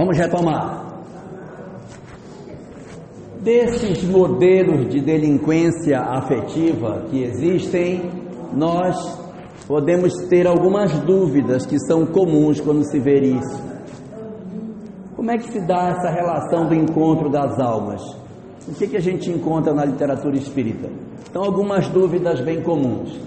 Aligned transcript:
Vamos 0.00 0.16
retomar. 0.16 0.82
Desses 3.42 4.02
modelos 4.02 4.88
de 4.88 4.98
delinquência 4.98 6.00
afetiva 6.00 7.04
que 7.10 7.22
existem, 7.22 8.10
nós 8.54 8.96
podemos 9.66 10.14
ter 10.30 10.46
algumas 10.46 10.90
dúvidas 11.00 11.66
que 11.66 11.78
são 11.80 12.06
comuns 12.06 12.58
quando 12.62 12.82
se 12.90 12.98
vê 12.98 13.20
isso. 13.20 13.62
Como 15.14 15.30
é 15.32 15.36
que 15.36 15.52
se 15.52 15.60
dá 15.66 15.88
essa 15.90 16.08
relação 16.08 16.66
do 16.66 16.74
encontro 16.74 17.28
das 17.28 17.60
almas? 17.60 18.00
O 18.66 18.72
que, 18.72 18.86
que 18.86 18.96
a 18.96 19.02
gente 19.02 19.28
encontra 19.28 19.74
na 19.74 19.84
literatura 19.84 20.34
espírita? 20.34 20.88
Então, 21.28 21.44
algumas 21.44 21.90
dúvidas 21.90 22.40
bem 22.40 22.62
comuns. 22.62 23.20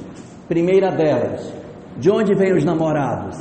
Primeira 0.48 0.90
delas, 0.90 1.54
de 2.00 2.10
onde 2.10 2.34
vêm 2.34 2.52
os 2.58 2.66
namorados? 2.66 3.38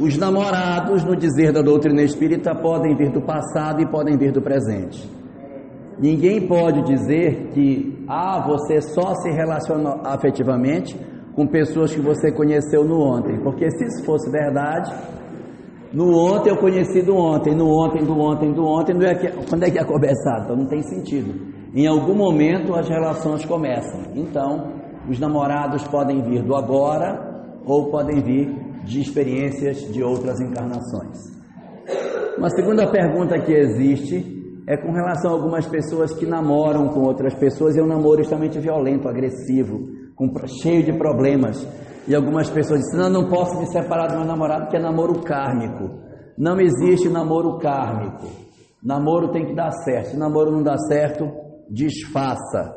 Os 0.00 0.16
namorados, 0.16 1.02
no 1.04 1.16
dizer 1.16 1.52
da 1.52 1.60
doutrina 1.60 2.02
espírita, 2.02 2.54
podem 2.54 2.96
vir 2.96 3.10
do 3.10 3.20
passado 3.20 3.82
e 3.82 3.86
podem 3.86 4.16
vir 4.16 4.30
do 4.30 4.40
presente. 4.40 5.10
Ninguém 5.98 6.46
pode 6.46 6.82
dizer 6.82 7.48
que, 7.52 8.04
ah, 8.06 8.44
você 8.46 8.80
só 8.80 9.12
se 9.16 9.30
relaciona 9.30 10.00
afetivamente 10.04 10.96
com 11.34 11.46
pessoas 11.48 11.92
que 11.92 12.00
você 12.00 12.30
conheceu 12.30 12.84
no 12.84 13.00
ontem, 13.00 13.40
porque 13.42 13.68
se 13.72 13.84
isso 13.86 14.04
fosse 14.04 14.30
verdade, 14.30 14.94
no 15.92 16.16
ontem 16.16 16.50
eu 16.50 16.56
conheci 16.58 17.02
do 17.02 17.16
ontem, 17.16 17.52
no 17.56 17.66
ontem, 17.66 18.04
do 18.04 18.16
ontem, 18.16 18.52
do 18.52 18.64
ontem, 18.64 18.94
é 19.04 19.32
quando 19.48 19.64
é 19.64 19.70
que 19.70 19.78
é 19.78 19.84
começar? 19.84 20.42
Então 20.44 20.54
não 20.54 20.66
tem 20.66 20.82
sentido. 20.82 21.34
Em 21.74 21.88
algum 21.88 22.14
momento 22.14 22.72
as 22.74 22.88
relações 22.88 23.44
começam. 23.44 24.02
Então, 24.14 24.74
os 25.08 25.18
namorados 25.18 25.82
podem 25.88 26.22
vir 26.22 26.42
do 26.42 26.54
agora 26.54 27.58
ou 27.66 27.90
podem 27.90 28.20
vir 28.20 28.67
de 28.88 29.00
experiências 29.00 29.80
de 29.92 30.02
outras 30.02 30.40
encarnações. 30.40 31.18
Uma 32.38 32.48
segunda 32.50 32.90
pergunta 32.90 33.38
que 33.38 33.52
existe 33.52 34.38
é 34.66 34.76
com 34.76 34.92
relação 34.92 35.30
a 35.30 35.34
algumas 35.34 35.66
pessoas 35.66 36.12
que 36.14 36.26
namoram 36.26 36.88
com 36.88 37.00
outras 37.00 37.34
pessoas 37.34 37.76
e 37.76 37.80
é 37.80 37.82
um 37.82 37.86
namoro 37.86 38.20
extremamente 38.20 38.58
violento, 38.58 39.08
agressivo, 39.08 39.88
com, 40.14 40.30
cheio 40.62 40.84
de 40.84 40.92
problemas. 40.92 41.66
E 42.06 42.14
algumas 42.14 42.48
pessoas 42.48 42.80
dizem: 42.80 42.98
Não, 42.98 43.10
não 43.10 43.28
posso 43.28 43.58
me 43.58 43.66
separar 43.66 44.08
do 44.08 44.18
meu 44.18 44.26
namorado, 44.26 44.68
que 44.68 44.76
é 44.76 44.80
namoro 44.80 45.20
kármico. 45.22 45.90
Não 46.36 46.58
existe 46.60 47.08
namoro 47.08 47.58
kármico. 47.58 48.26
Namoro 48.82 49.32
tem 49.32 49.46
que 49.46 49.54
dar 49.54 49.72
certo. 49.84 50.10
Se 50.10 50.16
namoro 50.16 50.52
não 50.52 50.62
dá 50.62 50.76
certo, 50.78 51.28
desfaça. 51.68 52.74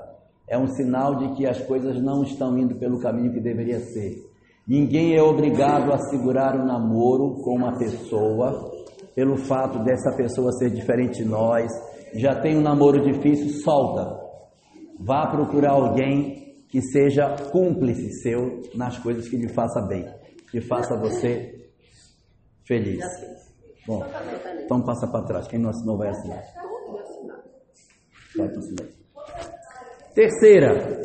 É 0.50 0.58
um 0.58 0.68
sinal 0.68 1.16
de 1.16 1.36
que 1.36 1.48
as 1.48 1.62
coisas 1.62 2.02
não 2.02 2.24
estão 2.24 2.58
indo 2.58 2.76
pelo 2.76 3.00
caminho 3.00 3.32
que 3.32 3.40
deveria 3.40 3.80
ser. 3.80 4.31
Ninguém 4.68 5.16
é 5.16 5.22
obrigado 5.22 5.92
a 5.92 5.98
segurar 6.10 6.56
um 6.56 6.66
namoro 6.66 7.42
com 7.44 7.56
uma 7.56 7.78
pessoa 7.78 8.72
pelo 9.16 9.36
fato 9.38 9.84
dessa 9.84 10.16
pessoa 10.16 10.52
ser 10.54 10.70
diferente 10.70 11.24
de 11.24 11.26
nós. 11.26 11.70
Já 12.16 12.40
tem 12.42 12.58
um 12.58 12.62
namoro 12.62 13.02
difícil, 13.02 13.62
solta. 13.62 14.20
Vá 15.00 15.28
procurar 15.28 15.72
alguém 15.72 16.56
que 16.70 16.82
seja 16.82 17.36
cúmplice 17.52 18.22
seu 18.22 18.62
nas 18.76 18.98
coisas 19.00 19.28
que 19.28 19.36
lhe 19.36 19.50
faça 19.50 19.82
bem, 19.82 20.06
que 20.52 20.62
faça 20.62 20.98
você 20.98 21.70
feliz. 22.66 23.04
Bom, 23.88 24.06
então 24.64 24.82
passa 24.84 25.08
para 25.08 25.26
trás. 25.26 25.48
Quem 25.48 25.60
não 25.60 25.72
assinou 25.72 25.98
vai 25.98 26.10
assinar. 26.10 26.44
Vai 28.38 28.48
assinar. 28.48 28.88
Terceira, 30.14 31.02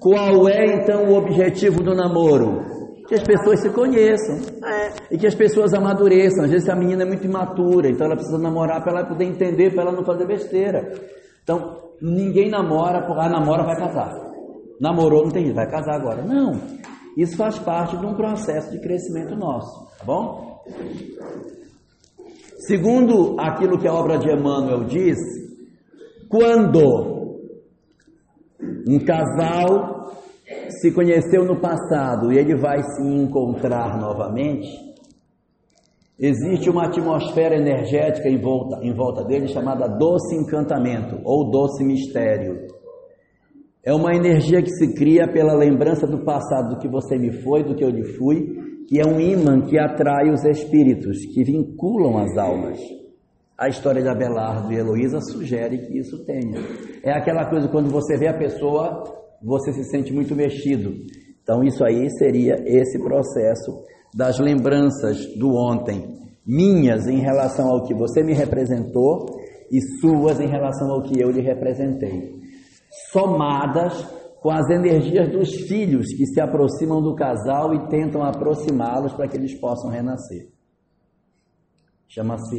qual 0.00 0.48
é 0.48 0.66
então 0.66 1.10
o 1.10 1.16
objetivo 1.16 1.82
do 1.82 1.94
namoro? 1.94 2.77
Que 3.08 3.14
as 3.14 3.22
pessoas 3.22 3.60
se 3.60 3.70
conheçam 3.70 4.36
é. 4.62 4.92
e 5.10 5.16
que 5.16 5.26
as 5.26 5.34
pessoas 5.34 5.72
amadureçam. 5.72 6.44
Às 6.44 6.50
vezes 6.50 6.68
a 6.68 6.76
menina 6.76 7.04
é 7.04 7.06
muito 7.06 7.24
imatura, 7.24 7.88
então 7.88 8.06
ela 8.06 8.14
precisa 8.14 8.38
namorar 8.38 8.82
para 8.82 8.92
ela 8.92 9.08
poder 9.08 9.24
entender, 9.24 9.72
para 9.72 9.84
ela 9.84 9.92
não 9.92 10.04
fazer 10.04 10.26
besteira. 10.26 10.92
Então, 11.42 11.78
ninguém 12.02 12.50
namora, 12.50 13.06
ah, 13.08 13.28
namora, 13.30 13.64
vai 13.64 13.76
casar. 13.76 14.14
Namorou, 14.78 15.24
não 15.24 15.30
tem 15.30 15.46
isso, 15.46 15.54
vai 15.54 15.68
casar 15.70 15.94
agora. 15.94 16.22
Não. 16.22 16.60
Isso 17.16 17.34
faz 17.36 17.58
parte 17.58 17.96
de 17.96 18.04
um 18.04 18.14
processo 18.14 18.70
de 18.70 18.78
crescimento 18.78 19.34
nosso, 19.34 19.88
tá 19.98 20.04
bom? 20.04 20.62
Segundo 22.58 23.40
aquilo 23.40 23.78
que 23.78 23.88
a 23.88 23.94
obra 23.94 24.18
de 24.18 24.30
Emmanuel 24.30 24.84
diz, 24.84 25.16
quando 26.28 27.38
um 28.86 28.98
casal 29.04 29.97
se 30.80 30.92
conheceu 30.92 31.44
no 31.44 31.60
passado 31.60 32.32
e 32.32 32.38
ele 32.38 32.56
vai 32.56 32.82
se 32.82 33.02
encontrar 33.02 33.98
novamente, 33.98 34.68
existe 36.18 36.70
uma 36.70 36.86
atmosfera 36.86 37.56
energética 37.56 38.28
em 38.28 38.40
volta, 38.40 38.78
em 38.82 38.94
volta 38.94 39.24
dele 39.24 39.48
chamada 39.48 39.86
doce 39.86 40.34
encantamento 40.36 41.20
ou 41.24 41.50
doce 41.50 41.84
mistério. 41.84 42.66
É 43.84 43.92
uma 43.92 44.14
energia 44.14 44.62
que 44.62 44.70
se 44.70 44.94
cria 44.94 45.30
pela 45.30 45.54
lembrança 45.54 46.06
do 46.06 46.24
passado, 46.24 46.74
do 46.74 46.78
que 46.78 46.88
você 46.88 47.16
me 47.16 47.32
foi, 47.42 47.62
do 47.62 47.74
que 47.74 47.84
eu 47.84 47.90
lhe 47.90 48.04
fui, 48.04 48.68
que 48.88 48.98
é 49.00 49.06
um 49.06 49.20
imã 49.20 49.60
que 49.60 49.78
atrai 49.78 50.30
os 50.30 50.44
espíritos, 50.44 51.18
que 51.32 51.44
vinculam 51.44 52.18
as 52.18 52.36
almas. 52.36 52.78
A 53.56 53.68
história 53.68 54.02
de 54.02 54.08
Abelardo 54.08 54.72
e 54.72 54.76
Heloísa 54.76 55.20
sugere 55.20 55.78
que 55.78 55.98
isso 55.98 56.24
tenha. 56.24 56.60
É 57.02 57.12
aquela 57.12 57.48
coisa 57.50 57.68
quando 57.68 57.90
você 57.90 58.16
vê 58.16 58.28
a 58.28 58.38
pessoa 58.38 59.02
você 59.42 59.72
se 59.72 59.84
sente 59.84 60.12
muito 60.12 60.34
mexido. 60.34 60.92
Então, 61.42 61.62
isso 61.62 61.84
aí 61.84 62.10
seria 62.18 62.56
esse 62.66 62.98
processo 62.98 63.84
das 64.14 64.38
lembranças 64.38 65.18
do 65.38 65.48
ontem, 65.54 66.14
minhas 66.46 67.06
em 67.06 67.20
relação 67.20 67.68
ao 67.68 67.84
que 67.84 67.94
você 67.94 68.22
me 68.22 68.34
representou 68.34 69.26
e 69.70 69.80
suas 70.00 70.40
em 70.40 70.48
relação 70.48 70.90
ao 70.90 71.02
que 71.02 71.20
eu 71.20 71.30
lhe 71.30 71.42
representei, 71.42 72.38
somadas 73.12 74.02
com 74.40 74.50
as 74.50 74.68
energias 74.70 75.30
dos 75.30 75.52
filhos 75.66 76.06
que 76.14 76.26
se 76.26 76.40
aproximam 76.40 77.02
do 77.02 77.14
casal 77.14 77.74
e 77.74 77.88
tentam 77.88 78.22
aproximá-los 78.22 79.12
para 79.12 79.28
que 79.28 79.36
eles 79.36 79.58
possam 79.58 79.90
renascer. 79.90 80.48
Chama-se 82.06 82.58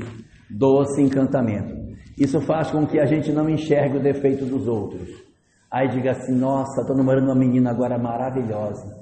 doce 0.51 1.01
encantamento. 1.01 1.73
Isso 2.17 2.39
faz 2.41 2.69
com 2.69 2.85
que 2.85 2.99
a 2.99 3.05
gente 3.05 3.31
não 3.31 3.49
enxergue 3.49 3.97
o 3.97 4.03
defeito 4.03 4.45
dos 4.45 4.67
outros 4.67 5.28
Aí 5.71 5.87
diga 5.89 6.11
assim, 6.11 6.35
nossa, 6.35 6.81
estou 6.81 6.95
namorando 6.95 7.25
uma 7.25 7.35
menina 7.35 7.69
agora 7.69 7.97
maravilhosa. 7.97 8.99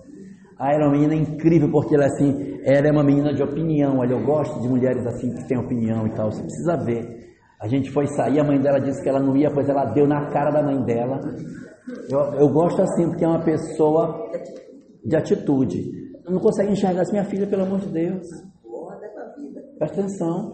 Ah, 0.59 0.73
ela 0.73 0.85
é 0.85 0.87
uma 0.87 0.93
menina 0.93 1.15
incrível, 1.15 1.69
porque 1.71 1.95
ela 1.95 2.05
é 2.05 2.07
assim, 2.07 2.59
ela 2.63 2.87
é 2.87 2.91
uma 2.91 3.03
menina 3.03 3.33
de 3.33 3.43
opinião. 3.43 3.99
Olha, 3.99 4.13
eu 4.13 4.25
gosto 4.25 4.59
de 4.59 4.67
mulheres 4.67 5.05
assim 5.05 5.33
que 5.33 5.47
têm 5.47 5.57
opinião 5.57 6.07
e 6.07 6.13
tal. 6.15 6.31
Você 6.31 6.41
precisa 6.41 6.75
ver. 6.83 7.27
A 7.61 7.67
gente 7.67 7.91
foi 7.91 8.07
sair, 8.07 8.39
a 8.39 8.43
mãe 8.43 8.59
dela 8.59 8.79
disse 8.79 9.01
que 9.01 9.09
ela 9.09 9.19
não 9.19 9.35
ia, 9.37 9.51
pois 9.51 9.69
ela 9.69 9.85
deu 9.85 10.07
na 10.07 10.29
cara 10.29 10.51
da 10.51 10.63
mãe 10.63 10.83
dela. 10.83 11.19
Eu, 12.09 12.19
eu 12.39 12.49
gosto 12.49 12.81
assim, 12.81 13.07
porque 13.07 13.23
é 13.23 13.27
uma 13.27 13.43
pessoa 13.43 14.29
de 15.05 15.15
atitude. 15.15 15.89
Não 16.27 16.39
consegue 16.39 16.71
enxergar 16.71 17.01
assim, 17.01 17.13
minha 17.13 17.25
filha, 17.25 17.47
pelo 17.47 17.63
amor 17.63 17.79
de 17.79 17.89
Deus. 17.89 18.27
Presta 19.77 20.01
atenção. 20.01 20.53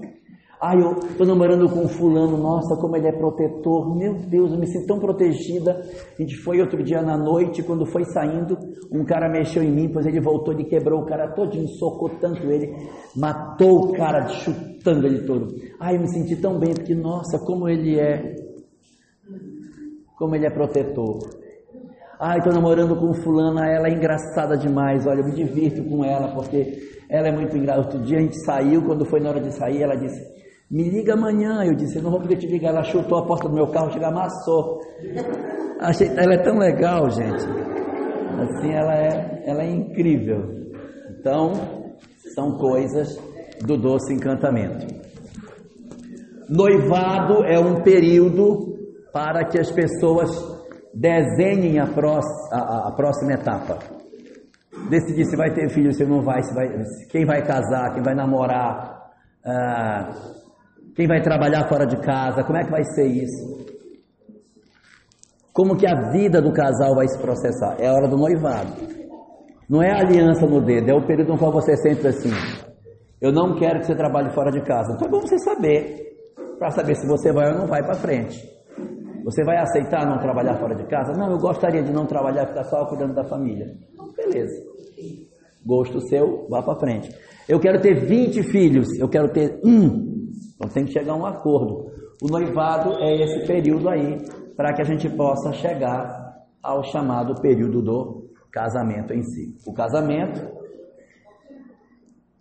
Ai, 0.66 0.82
eu 0.82 0.92
estou 1.10 1.28
namorando 1.28 1.68
com 1.68 1.90
fulano, 1.90 2.38
nossa, 2.38 2.78
como 2.78 2.96
ele 2.96 3.06
é 3.06 3.12
protetor, 3.12 3.94
meu 3.98 4.14
Deus, 4.14 4.54
eu 4.54 4.58
me 4.58 4.66
sinto 4.66 4.88
tão 4.88 4.98
protegida. 4.98 5.74
A 6.18 6.22
gente 6.22 6.38
foi 6.38 6.62
outro 6.62 6.82
dia 6.82 7.02
na 7.02 7.18
noite, 7.18 7.62
quando 7.62 7.86
foi 7.86 8.06
saindo, 8.06 8.58
um 8.90 9.04
cara 9.04 9.28
mexeu 9.28 9.62
em 9.62 9.70
mim, 9.70 9.90
pois 9.92 10.06
ele 10.06 10.22
voltou, 10.22 10.54
ele 10.54 10.64
quebrou 10.64 11.02
o 11.02 11.06
cara 11.06 11.34
todinho, 11.34 11.68
socou 11.68 12.12
tanto 12.12 12.50
ele, 12.50 12.74
matou 13.14 13.90
o 13.90 13.92
cara, 13.92 14.26
chutando 14.30 15.06
ele 15.06 15.26
todo. 15.26 15.54
Ai, 15.82 15.98
eu 15.98 16.00
me 16.00 16.08
senti 16.08 16.38
tão 16.38 16.58
bem, 16.58 16.74
porque, 16.74 16.96
nossa, 16.96 17.38
como 17.40 17.68
ele 17.68 18.00
é, 18.00 18.34
como 20.18 20.34
ele 20.34 20.46
é 20.46 20.50
protetor. 20.50 21.18
Ai, 22.18 22.38
estou 22.38 22.54
namorando 22.54 22.96
com 22.96 23.14
fulana, 23.16 23.68
ela 23.68 23.90
é 23.90 23.92
engraçada 23.92 24.58
demais, 24.58 25.06
olha, 25.06 25.20
eu 25.20 25.26
me 25.26 25.34
divirto 25.34 25.84
com 25.84 26.06
ela, 26.06 26.34
porque 26.34 26.80
ela 27.10 27.28
é 27.28 27.32
muito 27.34 27.58
engraçada. 27.58 27.86
Outro 27.86 28.02
dia 28.02 28.20
a 28.20 28.22
gente 28.22 28.40
saiu, 28.46 28.82
quando 28.86 29.04
foi 29.04 29.20
na 29.20 29.30
hora 29.30 29.42
de 29.42 29.52
sair, 29.52 29.82
ela 29.82 29.96
disse, 29.96 30.32
me 30.74 30.90
liga 30.90 31.14
amanhã. 31.14 31.64
Eu 31.64 31.76
disse, 31.76 31.98
eu 31.98 32.04
não 32.04 32.10
vou 32.10 32.20
poder 32.20 32.38
te 32.38 32.48
ligar. 32.48 32.70
Ela 32.70 32.84
chutou 32.84 33.20
a 33.20 33.26
porta 33.28 33.48
do 33.48 33.54
meu 33.54 33.68
carro, 33.68 33.92
chega 33.92 34.08
amassou. 34.08 34.82
Achei, 35.80 36.08
ela 36.08 36.34
é 36.34 36.38
tão 36.42 36.58
legal, 36.58 37.10
gente. 37.12 37.46
Assim, 38.42 38.74
ela 38.74 38.96
é, 38.96 39.44
ela 39.46 39.62
é 39.62 39.70
incrível. 39.70 40.64
Então, 41.12 41.54
são 42.34 42.58
coisas 42.58 43.16
do 43.62 43.78
doce 43.78 44.14
encantamento. 44.14 44.88
Noivado 46.50 47.44
é 47.46 47.60
um 47.60 47.84
período 47.84 48.74
para 49.14 49.46
que 49.46 49.60
as 49.60 49.72
pessoas 49.72 50.32
desenhem 50.92 51.80
a, 51.80 51.86
próxima, 51.86 52.50
a, 52.52 52.90
a 52.90 52.92
próxima 52.94 53.34
etapa. 53.34 53.78
Decidir 54.90 55.26
se 55.26 55.38
vai 55.38 55.54
ter 55.54 55.70
filho, 55.70 55.94
se 55.94 56.04
não 56.04 56.22
vai, 56.24 56.42
se 56.42 56.54
vai, 56.54 56.68
quem 57.12 57.26
vai 57.26 57.44
casar, 57.46 57.94
quem 57.94 58.02
vai 58.02 58.16
namorar. 58.16 59.02
Ah, 59.46 60.10
quem 60.96 61.08
vai 61.08 61.22
trabalhar 61.22 61.68
fora 61.68 61.86
de 61.86 61.98
casa? 61.98 62.44
Como 62.44 62.58
é 62.58 62.64
que 62.64 62.72
vai 62.72 62.84
ser 62.84 63.08
isso? 63.08 63.64
Como 65.52 65.78
que 65.78 65.88
a 65.88 66.12
vida 66.12 66.42
do 66.42 66.52
casal 66.52 66.96
vai 66.96 67.08
se 67.08 67.20
processar? 67.20 67.78
É 67.80 67.88
a 67.88 67.94
hora 67.94 68.08
do 68.08 68.18
noivado. 68.18 68.74
Não 69.70 69.82
é 69.82 69.92
a 69.92 70.00
aliança 70.00 70.46
no 70.46 70.62
dedo, 70.62 70.90
é 70.90 70.94
o 70.94 71.06
período 71.06 71.34
no 71.34 71.38
qual 71.38 71.52
você 71.52 71.76
sempre 71.78 72.08
assim. 72.08 72.32
Eu 73.22 73.32
não 73.32 73.56
quero 73.56 73.80
que 73.80 73.86
você 73.86 73.96
trabalhe 73.96 74.32
fora 74.32 74.52
de 74.52 74.62
casa. 74.62 74.94
Então 74.94 75.08
é 75.08 75.12
bom 75.12 75.22
você 75.22 75.38
saber, 75.40 76.16
para 76.60 76.70
saber 76.72 76.96
se 76.96 77.08
você 77.08 77.32
vai 77.32 77.52
ou 77.52 77.60
não 77.60 77.68
vai 77.68 77.82
para 77.82 77.96
frente. 77.96 78.44
Você 79.24 79.44
vai 79.44 79.58
aceitar 79.58 80.06
não 80.06 80.20
trabalhar 80.20 80.58
fora 80.58 80.76
de 80.76 80.86
casa? 80.88 81.14
Não, 81.14 81.32
eu 81.32 81.38
gostaria 81.38 81.82
de 81.82 81.94
não 81.94 82.06
trabalhar, 82.06 82.48
ficar 82.48 82.66
só 82.66 82.86
cuidando 82.86 83.14
da 83.14 83.24
família. 83.24 83.68
Então, 83.94 84.12
beleza. 84.12 84.62
Gosto 85.66 86.02
seu, 86.10 86.46
vá 86.50 86.62
para 86.62 86.80
frente. 86.80 87.10
Eu 87.48 87.60
quero 87.60 87.80
ter 87.80 88.06
20 88.06 88.44
filhos, 88.44 88.88
eu 89.00 89.08
quero 89.08 89.32
ter 89.32 89.60
um. 89.64 90.23
Então 90.56 90.70
tem 90.70 90.86
que 90.86 90.92
chegar 90.92 91.14
a 91.14 91.18
um 91.18 91.26
acordo. 91.26 91.92
O 92.22 92.28
noivado 92.28 92.94
é 93.00 93.16
esse 93.16 93.46
período 93.46 93.90
aí, 93.90 94.18
para 94.56 94.74
que 94.74 94.82
a 94.82 94.86
gente 94.86 95.10
possa 95.10 95.52
chegar 95.54 96.34
ao 96.62 96.84
chamado 96.84 97.40
período 97.42 97.82
do 97.82 98.30
casamento 98.52 99.14
em 99.14 99.24
si. 99.24 99.56
O 99.68 99.74
casamento 99.74 100.64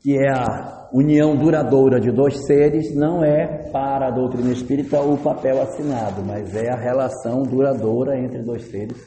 que 0.02 0.18
é 0.18 0.30
a 0.30 0.88
união 0.92 1.36
duradoura 1.36 2.00
de 2.00 2.10
dois 2.10 2.44
seres, 2.44 2.94
não 2.94 3.24
é 3.24 3.70
para 3.70 4.08
a 4.08 4.10
doutrina 4.10 4.50
espírita 4.50 5.00
o 5.00 5.16
papel 5.16 5.62
assinado, 5.62 6.24
mas 6.24 6.54
é 6.56 6.70
a 6.70 6.76
relação 6.76 7.44
duradoura 7.44 8.18
entre 8.18 8.42
dois 8.42 8.64
seres 8.64 8.98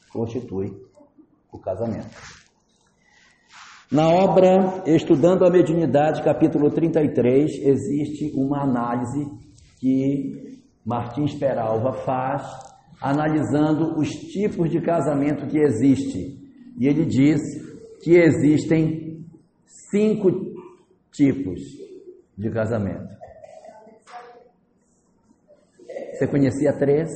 que 0.00 0.10
constitui 0.12 0.72
o 1.52 1.58
casamento. 1.58 2.41
Na 3.92 4.08
obra 4.08 4.82
Estudando 4.86 5.44
a 5.44 5.50
Mediunidade, 5.50 6.22
capítulo 6.22 6.70
33, 6.70 7.58
existe 7.62 8.32
uma 8.34 8.62
análise 8.62 9.30
que 9.78 10.62
Martins 10.82 11.34
Peralva 11.34 11.92
faz, 11.92 12.42
analisando 13.02 13.98
os 13.98 14.08
tipos 14.08 14.70
de 14.70 14.80
casamento 14.80 15.46
que 15.46 15.58
existe. 15.58 16.40
E 16.78 16.86
ele 16.86 17.04
diz 17.04 17.38
que 18.02 18.16
existem 18.16 19.26
cinco 19.90 20.30
tipos 21.12 21.60
de 22.38 22.50
casamento. 22.50 23.14
Você 26.14 26.26
conhecia 26.28 26.72
três? 26.72 27.10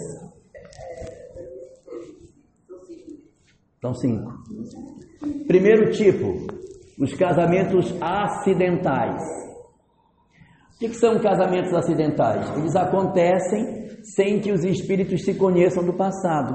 São 3.81 3.95
cinco. 3.95 4.31
Primeiro 5.47 5.91
tipo, 5.93 6.66
os 6.99 7.13
casamentos 7.15 7.95
acidentais. 8.01 9.23
O 10.75 10.79
que, 10.79 10.93
são 10.95 11.19
casamentos 11.19 11.73
acidentais? 11.73 12.51
Eles 12.57 12.77
acontecem 12.77 13.89
sem 14.03 14.41
que 14.41 14.53
os 14.53 14.63
espíritos 14.65 15.25
se 15.25 15.35
conheçam 15.35 15.85
do 15.85 15.95
passado. 15.95 16.55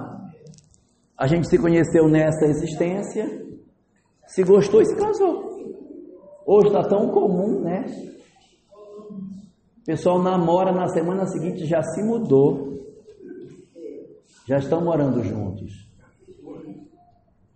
A 1.17 1.27
gente 1.27 1.47
se 1.47 1.57
conheceu 1.57 2.07
nessa 2.07 2.45
existência, 2.45 3.25
se 4.27 4.43
gostou 4.43 4.81
e 4.81 4.85
se 4.85 4.95
casou. 4.95 5.51
Hoje 6.45 6.67
está 6.67 6.83
tão 6.83 7.09
comum, 7.09 7.61
né? 7.61 7.85
O 9.81 9.85
pessoal 9.85 10.21
namora 10.21 10.71
na 10.71 10.87
semana 10.87 11.25
seguinte 11.25 11.65
já 11.65 11.81
se 11.81 12.03
mudou, 12.03 12.79
já 14.47 14.57
estão 14.57 14.83
morando 14.83 15.23
juntos. 15.23 15.90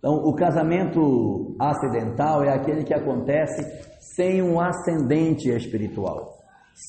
Então, 0.06 0.18
o 0.18 0.36
casamento 0.36 1.56
acidental 1.58 2.44
é 2.44 2.54
aquele 2.54 2.84
que 2.84 2.94
acontece 2.94 3.60
sem 4.14 4.40
um 4.40 4.60
ascendente 4.60 5.48
espiritual, 5.48 6.32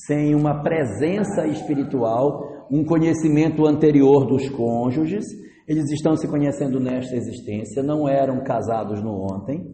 sem 0.06 0.36
uma 0.36 0.62
presença 0.62 1.48
espiritual, 1.48 2.68
um 2.70 2.86
conhecimento 2.86 3.66
anterior 3.66 4.28
dos 4.28 4.48
cônjuges. 4.50 5.26
Eles 5.68 5.90
estão 5.92 6.16
se 6.16 6.28
conhecendo 6.28 6.80
nesta 6.80 7.16
existência, 7.16 7.82
não 7.82 8.08
eram 8.08 8.44
casados 8.44 9.02
no 9.02 9.20
ontem, 9.34 9.66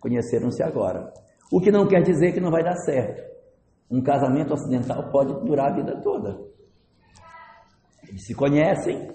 conheceram-se 0.00 0.60
agora. 0.64 1.08
O 1.52 1.60
que 1.60 1.70
não 1.70 1.86
quer 1.86 2.02
dizer 2.02 2.32
que 2.32 2.40
não 2.40 2.50
vai 2.50 2.64
dar 2.64 2.74
certo. 2.78 3.22
Um 3.88 4.02
casamento 4.02 4.54
ocidental 4.54 5.08
pode 5.12 5.32
durar 5.46 5.70
a 5.70 5.76
vida 5.76 6.00
toda. 6.02 6.36
Eles 8.08 8.26
se 8.26 8.34
conhecem 8.34 9.08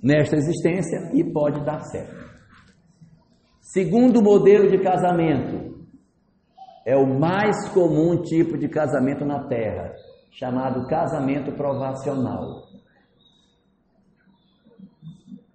nesta 0.00 0.36
existência 0.36 1.10
e 1.12 1.24
pode 1.24 1.64
dar 1.64 1.80
certo. 1.86 2.33
Segundo 3.74 4.22
modelo 4.22 4.70
de 4.70 4.78
casamento, 4.78 5.84
é 6.86 6.96
o 6.96 7.18
mais 7.18 7.68
comum 7.70 8.22
tipo 8.22 8.56
de 8.56 8.68
casamento 8.68 9.24
na 9.24 9.48
Terra, 9.48 9.92
chamado 10.30 10.86
casamento 10.86 11.50
provacional. 11.56 12.68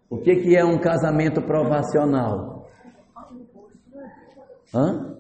O 0.09 0.17
que, 0.17 0.35
que 0.35 0.53
é 0.53 0.65
um 0.65 0.77
casamento 0.77 1.41
provacional? 1.41 2.67
Hã? 4.75 5.15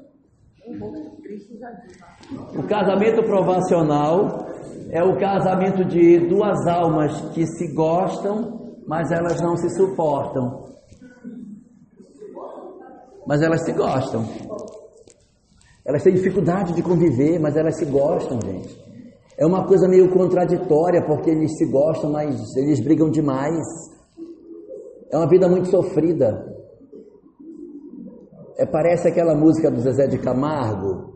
O 2.53 2.63
casamento 2.67 3.23
provacional 3.23 4.45
é 4.91 5.01
o 5.01 5.17
casamento 5.17 5.85
de 5.85 6.27
duas 6.27 6.67
almas 6.67 7.21
que 7.33 7.45
se 7.45 7.73
gostam, 7.73 8.75
mas 8.85 9.09
elas 9.09 9.41
não 9.41 9.55
se 9.55 9.69
suportam. 9.77 10.67
Mas 13.29 13.43
elas 13.43 13.63
se 13.63 13.71
gostam. 13.73 14.25
Elas 15.85 16.01
têm 16.01 16.15
dificuldade 16.15 16.73
de 16.73 16.81
conviver, 16.81 17.39
mas 17.39 17.55
elas 17.55 17.77
se 17.77 17.85
gostam, 17.85 18.39
gente. 18.41 18.75
É 19.37 19.45
uma 19.45 19.67
coisa 19.67 19.87
meio 19.87 20.09
contraditória, 20.09 21.05
porque 21.05 21.29
eles 21.29 21.55
se 21.55 21.67
gostam, 21.67 22.11
mas 22.11 22.35
eles 22.57 22.83
brigam 22.83 23.11
demais. 23.11 23.63
É 25.11 25.15
uma 25.15 25.29
vida 25.29 25.47
muito 25.47 25.69
sofrida. 25.69 26.43
É, 28.57 28.65
parece 28.65 29.09
aquela 29.09 29.35
música 29.35 29.69
do 29.69 29.79
Zezé 29.79 30.07
de 30.07 30.17
Camargo, 30.17 31.13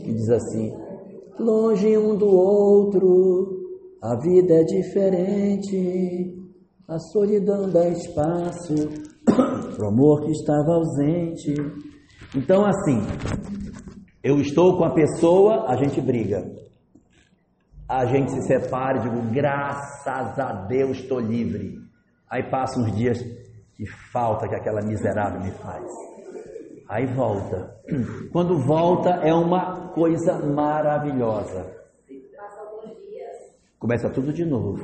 que 0.00 0.12
diz 0.12 0.28
assim: 0.30 0.74
Longe 1.38 1.96
um 1.96 2.16
do 2.16 2.26
outro, 2.26 3.46
a 4.02 4.16
vida 4.16 4.54
é 4.54 4.64
diferente, 4.64 6.36
a 6.88 6.98
solidão 6.98 7.70
dá 7.70 7.88
espaço 7.88 9.13
pro 9.76 9.88
amor 9.88 10.22
que 10.22 10.30
estava 10.30 10.74
ausente. 10.74 11.54
Então, 12.34 12.64
assim, 12.64 13.00
eu 14.22 14.40
estou 14.40 14.78
com 14.78 14.84
a 14.84 14.94
pessoa, 14.94 15.66
a 15.68 15.76
gente 15.76 16.00
briga. 16.00 16.50
A 17.88 18.06
gente 18.06 18.32
se 18.32 18.42
separa, 18.42 18.98
digo, 19.00 19.20
graças 19.30 20.38
a 20.38 20.52
Deus 20.66 20.98
estou 20.98 21.20
livre. 21.20 21.78
Aí 22.30 22.42
passa 22.50 22.80
uns 22.80 22.96
dias, 22.96 23.18
que 23.74 23.86
falta 24.12 24.48
que 24.48 24.54
aquela 24.54 24.80
miserável 24.82 25.40
me 25.40 25.50
faz. 25.50 25.84
Aí 26.88 27.06
volta. 27.06 27.76
Quando 28.32 28.58
volta 28.58 29.10
é 29.22 29.32
uma 29.34 29.88
coisa 29.88 30.38
maravilhosa. 30.38 31.72
Começa 33.78 34.08
tudo 34.08 34.32
de 34.32 34.44
novo. 34.44 34.82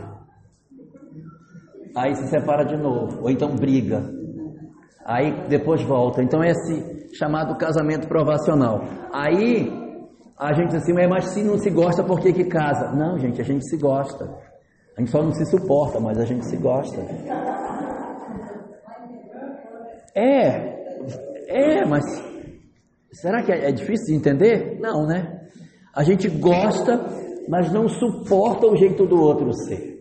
Aí 1.96 2.14
se 2.14 2.28
separa 2.28 2.64
de 2.64 2.76
novo, 2.76 3.22
ou 3.22 3.30
então 3.30 3.56
briga. 3.56 4.19
Aí 5.10 5.48
depois 5.48 5.82
volta. 5.82 6.22
Então 6.22 6.40
é 6.40 6.52
esse 6.52 7.16
chamado 7.16 7.58
casamento 7.58 8.06
provacional. 8.06 8.84
Aí 9.12 9.68
a 10.38 10.52
gente 10.52 10.76
assim, 10.76 10.92
mas 10.92 11.30
se 11.30 11.42
não 11.42 11.58
se 11.58 11.68
gosta, 11.68 12.04
por 12.04 12.20
que 12.20 12.32
que 12.32 12.44
casa? 12.44 12.92
Não, 12.92 13.18
gente, 13.18 13.40
a 13.40 13.44
gente 13.44 13.68
se 13.68 13.76
gosta. 13.76 14.24
A 14.96 15.00
gente 15.00 15.10
só 15.10 15.20
não 15.20 15.32
se 15.32 15.44
suporta, 15.46 15.98
mas 15.98 16.16
a 16.16 16.24
gente 16.24 16.46
se 16.46 16.56
gosta. 16.58 17.00
É, 20.14 20.76
é, 21.48 21.84
mas 21.84 22.04
será 23.10 23.42
que 23.42 23.50
é, 23.50 23.68
é 23.68 23.72
difícil 23.72 24.14
de 24.14 24.14
entender? 24.14 24.78
Não, 24.78 25.08
né? 25.08 25.40
A 25.92 26.04
gente 26.04 26.28
gosta, 26.28 27.04
mas 27.48 27.72
não 27.72 27.88
suporta 27.88 28.64
o 28.64 28.76
jeito 28.76 29.06
do 29.06 29.20
outro 29.20 29.52
ser. 29.54 29.98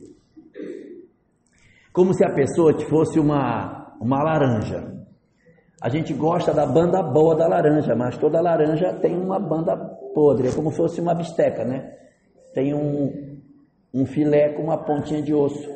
Como 1.91 2.13
se 2.13 2.23
a 2.23 2.31
pessoa 2.31 2.77
fosse 2.87 3.19
uma, 3.19 3.95
uma 3.99 4.23
laranja. 4.23 4.98
A 5.81 5.87
gente 5.87 6.13
gosta 6.13 6.53
da 6.53 6.65
banda 6.65 7.01
boa 7.01 7.35
da 7.35 7.47
laranja, 7.47 7.95
mas 7.95 8.17
toda 8.17 8.41
laranja 8.41 8.93
tem 9.01 9.15
uma 9.15 9.39
banda 9.39 9.77
podre, 10.13 10.49
é 10.49 10.51
como 10.51 10.71
se 10.71 10.77
fosse 10.77 10.99
uma 10.99 11.15
bisteca, 11.15 11.63
né? 11.63 11.93
Tem 12.53 12.73
um, 12.73 13.39
um 13.93 14.05
filé 14.05 14.53
com 14.53 14.63
uma 14.63 14.77
pontinha 14.83 15.21
de 15.21 15.33
osso. 15.33 15.69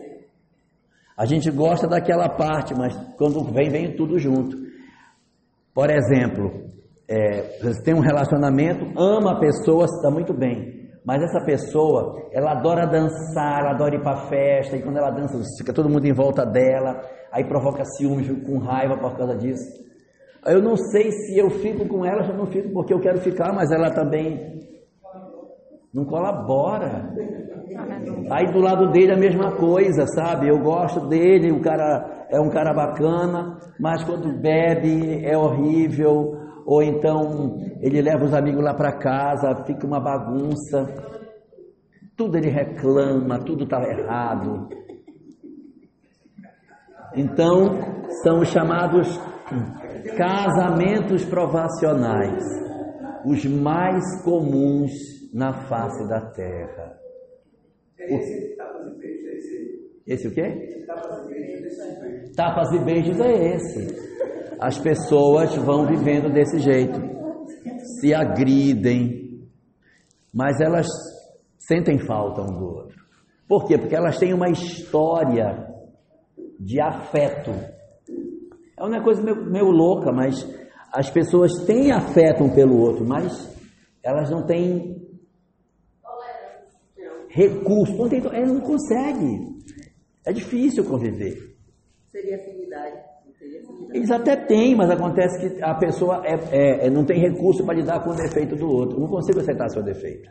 A 1.15 1.25
gente 1.25 1.50
gosta 1.50 1.88
daquela 1.88 2.27
parte, 2.27 2.74
mas 2.75 2.93
quando 3.17 3.43
vem, 3.53 3.69
vem 3.69 3.95
tudo 3.95 4.19
junto. 4.19 4.57
Por 5.74 5.89
exemplo, 5.89 6.51
é, 7.07 7.60
você 7.62 7.81
tem 7.83 7.93
um 7.93 8.01
relacionamento, 8.01 8.86
ama 9.00 9.33
a 9.33 9.39
pessoa, 9.39 9.86
está 9.86 10.12
muito 10.12 10.33
bem, 10.33 10.89
mas 11.05 11.22
essa 11.24 11.45
pessoa, 11.45 12.29
ela 12.33 12.51
adora 12.51 12.86
dançar, 12.88 13.62
ela 13.62 13.72
adora 13.72 13.95
ir 13.95 14.01
para 14.01 14.27
festa, 14.27 14.75
e 14.75 14.81
quando 14.81 14.98
ela 14.98 15.12
dança, 15.12 15.38
fica 15.57 15.72
todo 15.74 15.89
mundo 15.89 16.05
em 16.05 16.13
volta 16.13 16.45
dela, 16.45 17.01
aí 17.31 17.45
provoca 17.45 17.86
ciúme, 17.86 18.24
fico 18.24 18.45
com 18.45 18.57
raiva 18.57 18.98
por 18.98 19.15
causa 19.15 19.38
disso. 19.38 19.83
Eu 20.45 20.62
não 20.62 20.75
sei 20.75 21.12
se 21.12 21.38
eu 21.38 21.50
fico 21.50 21.88
com 21.88 22.05
ela, 22.05 22.25
eu 22.25 22.38
não 22.38 22.45
fico 22.47 22.69
porque 22.73 22.93
eu 22.93 23.00
quero 23.00 23.19
ficar, 23.19 23.53
mas 23.53 23.71
ela 23.71 23.91
também 23.91 24.59
não 25.93 26.05
colabora. 26.05 27.13
Aí 28.29 28.51
do 28.51 28.59
lado 28.59 28.91
dele 28.91 29.13
a 29.13 29.17
mesma 29.17 29.55
coisa, 29.55 30.05
sabe? 30.07 30.47
Eu 30.47 30.59
gosto 30.59 31.07
dele, 31.07 31.51
o 31.51 31.62
cara 31.62 32.25
é 32.29 32.39
um 32.39 32.50
cara 32.50 32.73
bacana, 32.73 33.57
mas 33.79 34.03
quando 34.03 34.41
bebe 34.41 35.23
é 35.25 35.38
horrível, 35.38 36.39
ou 36.65 36.81
então 36.81 37.57
ele 37.81 38.01
leva 38.01 38.25
os 38.25 38.33
amigos 38.33 38.63
lá 38.63 38.73
para 38.73 38.97
casa, 38.97 39.63
fica 39.65 39.85
uma 39.85 40.00
bagunça, 40.00 40.88
tudo 42.17 42.38
ele 42.38 42.50
reclama, 42.50 43.39
tudo 43.39 43.63
está 43.63 43.81
errado. 43.83 44.67
Então, 47.15 47.79
são 48.23 48.39
os 48.39 48.47
chamados 48.50 49.19
casamentos 50.15 51.25
provacionais, 51.25 52.43
os 53.25 53.45
mais 53.45 54.03
comuns 54.24 54.91
na 55.33 55.53
face 55.67 56.07
da 56.07 56.22
terra. 56.31 56.98
Esse, 57.98 58.57
esse 60.05 60.27
o 60.27 60.33
quê? 60.33 60.86
Tapas 62.36 62.72
e 62.74 62.79
beijos 62.79 63.19
é 63.19 63.55
esse. 63.55 64.03
As 64.60 64.77
pessoas 64.77 65.55
vão 65.55 65.86
vivendo 65.86 66.31
desse 66.31 66.60
jeito, 66.60 67.00
se 68.00 68.13
agridem, 68.13 69.48
mas 70.33 70.60
elas 70.62 70.88
sentem 71.60 72.00
falta 72.00 72.41
um 72.41 72.57
do 72.57 72.65
outro. 72.65 73.03
Por 73.48 73.65
quê? 73.65 73.77
Porque 73.77 73.95
elas 73.95 74.17
têm 74.17 74.33
uma 74.33 74.50
história 74.50 75.67
de 76.60 76.81
afeto. 76.81 77.51
É 78.77 78.83
uma 78.83 79.03
coisa 79.03 79.21
meio, 79.21 79.45
meio 79.45 79.69
louca, 79.69 80.11
mas 80.11 80.47
as 80.91 81.09
pessoas 81.09 81.65
têm 81.65 81.91
afeto 81.91 82.43
um 82.43 82.53
pelo 82.53 82.77
outro, 82.77 83.05
mas 83.05 83.49
elas 84.03 84.29
não 84.29 84.45
têm 84.45 85.03
recurso, 87.29 87.97
não, 87.97 88.07
tem, 88.07 88.19
é, 88.31 88.45
não 88.45 88.61
consegue. 88.61 89.53
É 90.25 90.31
difícil 90.31 90.85
conviver. 90.85 91.55
Seria 92.07 92.37
afinidade. 92.37 93.13
Eles 93.91 94.09
até 94.09 94.35
têm, 94.35 94.75
mas 94.75 94.89
acontece 94.89 95.39
que 95.39 95.61
a 95.61 95.75
pessoa 95.75 96.23
é, 96.25 96.33
é, 96.51 96.87
é 96.87 96.89
não 96.89 97.05
tem 97.05 97.19
recurso 97.19 97.65
para 97.65 97.75
lidar 97.75 98.03
com 98.03 98.11
o 98.11 98.15
defeito 98.15 98.55
do 98.55 98.67
outro. 98.67 98.99
Não 98.99 99.07
consigo 99.07 99.39
aceitar 99.39 99.69
seu 99.69 99.83
defeito. 99.83 100.29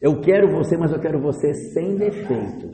Eu 0.00 0.20
quero 0.20 0.50
você, 0.50 0.76
mas 0.76 0.92
eu 0.92 1.00
quero 1.00 1.20
você 1.20 1.54
sem 1.72 1.96
defeito. 1.96 2.70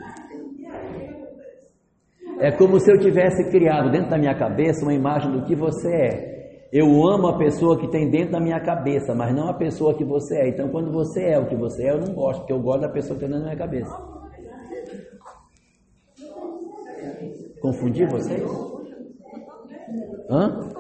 É 2.41 2.51
como 2.51 2.81
se 2.81 2.91
eu 2.91 2.99
tivesse 2.99 3.51
criado 3.51 3.91
dentro 3.91 4.09
da 4.09 4.17
minha 4.17 4.35
cabeça 4.35 4.83
uma 4.83 4.95
imagem 4.95 5.31
do 5.31 5.45
que 5.45 5.55
você 5.55 5.95
é. 5.95 6.41
Eu 6.73 6.87
amo 7.07 7.29
a 7.29 7.37
pessoa 7.37 7.79
que 7.79 7.91
tem 7.91 8.09
dentro 8.09 8.33
da 8.33 8.41
minha 8.41 8.59
cabeça, 8.61 9.15
mas 9.15 9.35
não 9.35 9.49
a 9.51 9.55
pessoa 9.55 9.95
que 9.95 10.05
você 10.05 10.39
é. 10.39 10.49
Então, 10.49 10.69
quando 10.69 10.91
você 10.91 11.33
é 11.33 11.39
o 11.39 11.47
que 11.47 11.57
você 11.57 11.89
é, 11.89 11.93
eu 11.93 12.01
não 12.01 12.15
gosto, 12.15 12.41
porque 12.41 12.53
eu 12.53 12.63
gosto 12.63 12.81
da 12.81 12.89
pessoa 12.89 13.19
que 13.19 13.27
tem 13.27 13.29
dentro 13.29 13.45
da 13.45 13.55
minha 13.55 13.59
cabeça. 13.59 13.95
Confundi 17.61 18.07
vocês? 18.07 18.43
Hã? 20.31 20.71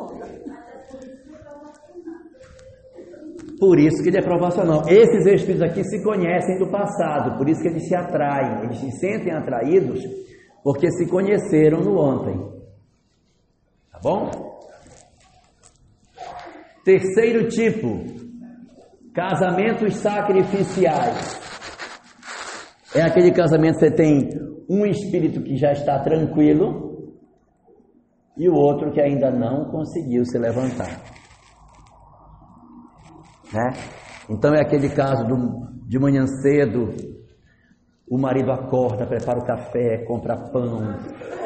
Por 3.58 3.78
isso 3.78 4.02
que 4.02 4.08
ele 4.08 4.18
é 4.18 4.22
provacional. 4.22 4.88
Esses 4.88 5.26
espíritos 5.26 5.60
aqui 5.60 5.84
se 5.84 6.02
conhecem 6.02 6.58
do 6.58 6.70
passado, 6.70 7.36
por 7.36 7.46
isso 7.46 7.60
que 7.60 7.68
eles 7.68 7.86
se 7.86 7.94
atraem, 7.94 8.64
eles 8.64 8.78
se 8.78 8.90
sentem 8.92 9.34
atraídos 9.34 10.19
porque 10.62 10.90
se 10.90 11.08
conheceram 11.08 11.80
no 11.80 11.98
ontem. 11.98 12.38
Tá 13.92 14.00
bom? 14.02 14.30
Terceiro 16.84 17.48
tipo, 17.48 18.04
casamentos 19.14 19.96
sacrificiais. 19.96 21.40
É 22.94 23.02
aquele 23.02 23.32
casamento 23.32 23.78
que 23.78 23.86
você 23.86 23.90
tem 23.90 24.28
um 24.68 24.84
espírito 24.86 25.42
que 25.42 25.56
já 25.56 25.72
está 25.72 25.98
tranquilo 26.00 26.90
e 28.36 28.48
o 28.48 28.54
outro 28.54 28.92
que 28.92 29.00
ainda 29.00 29.30
não 29.30 29.70
conseguiu 29.70 30.24
se 30.24 30.38
levantar. 30.38 31.00
Né? 33.52 33.70
Então 34.28 34.54
é 34.54 34.60
aquele 34.60 34.88
caso 34.88 35.24
do, 35.24 35.68
de 35.86 35.98
manhã 35.98 36.24
cedo, 36.26 36.94
o 38.10 38.18
marido 38.18 38.50
acorda, 38.50 39.06
prepara 39.06 39.38
o 39.38 39.44
café, 39.44 39.98
compra 39.98 40.36
pão, 40.36 40.80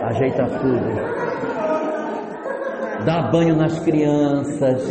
ajeita 0.03 0.47
tudo, 0.47 0.95
dá 3.05 3.31
banho 3.31 3.55
nas 3.55 3.79
crianças, 3.81 4.83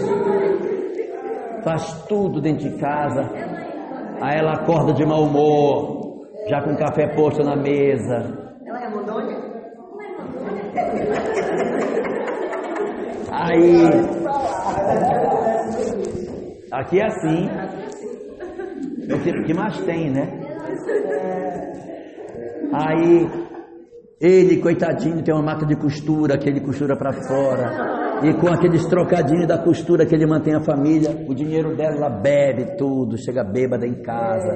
faz 1.63 2.05
tudo 2.07 2.39
dentro 2.39 2.69
de 2.69 2.77
casa. 2.77 3.27
Aí 4.21 4.37
ela 4.37 4.53
acorda 4.53 4.93
de 4.93 5.03
mau 5.03 5.23
humor, 5.23 6.27
já 6.47 6.61
com 6.61 6.73
o 6.73 6.77
café 6.77 7.07
posto 7.15 7.43
na 7.43 7.55
mesa. 7.55 8.53
Ela 8.67 8.83
é 8.83 8.89
mondônia? 8.89 9.51
Aí, 13.31 13.87
aqui 16.71 16.99
é 16.99 17.05
assim, 17.07 17.49
é 19.09 19.15
o 19.15 19.43
que 19.43 19.53
mais 19.55 19.83
tem, 19.85 20.11
né? 20.11 20.42
Aí 22.73 23.29
ele, 24.19 24.61
coitadinho, 24.61 25.21
tem 25.21 25.33
uma 25.33 25.43
máquina 25.43 25.67
de 25.67 25.75
costura 25.75 26.37
que 26.37 26.49
ele 26.49 26.61
costura 26.61 26.97
para 26.97 27.11
fora. 27.11 28.21
E 28.23 28.33
com 28.35 28.47
aqueles 28.47 28.85
trocadinhos 28.85 29.47
da 29.47 29.57
costura 29.57 30.05
que 30.05 30.15
ele 30.15 30.25
mantém 30.25 30.55
a 30.55 30.61
família, 30.61 31.25
o 31.27 31.35
dinheiro 31.35 31.75
dela 31.75 31.97
ela 31.97 32.09
bebe 32.09 32.77
tudo, 32.77 33.17
chega 33.17 33.43
bêbada 33.43 33.85
em 33.85 34.01
casa. 34.01 34.49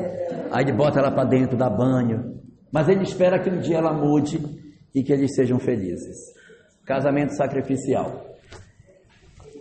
Aí 0.51 0.63
ele 0.63 0.71
bota 0.71 0.99
ela 0.99 1.11
para 1.11 1.25
dentro, 1.25 1.57
dá 1.57 1.69
banho. 1.69 2.37
Mas 2.71 2.87
ele 2.87 3.03
espera 3.03 3.39
que 3.39 3.49
um 3.49 3.59
dia 3.59 3.77
ela 3.77 3.91
mude 3.91 4.39
e 4.95 5.03
que 5.03 5.11
eles 5.11 5.35
sejam 5.35 5.59
felizes. 5.59 6.15
Casamento 6.85 7.35
sacrificial. 7.35 8.25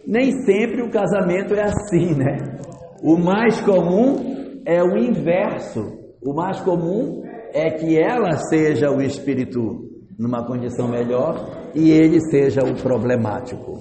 Nem 0.06 0.30
sempre 0.44 0.82
o 0.82 0.90
casamento 0.90 1.52
é 1.52 1.64
assim, 1.64 2.14
né? 2.14 2.58
O 3.02 3.16
mais 3.16 3.60
comum 3.60 4.62
é 4.64 4.80
o 4.82 4.96
inverso. 4.96 5.98
O 6.22 6.32
mais 6.32 6.60
comum 6.60 7.22
é 7.52 7.70
que 7.70 7.98
ela 7.98 8.36
seja 8.48 8.90
o 8.90 9.00
espírito 9.00 9.60
numa 10.18 10.46
condição 10.46 10.88
melhor 10.88 11.70
e 11.74 11.90
ele 11.90 12.20
seja 12.30 12.62
o 12.62 12.74
problemático. 12.74 13.78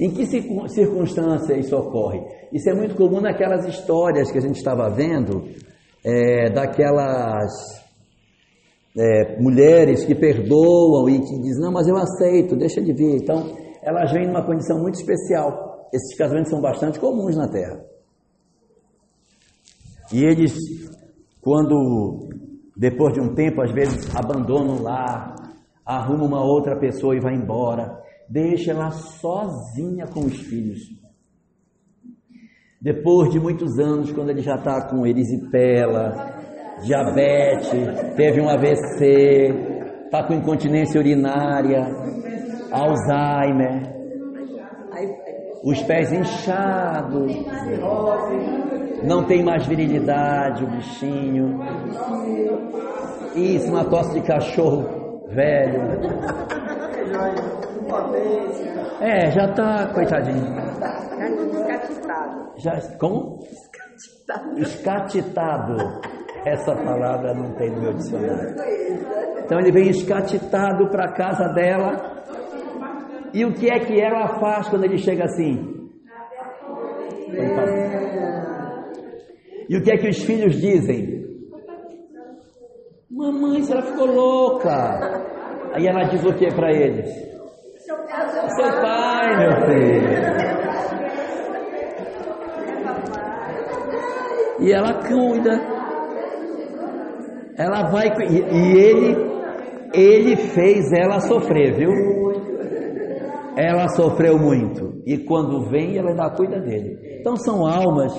Em 0.00 0.10
que 0.10 0.26
circunstância 0.26 1.56
isso 1.56 1.76
ocorre? 1.76 2.20
Isso 2.52 2.68
é 2.68 2.74
muito 2.74 2.94
comum 2.96 3.20
naquelas 3.20 3.66
histórias 3.66 4.30
que 4.30 4.38
a 4.38 4.40
gente 4.40 4.56
estava 4.56 4.88
vendo, 4.90 5.44
é, 6.04 6.50
daquelas 6.50 7.52
é, 8.98 9.40
mulheres 9.40 10.04
que 10.04 10.14
perdoam 10.14 11.08
e 11.08 11.20
que 11.20 11.40
dizem, 11.40 11.62
não, 11.62 11.72
mas 11.72 11.86
eu 11.86 11.96
aceito, 11.96 12.56
deixa 12.56 12.80
de 12.80 12.92
vir. 12.92 13.22
Então, 13.22 13.56
elas 13.82 14.10
vêm 14.12 14.26
numa 14.26 14.44
condição 14.44 14.80
muito 14.80 14.96
especial. 14.96 15.88
Esses 15.92 16.16
casamentos 16.16 16.50
são 16.50 16.60
bastante 16.60 16.98
comuns 16.98 17.36
na 17.36 17.48
Terra. 17.48 17.84
E 20.12 20.24
eles, 20.24 20.54
quando 21.40 22.28
depois 22.76 23.12
de 23.12 23.20
um 23.20 23.34
tempo, 23.34 23.62
às 23.62 23.70
vezes 23.72 24.14
abandona 24.14 24.72
o 24.72 24.82
lar, 24.82 25.34
arruma 25.84 26.24
uma 26.24 26.44
outra 26.44 26.78
pessoa 26.78 27.14
e 27.16 27.20
vai 27.20 27.34
embora, 27.34 27.98
deixa 28.28 28.70
ela 28.70 28.90
sozinha 28.90 30.06
com 30.06 30.20
os 30.20 30.36
filhos. 30.36 30.80
Depois 32.80 33.30
de 33.30 33.38
muitos 33.38 33.78
anos, 33.78 34.10
quando 34.12 34.30
ele 34.30 34.42
já 34.42 34.56
está 34.56 34.88
com 34.88 35.06
erisipela, 35.06 36.42
diabetes, 36.84 37.70
teve 38.16 38.40
um 38.40 38.48
AVC, 38.48 40.04
está 40.04 40.26
com 40.26 40.34
incontinência 40.34 41.00
urinária, 41.00 41.84
Alzheimer, 42.72 43.92
os 45.62 45.80
pés 45.82 46.12
inchados, 46.12 47.32
não 49.04 49.24
tem 49.24 49.44
mais 49.44 49.66
virilidade 49.66 50.64
o 50.64 50.70
bichinho. 50.70 51.60
Isso, 53.34 53.70
uma 53.70 53.84
tosse 53.84 54.20
de 54.20 54.26
cachorro 54.26 55.02
velho. 55.34 55.80
É, 59.00 59.30
já 59.30 59.52
tá, 59.52 59.90
coitadinho. 59.92 60.54
Já, 62.56 62.80
como? 62.98 63.40
Escatitado. 64.56 65.76
Essa 66.44 66.74
palavra 66.74 67.34
não 67.34 67.54
tem 67.54 67.70
no 67.70 67.82
meu 67.82 67.94
dicionário. 67.94 68.54
Então 69.44 69.58
ele 69.60 69.72
vem 69.72 69.88
escatitado 69.88 70.88
para 70.90 71.12
casa 71.12 71.48
dela. 71.52 72.22
E 73.32 73.44
o 73.44 73.54
que 73.54 73.70
é 73.70 73.78
que 73.78 74.00
ela 74.00 74.38
faz 74.38 74.68
quando 74.68 74.84
ele 74.84 74.98
chega 74.98 75.24
assim? 75.24 75.72
E 79.72 79.76
o 79.78 79.82
que 79.82 79.90
é 79.90 79.96
que 79.96 80.06
os 80.06 80.22
filhos 80.24 80.60
dizem? 80.60 81.24
Mamãe, 83.10 83.62
ela 83.70 83.80
ficou 83.80 84.04
louca. 84.04 84.70
Aí 85.72 85.86
ela 85.86 86.02
diz 86.10 86.22
o 86.26 86.34
que 86.34 86.46
para 86.54 86.70
eles? 86.70 87.08
Seu 87.78 87.96
pai, 88.82 89.36
meu 89.38 89.52
filho. 89.64 90.12
E 94.60 94.72
ela 94.74 94.92
cuida. 95.08 95.52
Ela 97.56 97.90
vai 97.90 98.08
e 98.28 98.76
ele 98.76 99.32
ele 99.94 100.36
fez 100.36 100.92
ela 100.92 101.18
sofrer, 101.20 101.72
viu? 101.78 101.90
ela 103.56 103.88
sofreu 103.88 104.38
muito. 104.38 105.02
E 105.06 105.16
quando 105.16 105.70
vem, 105.70 105.96
ela 105.96 106.10
ainda 106.10 106.28
cuida 106.36 106.60
dele. 106.60 107.18
Então 107.20 107.36
são 107.36 107.66
almas 107.66 108.12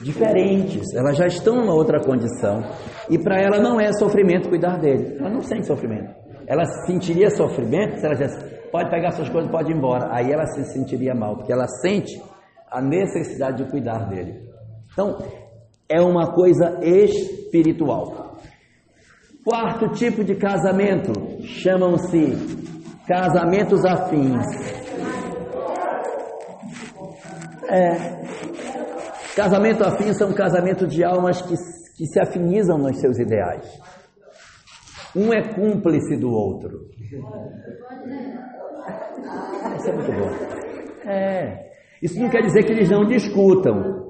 diferentes, 0.00 0.94
elas 0.94 1.16
já 1.16 1.26
estão 1.26 1.56
numa 1.56 1.74
outra 1.74 2.00
condição. 2.00 2.62
E 3.08 3.18
para 3.18 3.40
ela 3.40 3.58
não 3.58 3.80
é 3.80 3.92
sofrimento 3.92 4.48
cuidar 4.48 4.78
dele. 4.78 5.16
Ela 5.18 5.30
não 5.30 5.42
sente 5.42 5.66
sofrimento. 5.66 6.14
Ela 6.46 6.64
sentiria 6.86 7.30
sofrimento 7.30 7.98
se 7.98 8.06
ela 8.06 8.14
dissesse, 8.14 8.70
pode 8.70 8.90
pegar 8.90 9.10
suas 9.12 9.28
coisas, 9.28 9.50
pode 9.50 9.72
ir 9.72 9.76
embora. 9.76 10.08
Aí 10.12 10.30
ela 10.30 10.46
se 10.46 10.64
sentiria 10.72 11.14
mal, 11.14 11.36
porque 11.36 11.52
ela 11.52 11.66
sente 11.66 12.20
a 12.70 12.80
necessidade 12.80 13.64
de 13.64 13.70
cuidar 13.70 14.08
dele. 14.08 14.46
Então, 14.92 15.18
é 15.88 16.00
uma 16.00 16.32
coisa 16.32 16.78
espiritual. 16.82 18.36
Quarto 19.44 19.88
tipo 19.90 20.24
de 20.24 20.34
casamento 20.34 21.12
chamam-se 21.42 22.36
casamentos 23.06 23.84
afins. 23.84 24.44
É, 27.68 28.25
casamento 29.36 29.84
afim 29.84 30.12
são 30.14 30.32
casamentos 30.32 30.92
de 30.92 31.04
almas 31.04 31.42
que, 31.42 31.54
que 31.96 32.06
se 32.06 32.18
afinizam 32.18 32.78
nos 32.78 32.98
seus 32.98 33.18
ideais. 33.18 33.64
Um 35.14 35.32
é 35.32 35.54
cúmplice 35.54 36.16
do 36.16 36.30
outro. 36.30 36.88
Isso 39.76 39.88
é 39.88 39.92
muito 39.92 40.12
bom. 40.12 40.30
É. 41.08 41.70
Isso 42.02 42.18
não 42.18 42.28
quer 42.30 42.42
dizer 42.42 42.64
que 42.64 42.72
eles 42.72 42.90
não 42.90 43.06
discutam. 43.06 44.06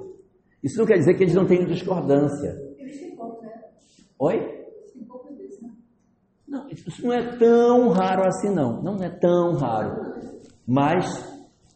Isso 0.63 0.79
não 0.79 0.87
quer 0.87 0.99
dizer 0.99 1.15
que 1.15 1.25
eles 1.25 1.35
não 1.35 1.47
tenham 1.47 1.67
discordância. 1.67 2.57
Oi? 4.19 4.57
Não, 6.49 6.69
isso 6.71 7.05
não 7.05 7.13
é 7.13 7.37
tão 7.37 7.89
raro 7.89 8.23
assim 8.27 8.55
não. 8.55 8.83
Não 8.83 8.97
é 9.03 9.11
tão 9.11 9.53
raro. 9.55 10.15
Mas, 10.67 11.07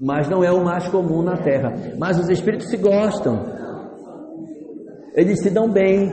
mas 0.01 0.29
não 0.31 0.43
é 0.43 0.51
o 0.51 0.65
mais 0.65 0.89
comum 0.89 1.23
na 1.23 1.37
Terra. 1.37 1.75
Mas 1.99 2.19
os 2.19 2.31
espíritos 2.31 2.71
se 2.71 2.79
gostam. 2.79 3.45
Eles 5.15 5.43
se 5.43 5.51
dão 5.51 5.71
bem. 5.71 6.11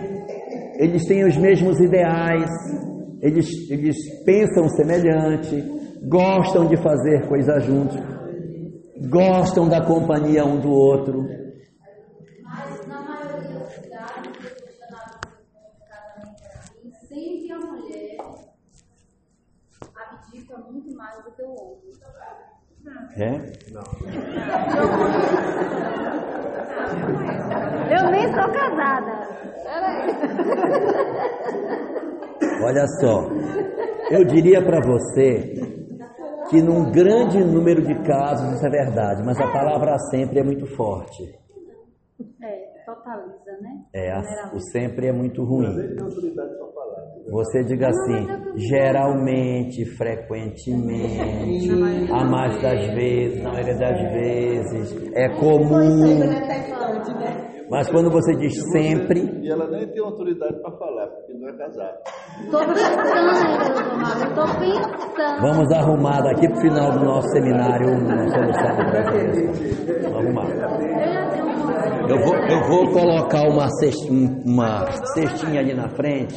Eles 0.77 1.05
têm 1.05 1.25
os 1.25 1.37
mesmos 1.37 1.79
ideais. 1.79 2.49
Eles, 3.21 3.47
eles 3.71 3.95
pensam 4.25 4.67
semelhante. 4.69 5.63
Gostam 6.05 6.67
de 6.67 6.75
fazer 6.75 7.27
coisas 7.29 7.63
juntos. 7.63 7.97
Gostam 9.09 9.69
da 9.69 9.85
companhia 9.85 10.43
um 10.43 10.59
do 10.59 10.69
outro. 10.69 11.25
É? 23.19 23.31
Não. 23.71 23.83
Eu 27.89 28.11
nem 28.11 28.27
sou 28.31 28.51
casada. 28.51 29.27
Olha 32.63 32.87
só, 32.99 33.27
eu 34.11 34.23
diria 34.25 34.63
para 34.63 34.79
você 34.81 35.53
que 36.49 36.61
num 36.61 36.91
grande 36.91 37.43
número 37.43 37.81
de 37.81 37.95
casos 38.03 38.53
isso 38.53 38.65
é 38.65 38.69
verdade, 38.69 39.23
mas 39.23 39.39
a 39.39 39.51
palavra 39.51 39.97
sempre 40.11 40.39
é 40.39 40.43
muito 40.43 40.65
forte. 40.75 41.23
É, 42.41 42.56
totaliza, 42.87 43.51
né? 43.61 43.83
É, 43.93 44.55
o 44.55 44.59
sempre 44.71 45.07
é 45.07 45.11
muito 45.11 45.43
ruim. 45.43 45.67
Você 47.29 47.61
diga 47.65 47.89
assim, 47.89 48.25
geralmente, 48.55 49.83
frequentemente, 49.97 51.69
a 52.09 52.23
mais 52.23 52.61
das 52.61 52.87
vezes, 52.93 53.43
na 53.43 53.51
maioria 53.51 53.77
das 53.77 54.13
vezes, 54.13 55.11
é 55.13 55.27
comum. 55.37 56.19
Mas 57.69 57.89
quando 57.89 58.09
você 58.09 58.33
diz 58.37 58.53
sempre. 58.71 59.19
E 59.41 59.51
ela 59.51 59.69
nem 59.69 59.85
tem 59.87 60.01
autoridade 60.01 60.55
para 60.61 60.71
falar, 60.77 61.07
porque 61.07 61.33
não 61.33 61.49
é 61.49 61.57
casada. 61.57 61.99
Estou 62.45 62.61
pensando, 62.61 63.31
estou 64.29 64.47
pensando. 64.59 65.41
Vamos 65.41 65.69
arrumar 65.73 66.21
daqui 66.21 66.47
para 66.47 66.57
o 66.57 66.61
final 66.61 66.91
do 66.91 67.03
nosso 67.05 67.27
seminário 67.29 67.89
uma 67.89 68.29
solução 68.29 68.75
para. 68.75 69.03
Vamos 70.01 70.15
arrumar. 70.15 70.47
Eu 72.09 72.17
vou, 72.23 72.35
eu 72.35 72.61
vou 72.69 72.89
colocar 72.93 73.43
uma 73.49 73.67
cestinha, 73.81 74.29
uma 74.45 74.85
cestinha 75.13 75.59
ali 75.59 75.73
na 75.73 75.89
frente 75.89 76.35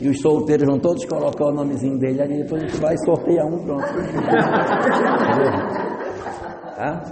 e 0.00 0.08
os 0.08 0.20
solteiros 0.20 0.64
vão 0.64 0.78
todos 0.78 1.04
colocar 1.06 1.46
o 1.46 1.52
nomezinho 1.52 1.98
dele 1.98 2.22
ali, 2.22 2.38
depois 2.42 2.62
a 2.62 2.66
gente 2.68 2.80
vai 2.80 2.96
sortear 2.98 3.44
um 3.46 3.58
pronto. 3.64 3.82
tá? 6.76 7.02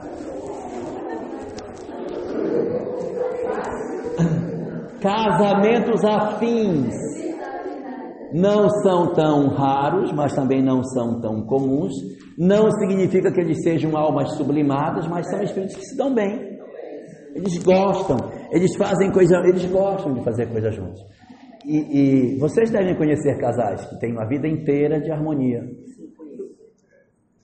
Casamentos 5.01 6.05
afins 6.05 6.95
não 8.33 8.69
são 8.83 9.13
tão 9.13 9.49
raros, 9.49 10.13
mas 10.13 10.35
também 10.35 10.63
não 10.63 10.83
são 10.83 11.21
tão 11.21 11.43
comuns. 11.47 11.93
Não 12.39 12.71
significa 12.71 13.33
que 13.33 13.41
eles 13.41 13.63
sejam 13.63 13.97
almas 13.97 14.37
sublimadas, 14.37 15.07
mas 15.07 15.29
são 15.31 15.43
espíritos 15.43 15.77
que 15.77 15.85
se 15.85 15.97
dão 15.97 16.15
bem. 16.15 16.57
Eles 17.35 17.63
gostam, 17.63 18.17
eles 18.51 18.75
fazem 18.77 19.11
coisa, 19.13 19.37
eles 19.45 19.65
gostam 19.67 20.15
de 20.15 20.25
fazer 20.25 20.47
coisas 20.47 20.75
juntos. 20.75 21.01
E, 21.67 22.35
e, 22.35 22.39
vocês 22.39 22.71
devem 22.71 22.97
conhecer 22.97 23.39
casais 23.39 23.85
que 23.87 23.99
têm 23.99 24.13
uma 24.13 24.27
vida 24.27 24.47
inteira 24.47 25.01
de 25.01 25.11
harmonia. 25.11 25.63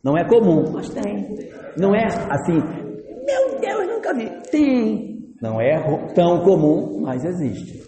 Não 0.03 0.17
é 0.17 0.25
comum, 0.27 0.65
mas 0.73 0.89
tem. 0.91 1.29
Não 1.77 1.95
é 1.95 2.05
assim, 2.07 2.55
meu 2.55 3.61
Deus, 3.61 3.87
nunca 3.87 4.15
vi. 4.15 4.31
Tem. 4.51 5.12
Não 5.43 5.61
é 5.61 5.77
tão 6.15 6.45
comum, 6.45 7.01
mas 7.03 7.25
existe. 7.25 7.83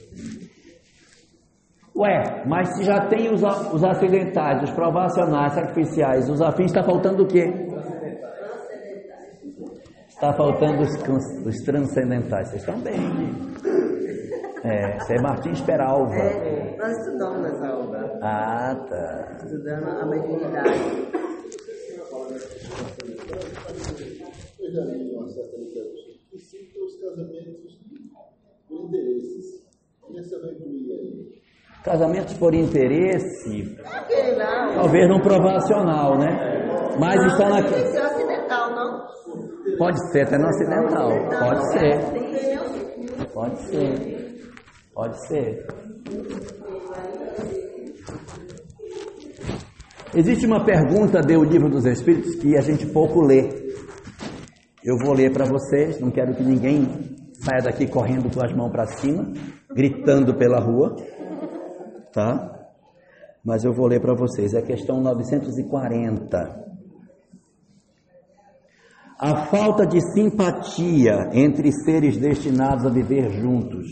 Ué, 1.96 2.44
mas 2.44 2.76
se 2.76 2.82
já 2.82 3.06
tem 3.06 3.32
os, 3.32 3.40
os 3.72 3.84
acidentais, 3.84 4.64
os 4.64 4.70
provacionais, 4.72 5.52
sacrificiais, 5.52 6.28
os 6.28 6.42
afins, 6.42 6.66
está 6.66 6.82
faltando 6.82 7.22
o 7.22 7.26
quê? 7.28 7.44
Está 10.08 10.32
faltando 10.32 10.82
os, 10.82 11.46
os 11.46 11.56
transcendentais. 11.64 12.48
Vocês 12.48 12.62
estão 12.62 12.80
bem. 12.80 12.98
É, 14.64 14.98
você 14.98 15.14
é 15.14 15.22
Martins 15.22 15.60
Peralva. 15.60 16.12
É, 16.12 16.76
nós 16.76 16.90
estudamos 16.98 17.42
nessa 17.42 17.68
aula. 17.68 18.18
Ah, 18.20 18.74
tá. 18.88 19.36
Estudando 19.44 19.88
a 19.90 20.06
mediunidade. 20.06 21.24
Casamentos 27.14 27.78
por 28.68 28.76
interesses. 28.86 29.64
E 30.10 30.18
essa 30.18 30.40
vai 30.40 30.50
incluir 30.52 30.92
aí? 30.92 31.34
Casamentos 31.84 32.34
por 32.34 32.54
interesse, 32.54 33.76
talvez 34.74 35.08
não 35.08 35.20
provacional, 35.20 36.18
né? 36.18 36.96
Mas 36.98 37.16
não, 37.16 37.26
estão 37.26 37.48
não 37.50 37.56
aqui. 37.58 37.74
que 37.74 37.88
ser 37.88 38.06
ocidental, 38.06 38.70
não. 38.74 39.04
Pode 39.76 40.12
ser 40.12 40.22
até 40.22 40.38
no 40.38 40.48
ocidental. 40.48 41.10
Pode 41.40 41.72
ser 41.72 42.24
Pode 43.34 43.60
ser. 43.62 44.52
Pode 44.94 45.26
ser. 45.26 45.66
Existe 50.14 50.46
uma 50.46 50.64
pergunta 50.64 51.20
do 51.20 51.42
Livro 51.42 51.68
dos 51.68 51.84
Espíritos 51.84 52.36
que 52.36 52.56
a 52.56 52.60
gente 52.60 52.86
pouco 52.86 53.20
lê. 53.20 53.63
Eu 54.84 54.98
vou 54.98 55.14
ler 55.14 55.32
para 55.32 55.46
vocês, 55.46 55.98
não 55.98 56.10
quero 56.10 56.34
que 56.34 56.42
ninguém 56.42 56.86
saia 57.32 57.62
daqui 57.62 57.86
correndo 57.86 58.30
com 58.30 58.44
as 58.44 58.54
mãos 58.54 58.70
para 58.70 58.84
cima, 58.86 59.32
gritando 59.74 60.36
pela 60.36 60.60
rua, 60.60 60.94
tá? 62.12 62.68
Mas 63.42 63.64
eu 63.64 63.72
vou 63.72 63.86
ler 63.86 64.02
para 64.02 64.14
vocês. 64.14 64.52
É 64.52 64.58
a 64.58 64.62
questão 64.62 65.00
940. 65.00 66.64
A 69.18 69.46
falta 69.46 69.86
de 69.86 70.00
simpatia 70.12 71.30
entre 71.32 71.72
seres 71.72 72.18
destinados 72.18 72.84
a 72.84 72.90
viver 72.90 73.30
juntos 73.30 73.86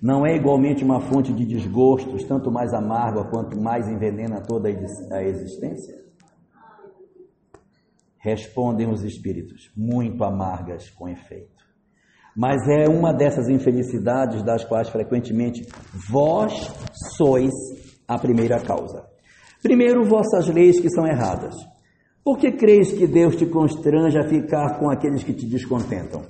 não 0.00 0.24
é 0.24 0.36
igualmente 0.36 0.84
uma 0.84 1.00
fonte 1.00 1.32
de 1.32 1.44
desgostos, 1.44 2.22
tanto 2.22 2.48
mais 2.48 2.72
amarga 2.72 3.24
quanto 3.24 3.60
mais 3.60 3.88
envenena 3.88 4.40
toda 4.40 4.68
a 4.68 5.22
existência? 5.24 6.07
Respondem 8.20 8.90
os 8.90 9.04
espíritos, 9.04 9.70
muito 9.76 10.24
amargas 10.24 10.90
com 10.90 11.08
efeito. 11.08 11.58
Mas 12.36 12.68
é 12.68 12.88
uma 12.88 13.12
dessas 13.12 13.48
infelicidades 13.48 14.42
das 14.42 14.64
quais 14.64 14.88
frequentemente 14.88 15.66
vós 16.10 16.52
sois 17.16 17.52
a 18.06 18.18
primeira 18.18 18.60
causa. 18.60 19.06
Primeiro, 19.62 20.04
vossas 20.04 20.48
leis 20.48 20.80
que 20.80 20.90
são 20.90 21.06
erradas. 21.06 21.54
Por 22.24 22.38
que 22.38 22.52
creis 22.52 22.92
que 22.92 23.06
Deus 23.06 23.36
te 23.36 23.46
constrange 23.46 24.18
a 24.18 24.28
ficar 24.28 24.78
com 24.78 24.90
aqueles 24.90 25.24
que 25.24 25.32
te 25.32 25.46
descontentam? 25.46 26.22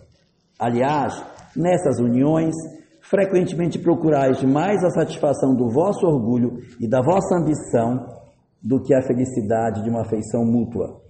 Aliás, 0.59 1.22
nessas 1.55 1.98
uniões, 1.98 2.55
frequentemente 3.03 3.79
procurais 3.79 4.42
mais 4.42 4.83
a 4.85 4.90
satisfação 4.90 5.55
do 5.55 5.68
vosso 5.68 6.07
orgulho 6.07 6.59
e 6.81 6.88
da 6.88 7.01
vossa 7.01 7.37
ambição 7.37 8.07
do 8.62 8.83
que 8.83 8.94
a 8.94 9.03
felicidade 9.03 9.83
de 9.83 9.90
uma 9.90 10.03
afeição 10.03 10.44
mútua. 10.44 11.08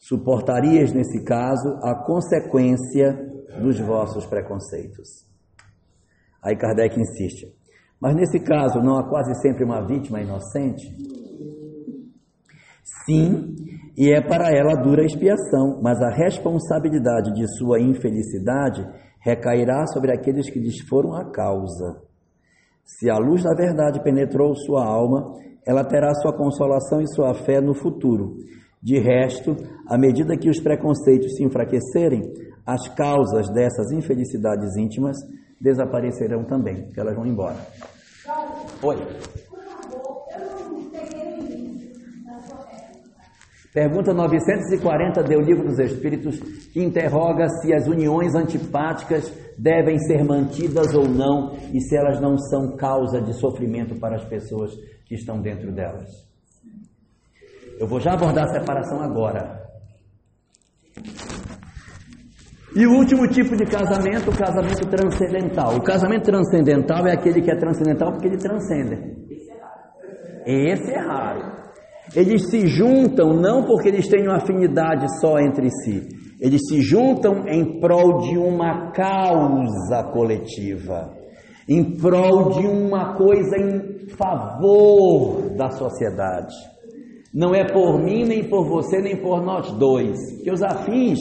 Suportarias, 0.00 0.94
nesse 0.94 1.22
caso, 1.22 1.78
a 1.82 1.94
consequência 1.94 3.12
dos 3.60 3.78
vossos 3.78 4.24
preconceitos. 4.24 5.26
Aí 6.42 6.56
Kardec 6.56 6.98
insiste. 6.98 7.54
Mas 8.00 8.16
nesse 8.16 8.40
caso, 8.40 8.80
não 8.80 8.96
há 8.96 9.06
quase 9.06 9.34
sempre 9.42 9.62
uma 9.62 9.86
vítima 9.86 10.22
inocente? 10.22 10.90
Sim, 13.04 13.54
e 13.96 14.10
é 14.10 14.22
para 14.22 14.50
ela 14.50 14.74
dura 14.82 15.04
expiação, 15.04 15.80
mas 15.82 16.00
a 16.00 16.08
responsabilidade 16.08 17.34
de 17.34 17.46
sua 17.58 17.78
infelicidade 17.78 18.82
recairá 19.20 19.86
sobre 19.86 20.12
aqueles 20.12 20.48
que 20.50 20.58
lhes 20.58 20.80
foram 20.88 21.12
a 21.12 21.30
causa. 21.30 22.02
Se 22.82 23.10
a 23.10 23.18
luz 23.18 23.42
da 23.42 23.54
verdade 23.54 24.02
penetrou 24.02 24.56
sua 24.56 24.82
alma, 24.82 25.34
ela 25.66 25.84
terá 25.84 26.14
sua 26.14 26.34
consolação 26.34 27.02
e 27.02 27.14
sua 27.14 27.34
fé 27.34 27.60
no 27.60 27.74
futuro. 27.74 28.38
De 28.82 28.98
resto, 28.98 29.56
à 29.86 29.98
medida 29.98 30.38
que 30.38 30.48
os 30.48 30.58
preconceitos 30.58 31.36
se 31.36 31.44
enfraquecerem, 31.44 32.22
as 32.66 32.88
causas 32.88 33.50
dessas 33.52 33.92
infelicidades 33.92 34.76
íntimas 34.76 35.16
desaparecerão 35.60 36.44
também, 36.44 36.84
porque 36.84 37.00
elas 37.00 37.14
vão 37.14 37.26
embora. 37.26 37.56
Oi. 38.82 38.96
Pergunta 43.72 44.12
940 44.12 45.22
do 45.22 45.40
Livro 45.40 45.68
dos 45.68 45.78
Espíritos, 45.78 46.40
interroga 46.74 47.48
se 47.60 47.72
as 47.72 47.86
uniões 47.86 48.34
antipáticas 48.34 49.32
devem 49.56 49.98
ser 49.98 50.24
mantidas 50.24 50.92
ou 50.94 51.06
não 51.06 51.52
e 51.72 51.80
se 51.80 51.96
elas 51.96 52.20
não 52.20 52.36
são 52.36 52.76
causa 52.76 53.20
de 53.20 53.32
sofrimento 53.34 53.94
para 54.00 54.16
as 54.16 54.24
pessoas 54.24 54.74
que 55.04 55.14
estão 55.14 55.40
dentro 55.40 55.70
delas. 55.70 56.29
Eu 57.80 57.86
vou 57.86 57.98
já 57.98 58.12
abordar 58.12 58.44
a 58.44 58.52
separação 58.52 59.00
agora. 59.00 59.58
E 62.76 62.86
o 62.86 62.92
último 62.92 63.26
tipo 63.26 63.56
de 63.56 63.64
casamento, 63.64 64.30
o 64.30 64.36
casamento 64.36 64.86
transcendental. 64.86 65.76
O 65.76 65.82
casamento 65.82 66.24
transcendental 66.24 67.06
é 67.06 67.12
aquele 67.14 67.40
que 67.40 67.50
é 67.50 67.56
transcendental 67.56 68.12
porque 68.12 68.28
ele 68.28 68.36
transcende. 68.36 68.98
Esse 70.44 70.92
é 70.92 70.98
raro. 70.98 71.40
Eles 72.14 72.50
se 72.50 72.66
juntam 72.66 73.32
não 73.32 73.64
porque 73.64 73.88
eles 73.88 74.06
têm 74.08 74.26
uma 74.26 74.36
afinidade 74.36 75.06
só 75.18 75.38
entre 75.38 75.70
si. 75.70 76.06
Eles 76.38 76.60
se 76.68 76.82
juntam 76.82 77.48
em 77.48 77.80
prol 77.80 78.18
de 78.18 78.36
uma 78.36 78.92
causa 78.92 80.04
coletiva, 80.12 81.14
em 81.66 81.96
prol 81.96 82.50
de 82.50 82.66
uma 82.66 83.14
coisa 83.16 83.56
em 83.56 84.06
favor 84.08 85.54
da 85.56 85.70
sociedade. 85.70 86.54
Não 87.32 87.54
é 87.54 87.64
por 87.64 88.02
mim, 88.02 88.24
nem 88.24 88.48
por 88.48 88.66
você, 88.66 89.00
nem 89.00 89.16
por 89.16 89.40
nós 89.42 89.70
dois. 89.72 90.16
Que 90.42 90.50
os 90.50 90.62
afins 90.62 91.18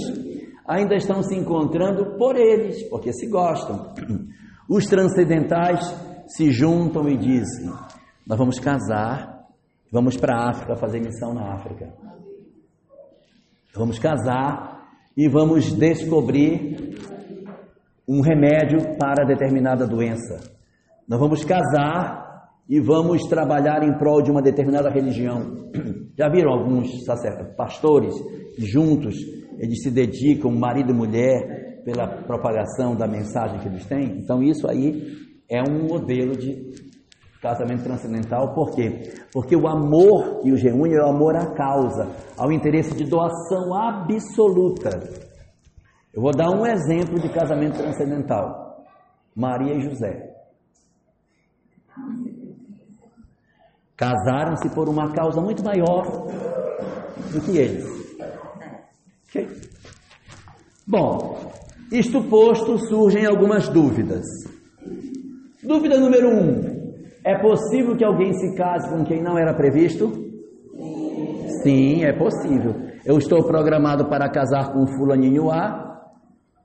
ainda 0.67 0.95
estão 0.95 1.21
se 1.21 1.35
encontrando 1.35 2.17
por 2.17 2.35
eles, 2.35 2.83
porque 2.89 3.13
se 3.13 3.27
gostam. 3.27 3.93
Os 4.67 4.85
transcendentais 4.85 5.81
se 6.27 6.51
juntam 6.51 7.07
e 7.09 7.17
dizem: 7.17 7.71
Nós 8.25 8.37
vamos 8.37 8.59
casar, 8.59 9.47
vamos 9.91 10.15
para 10.17 10.35
a 10.35 10.49
África 10.49 10.75
fazer 10.75 10.99
missão 10.99 11.33
na 11.33 11.53
África. 11.53 11.91
Vamos 13.75 13.99
casar 13.99 14.87
e 15.15 15.27
vamos 15.27 15.73
descobrir 15.73 16.97
um 18.07 18.21
remédio 18.21 18.97
para 18.97 19.25
determinada 19.25 19.87
doença. 19.87 20.39
Nós 21.07 21.19
vamos 21.19 21.43
casar 21.43 22.28
e 22.69 22.79
vamos 22.79 23.23
trabalhar 23.27 23.81
em 23.83 23.97
prol 23.97 24.21
de 24.21 24.29
uma 24.29 24.41
determinada 24.41 24.89
religião. 24.89 25.71
Já 26.15 26.29
viram 26.29 26.51
alguns 26.51 27.03
sacerdotes, 27.03 27.55
pastores 27.55 28.13
juntos 28.57 29.15
eles 29.59 29.83
se 29.83 29.91
dedicam, 29.91 30.51
marido 30.51 30.91
e 30.91 30.95
mulher, 30.95 31.83
pela 31.83 32.07
propagação 32.23 32.95
da 32.95 33.05
mensagem 33.07 33.59
que 33.59 33.67
eles 33.67 33.85
têm. 33.85 34.17
Então, 34.17 34.41
isso 34.41 34.69
aí 34.69 35.17
é 35.49 35.61
um 35.61 35.87
modelo 35.87 36.31
de 36.37 36.71
casamento 37.41 37.83
transcendental. 37.83 38.53
Por 38.53 38.71
quê? 38.71 39.13
Porque 39.33 39.55
o 39.55 39.67
amor 39.67 40.39
que 40.41 40.51
os 40.51 40.61
reúne 40.61 40.95
é 40.95 41.03
o 41.03 41.09
amor 41.09 41.35
à 41.35 41.53
causa, 41.53 42.07
ao 42.37 42.51
interesse 42.51 42.95
de 42.95 43.03
doação 43.03 43.73
absoluta. 43.73 44.89
Eu 46.13 46.21
vou 46.21 46.31
dar 46.31 46.49
um 46.49 46.65
exemplo 46.65 47.19
de 47.19 47.29
casamento 47.29 47.77
transcendental: 47.77 48.85
Maria 49.35 49.75
e 49.75 49.81
José. 49.81 50.29
Casaram-se 53.99 54.69
por 54.69 54.87
uma 54.87 55.11
causa 55.11 55.41
muito 55.41 55.61
maior 55.61 56.05
do 57.33 57.41
que 57.41 57.57
eles. 57.57 57.85
Okay? 59.27 59.45
Bom, 60.87 61.51
isto 61.91 62.23
posto, 62.23 62.77
surgem 62.77 63.25
algumas 63.25 63.67
dúvidas. 63.67 64.23
Dúvida 65.61 65.99
número 65.99 66.29
um: 66.29 66.61
é 67.25 67.37
possível 67.39 67.97
que 67.97 68.05
alguém 68.05 68.31
se 68.33 68.55
case 68.55 68.89
com 68.89 69.03
quem 69.03 69.21
não 69.21 69.37
era 69.37 69.53
previsto? 69.53 70.09
Sim, 71.61 72.05
é 72.05 72.13
possível. 72.13 72.73
Eu 73.05 73.17
estou 73.17 73.43
programado 73.43 74.07
para 74.07 74.29
casar 74.29 74.71
com 74.71 74.87
Fulaninho 74.87 75.51
A 75.51 76.09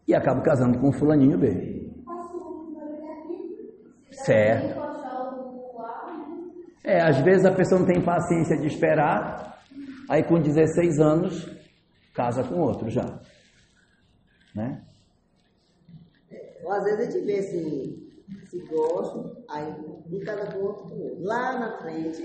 e 0.06 0.14
acabo 0.14 0.40
casando 0.40 0.78
com 0.78 0.92
Fulaninho 0.92 1.36
B. 1.36 1.90
Certo. 4.24 4.83
É, 6.84 7.00
às 7.00 7.18
vezes 7.20 7.46
a 7.46 7.52
pessoa 7.52 7.80
não 7.80 7.86
tem 7.86 8.04
paciência 8.04 8.58
de 8.58 8.66
esperar, 8.66 9.58
aí 10.08 10.22
com 10.22 10.38
16 10.38 11.00
anos 11.00 11.48
casa 12.14 12.44
com 12.44 12.60
outro 12.60 12.90
já. 12.90 13.20
Né? 14.54 14.82
Ou 16.62 16.72
às 16.72 16.84
vezes 16.84 17.00
a 17.00 17.10
gente 17.10 17.26
vê 17.26 17.42
se, 17.42 18.14
se 18.50 18.58
gosta, 18.68 19.32
aí 19.50 19.74
um 20.10 20.20
casa 20.24 20.52
com 20.52 20.64
outro 20.64 20.84
com 20.84 21.02
outro. 21.02 21.24
Lá 21.24 21.58
na 21.58 21.78
frente. 21.78 22.22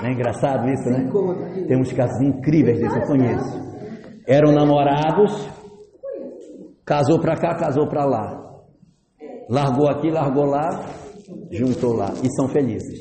Não 0.00 0.08
é 0.08 0.12
engraçado 0.12 0.68
isso, 0.68 0.88
né? 0.88 1.04
encontra 1.04 1.66
Tem 1.66 1.78
uns 1.78 1.92
casos 1.92 2.20
incríveis 2.22 2.78
desse, 2.78 2.96
eu 2.96 3.06
conheço. 3.06 3.68
Eram 4.26 4.52
namorados, 4.52 5.48
casou 6.84 7.20
pra 7.20 7.36
cá, 7.36 7.56
casou 7.56 7.88
pra 7.88 8.04
lá. 8.04 8.46
Largou 9.50 9.88
aqui, 9.88 10.10
largou 10.10 10.44
lá, 10.44 10.86
juntou 11.50 11.94
lá. 11.94 12.12
E 12.22 12.30
são 12.36 12.48
felizes. 12.48 13.00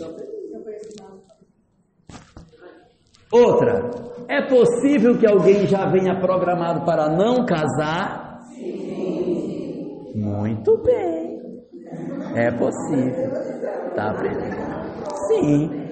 Outra, 3.31 3.89
é 4.29 4.41
possível 4.47 5.17
que 5.17 5.27
alguém 5.27 5.67
já 5.67 5.85
venha 5.85 6.19
programado 6.19 6.85
para 6.85 7.09
não 7.09 7.45
casar? 7.45 8.39
Sim. 8.55 10.13
Muito 10.15 10.77
bem. 10.83 11.37
É 12.35 12.51
possível. 12.51 13.31
Tá 13.95 14.11
aprendendo? 14.11 14.55
Sim. 15.27 15.87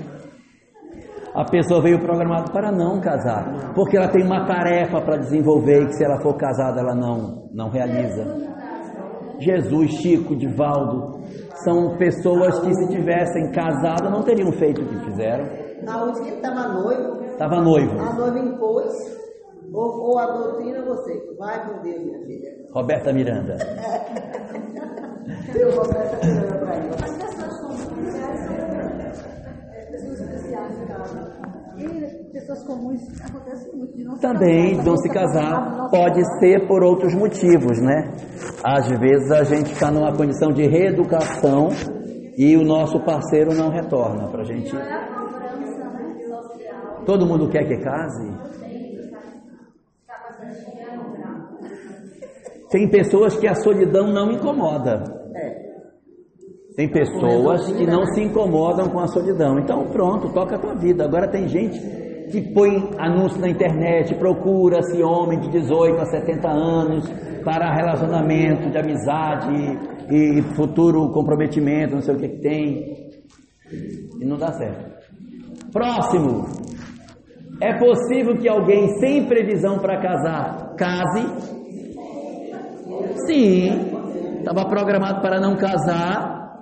A 1.34 1.44
pessoa 1.44 1.82
veio 1.82 2.00
programada 2.00 2.50
para 2.52 2.72
não 2.72 3.02
casar, 3.02 3.74
porque 3.74 3.98
ela 3.98 4.08
tem 4.08 4.24
uma 4.24 4.46
tarefa 4.46 5.02
para 5.02 5.18
desenvolver 5.18 5.82
e 5.84 5.86
que 5.88 5.94
se 5.96 6.06
ela 6.06 6.22
for 6.22 6.38
casada 6.38 6.80
ela 6.80 6.96
não 6.96 7.50
não 7.52 7.70
realiza. 7.70 8.24
Jesus, 9.40 9.92
Chico, 9.96 10.34
Divaldo, 10.34 11.20
são 11.66 11.98
pessoas 11.98 12.58
que 12.60 12.74
se 12.74 12.88
tivessem 12.88 13.52
casado 13.52 14.10
não 14.10 14.24
teriam 14.24 14.52
feito 14.54 14.82
o 14.82 14.86
que 14.88 15.06
fizeram. 15.06 15.46
Na 15.84 16.04
última 16.04 16.26
que 16.26 16.36
estava 16.36 16.70
noivo, 16.70 17.25
Estava 17.36 17.62
noivo. 17.62 18.00
a 18.00 18.14
noiva 18.14 18.40
impôs, 18.40 18.94
ou, 19.74 20.10
ou 20.10 20.18
a 20.18 20.26
doutrina 20.26 20.82
você. 20.86 21.36
Vai 21.38 21.68
com 21.68 21.82
Deus, 21.82 22.02
minha 22.02 22.26
filha. 22.26 22.50
Roberta 22.74 23.12
Miranda. 23.12 23.58
Eu 25.54 25.72
vou 25.72 25.88
dar 25.88 26.00
essa 26.00 26.18
filha 26.18 26.58
pra 26.60 26.76
ele. 26.78 26.96
E 31.78 32.32
pessoas 32.32 32.64
comuns 32.64 33.02
acontece 33.22 33.76
muito 33.76 33.98
de 33.98 34.04
não 34.06 34.18
Também 34.18 34.78
não 34.78 34.96
se 34.96 35.10
casar 35.10 35.90
pode 35.90 36.24
ser 36.40 36.66
por 36.68 36.82
outros 36.84 37.14
motivos, 37.14 37.82
né? 37.82 38.14
Às 38.64 38.88
vezes 38.98 39.30
a 39.32 39.44
gente 39.44 39.74
está 39.74 39.92
numa 39.92 40.16
condição 40.16 40.54
de 40.54 40.66
reeducação 40.66 41.68
e 42.38 42.56
o 42.56 42.64
nosso 42.64 43.00
parceiro 43.04 43.54
não 43.54 43.70
retorna 43.70 44.30
para 44.30 44.42
a 44.42 44.46
gente. 44.46 44.74
Todo 47.06 47.26
mundo 47.26 47.50
quer 47.50 47.68
que 47.68 47.78
case? 47.78 48.32
Tem 52.70 52.90
pessoas 52.90 53.38
que 53.38 53.48
a 53.48 53.56
solidão 53.56 54.12
não 54.12 54.32
incomoda. 54.32 55.04
Tem 56.76 56.90
pessoas 56.90 57.72
que 57.72 57.86
não 57.86 58.06
se 58.08 58.22
incomodam 58.22 58.90
com 58.90 59.00
a 59.00 59.08
solidão. 59.08 59.58
Então, 59.60 59.86
pronto, 59.86 60.34
toca 60.34 60.56
a 60.56 60.60
tua 60.60 60.76
vida. 60.76 61.06
Agora 61.06 61.28
tem 61.28 61.48
gente 61.48 61.80
que 62.30 62.42
põe 62.54 62.92
anúncio 62.98 63.40
na 63.40 63.48
internet, 63.48 64.14
procura-se 64.16 65.02
homem 65.02 65.40
de 65.40 65.50
18 65.52 66.02
a 66.02 66.06
70 66.06 66.50
anos 66.50 67.10
para 67.46 67.74
relacionamento 67.74 68.70
de 68.70 68.78
amizade 68.78 69.80
e 70.10 70.42
futuro 70.56 71.12
comprometimento, 71.12 71.94
não 71.94 72.02
sei 72.02 72.16
o 72.16 72.18
que, 72.18 72.28
que 72.28 72.42
tem. 72.42 73.10
E 74.20 74.26
não 74.26 74.38
dá 74.38 74.52
certo. 74.52 74.96
Próximo. 75.72 76.46
É 77.62 77.78
possível 77.78 78.36
que 78.38 78.50
alguém 78.50 78.88
sem 79.00 79.26
previsão 79.28 79.80
para 79.80 80.02
casar 80.02 80.76
case? 80.76 81.56
Sim, 83.28 84.40
estava 84.40 84.68
programado 84.68 85.22
para 85.22 85.40
não 85.40 85.56
casar, 85.56 86.60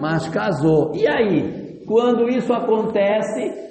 mas 0.00 0.28
casou. 0.28 0.92
E 0.94 1.06
aí, 1.08 1.80
quando 1.86 2.28
isso 2.28 2.52
acontece, 2.52 3.70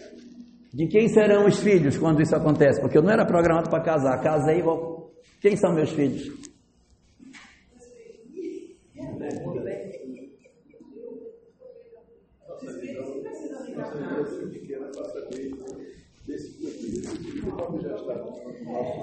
de 0.73 0.87
quem 0.87 1.07
serão 1.09 1.45
os 1.45 1.59
filhos 1.59 1.97
quando 1.97 2.21
isso 2.21 2.35
acontece? 2.35 2.79
Porque 2.79 2.97
eu 2.97 3.01
não 3.01 3.11
era 3.11 3.25
programado 3.25 3.69
para 3.69 3.83
casar, 3.83 4.21
casei, 4.21 4.61
vou... 4.61 5.11
quem 5.41 5.55
são 5.55 5.73
meus 5.73 5.91
filhos? 5.91 6.29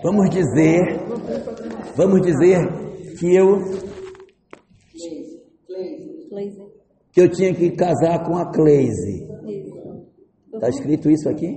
Vamos 0.03 0.31
dizer, 0.31 0.83
vamos 1.97 2.23
dizer 2.23 2.59
que 3.19 3.35
eu 3.35 3.59
que 7.13 7.21
eu 7.23 7.31
tinha 7.31 7.55
que 7.55 7.71
casar 7.71 8.25
com 8.25 8.37
a 8.37 8.53
Cleise. 8.53 9.27
Está 10.53 10.69
escrito 10.69 11.11
isso 11.11 11.29
aqui? 11.29 11.57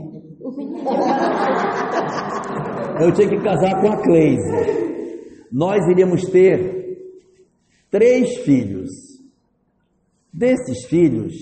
Eu 3.01 3.13
tinha 3.13 3.29
que 3.29 3.37
casar 3.43 3.81
com 3.81 3.91
a 3.91 4.01
Cleise. 4.01 5.47
Nós 5.51 5.85
iríamos 5.89 6.23
ter 6.29 6.97
três 7.91 8.37
filhos. 8.37 8.89
Desses 10.31 10.85
filhos, 10.85 11.33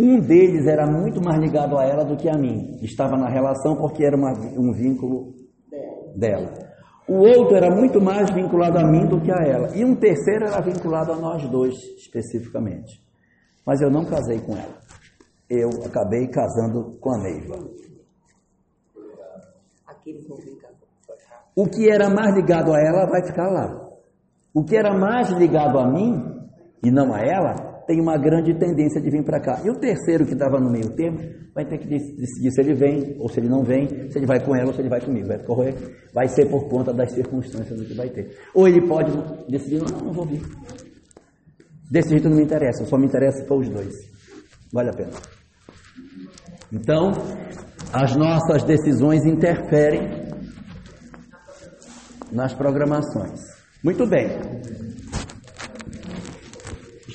um 0.00 0.18
deles 0.20 0.66
era 0.66 0.86
muito 0.86 1.22
mais 1.22 1.38
ligado 1.38 1.78
a 1.78 1.84
ela 1.84 2.04
do 2.04 2.16
que 2.16 2.28
a 2.28 2.38
mim. 2.38 2.78
Estava 2.80 3.16
na 3.16 3.28
relação 3.28 3.76
porque 3.76 4.04
era 4.04 4.16
uma, 4.16 4.32
um 4.32 4.72
vínculo 4.72 5.34
dela. 6.16 6.52
O 7.06 7.18
outro 7.18 7.56
era 7.56 7.74
muito 7.74 8.00
mais 8.00 8.30
vinculado 8.30 8.78
a 8.78 8.84
mim 8.84 9.06
do 9.06 9.20
que 9.20 9.30
a 9.30 9.44
ela. 9.44 9.76
E 9.76 9.84
um 9.84 9.94
terceiro 9.94 10.46
era 10.46 10.60
vinculado 10.60 11.12
a 11.12 11.16
nós 11.16 11.46
dois, 11.50 11.74
especificamente. 11.98 13.02
Mas 13.66 13.80
eu 13.80 13.90
não 13.90 14.04
casei 14.04 14.40
com 14.40 14.56
ela. 14.56 14.80
Eu 15.48 15.68
acabei 15.84 16.28
casando 16.28 16.96
com 17.00 17.10
a 17.12 17.18
Neiva. 17.18 17.58
O 21.54 21.66
que 21.66 21.90
era 21.90 22.08
mais 22.08 22.34
ligado 22.34 22.72
a 22.72 22.78
ela 22.80 23.06
vai 23.06 23.26
ficar 23.26 23.50
lá. 23.50 23.88
O 24.54 24.64
que 24.64 24.76
era 24.76 24.96
mais 24.96 25.30
ligado 25.30 25.78
a 25.78 25.86
mim 25.90 26.22
e 26.82 26.90
não 26.90 27.12
a 27.12 27.20
ela 27.20 27.69
tem 27.90 28.00
uma 28.00 28.16
grande 28.16 28.54
tendência 28.54 29.00
de 29.00 29.10
vir 29.10 29.24
para 29.24 29.40
cá. 29.40 29.60
E 29.64 29.68
o 29.68 29.74
terceiro 29.74 30.24
que 30.24 30.34
estava 30.34 30.60
no 30.60 30.70
meio 30.70 30.94
termo 30.94 31.18
vai 31.52 31.66
ter 31.66 31.76
que 31.76 31.88
decidir 31.88 32.52
se 32.52 32.60
ele 32.60 32.72
vem 32.72 33.16
ou 33.18 33.28
se 33.28 33.40
ele 33.40 33.48
não 33.48 33.64
vem, 33.64 34.08
se 34.08 34.16
ele 34.16 34.26
vai 34.26 34.38
com 34.38 34.54
ela 34.54 34.68
ou 34.68 34.72
se 34.72 34.80
ele 34.80 34.88
vai 34.88 35.00
comigo. 35.00 35.26
Vai 35.26 35.38
correr, 35.40 35.74
vai 36.14 36.28
ser 36.28 36.48
por 36.48 36.68
conta 36.68 36.92
das 36.92 37.10
circunstâncias 37.10 37.82
que 37.82 37.94
vai 37.94 38.08
ter. 38.08 38.30
Ou 38.54 38.68
ele 38.68 38.86
pode 38.86 39.10
decidir, 39.48 39.80
não, 39.80 39.88
não 40.04 40.12
vou 40.12 40.24
vir. 40.24 40.40
Desse 41.90 42.10
jeito 42.10 42.28
não 42.28 42.36
me 42.36 42.44
interessa, 42.44 42.84
só 42.84 42.96
me 42.96 43.06
interessa 43.06 43.44
para 43.44 43.56
os 43.56 43.68
dois. 43.68 43.92
Vale 44.72 44.90
a 44.90 44.92
pena. 44.92 45.10
Então, 46.72 47.10
as 47.92 48.14
nossas 48.14 48.62
decisões 48.62 49.24
interferem 49.24 50.08
nas 52.30 52.54
programações. 52.54 53.40
Muito 53.82 54.06
bem. 54.06 54.28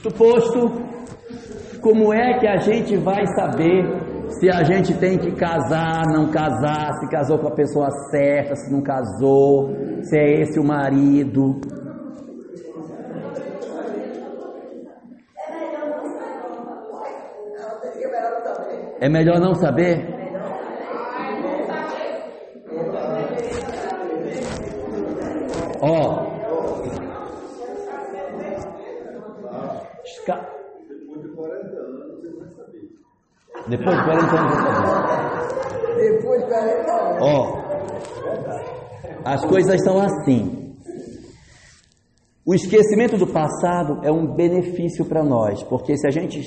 Isto 0.05 0.19
posto, 0.19 0.71
como 1.81 2.13
é 2.13 2.37
que 2.37 2.45
a 2.45 2.57
gente 2.57 2.95
vai 2.95 3.25
saber 3.25 3.83
se 4.29 4.51
a 4.51 4.63
gente 4.63 4.93
tem 4.99 5.17
que 5.17 5.31
casar, 5.31 6.03
não 6.13 6.29
casar, 6.29 6.93
se 6.99 7.09
casou 7.09 7.39
com 7.39 7.47
a 7.47 7.55
pessoa 7.55 7.89
certa, 8.11 8.55
se 8.55 8.71
não 8.71 8.83
casou, 8.83 9.71
se 10.03 10.15
é 10.15 10.41
esse 10.41 10.59
o 10.59 10.63
marido? 10.63 11.59
É 19.01 19.09
melhor 19.09 19.39
não 19.39 19.55
saber? 19.55 20.05
Ó, 25.81 26.35
Esca... 30.05 30.49
Depois 30.87 31.21
de 31.21 31.27
40 31.29 31.77
anos 31.77 32.23
ele 32.23 32.39
vai 32.39 32.49
saber. 32.49 32.89
Depois 33.67 33.97
de 33.97 34.03
40 34.03 34.39
anos 34.39 34.55
saber. 34.55 35.95
Depois 35.95 36.41
de 36.41 36.47
40 36.47 36.91
anos. 36.91 37.21
Ó, 37.21 37.65
as 39.25 39.43
coisas 39.45 39.83
são 39.83 39.99
assim. 39.99 40.75
O 42.45 42.53
esquecimento 42.53 43.17
do 43.17 43.25
passado 43.25 44.01
é 44.03 44.11
um 44.11 44.35
benefício 44.35 45.03
para 45.05 45.23
nós, 45.23 45.63
porque 45.63 45.97
se 45.97 46.07
a 46.07 46.11
gente 46.11 46.41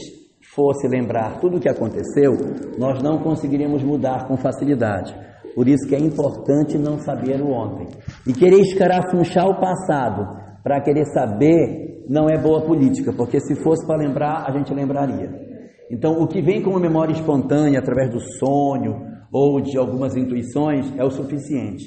fosse 0.55 0.87
lembrar 0.87 1.41
tudo 1.41 1.57
o 1.57 1.61
que 1.61 1.69
aconteceu, 1.69 2.35
nós 2.79 3.03
não 3.03 3.19
conseguiríamos 3.19 3.83
mudar 3.83 4.29
com 4.29 4.37
facilidade. 4.37 5.13
Por 5.57 5.67
isso 5.67 5.89
que 5.89 5.97
é 5.97 5.99
importante 5.99 6.79
não 6.79 6.99
saber 7.01 7.41
o 7.41 7.51
ontem. 7.51 7.89
E 8.25 8.33
querer 8.33 8.61
escarafunchar 8.61 9.49
o 9.49 9.59
passado 9.61 10.39
para 10.63 10.81
querer 10.81 11.05
saber 11.07 12.05
não 12.09 12.29
é 12.29 12.39
boa 12.41 12.65
política, 12.65 13.13
porque 13.13 13.41
se 13.41 13.57
fosse 13.57 13.85
para 13.85 13.99
lembrar, 13.99 14.45
a 14.49 14.53
gente 14.53 14.73
lembraria. 14.73 15.48
Então, 15.91 16.21
o 16.21 16.27
que 16.27 16.43
vem 16.43 16.63
como 16.63 16.79
memória 16.79 17.13
espontânea 17.13 17.79
através 17.79 18.11
do 18.11 18.21
sonho 18.39 19.07
ou 19.33 19.61
de 19.61 19.77
algumas 19.79 20.17
intuições 20.17 20.93
é 20.97 21.05
o 21.05 21.11
suficiente. 21.11 21.87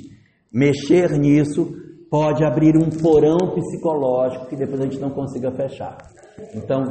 Mexer 0.54 1.12
nisso 1.18 1.74
pode 2.10 2.44
abrir 2.44 2.76
um 2.76 2.90
porão 2.90 3.38
psicológico 3.56 4.48
que 4.48 4.56
depois 4.56 4.82
a 4.82 4.84
gente 4.84 5.00
não 5.00 5.12
consiga 5.12 5.52
fechar. 5.52 5.98
Então, 6.54 6.84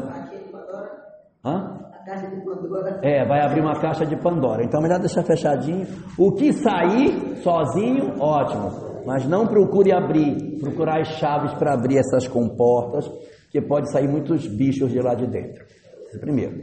hã? 1.44 1.78
A 1.92 2.04
caixa 2.04 2.28
de 2.28 2.42
Pandora. 2.42 3.00
É, 3.02 3.26
vai 3.26 3.40
abrir 3.42 3.60
uma 3.60 3.78
caixa 3.78 4.06
de 4.06 4.16
Pandora. 4.16 4.64
Então 4.64 4.80
é 4.80 4.82
melhor 4.82 4.98
deixar 4.98 5.22
fechadinho. 5.22 5.86
O 6.18 6.32
que 6.32 6.52
sair 6.52 7.36
sozinho, 7.42 8.14
ótimo. 8.18 8.90
Mas 9.04 9.26
não 9.26 9.46
procure 9.46 9.92
abrir, 9.92 10.58
procurar 10.58 11.00
as 11.00 11.08
chaves 11.18 11.52
para 11.54 11.74
abrir 11.74 11.98
essas 11.98 12.26
comportas, 12.26 13.06
que 13.50 13.60
pode 13.60 13.90
sair 13.90 14.08
muitos 14.08 14.46
bichos 14.46 14.90
de 14.90 15.00
lá 15.00 15.14
de 15.14 15.26
dentro. 15.26 15.64
Esse 16.10 16.18
primeiro. 16.18 16.56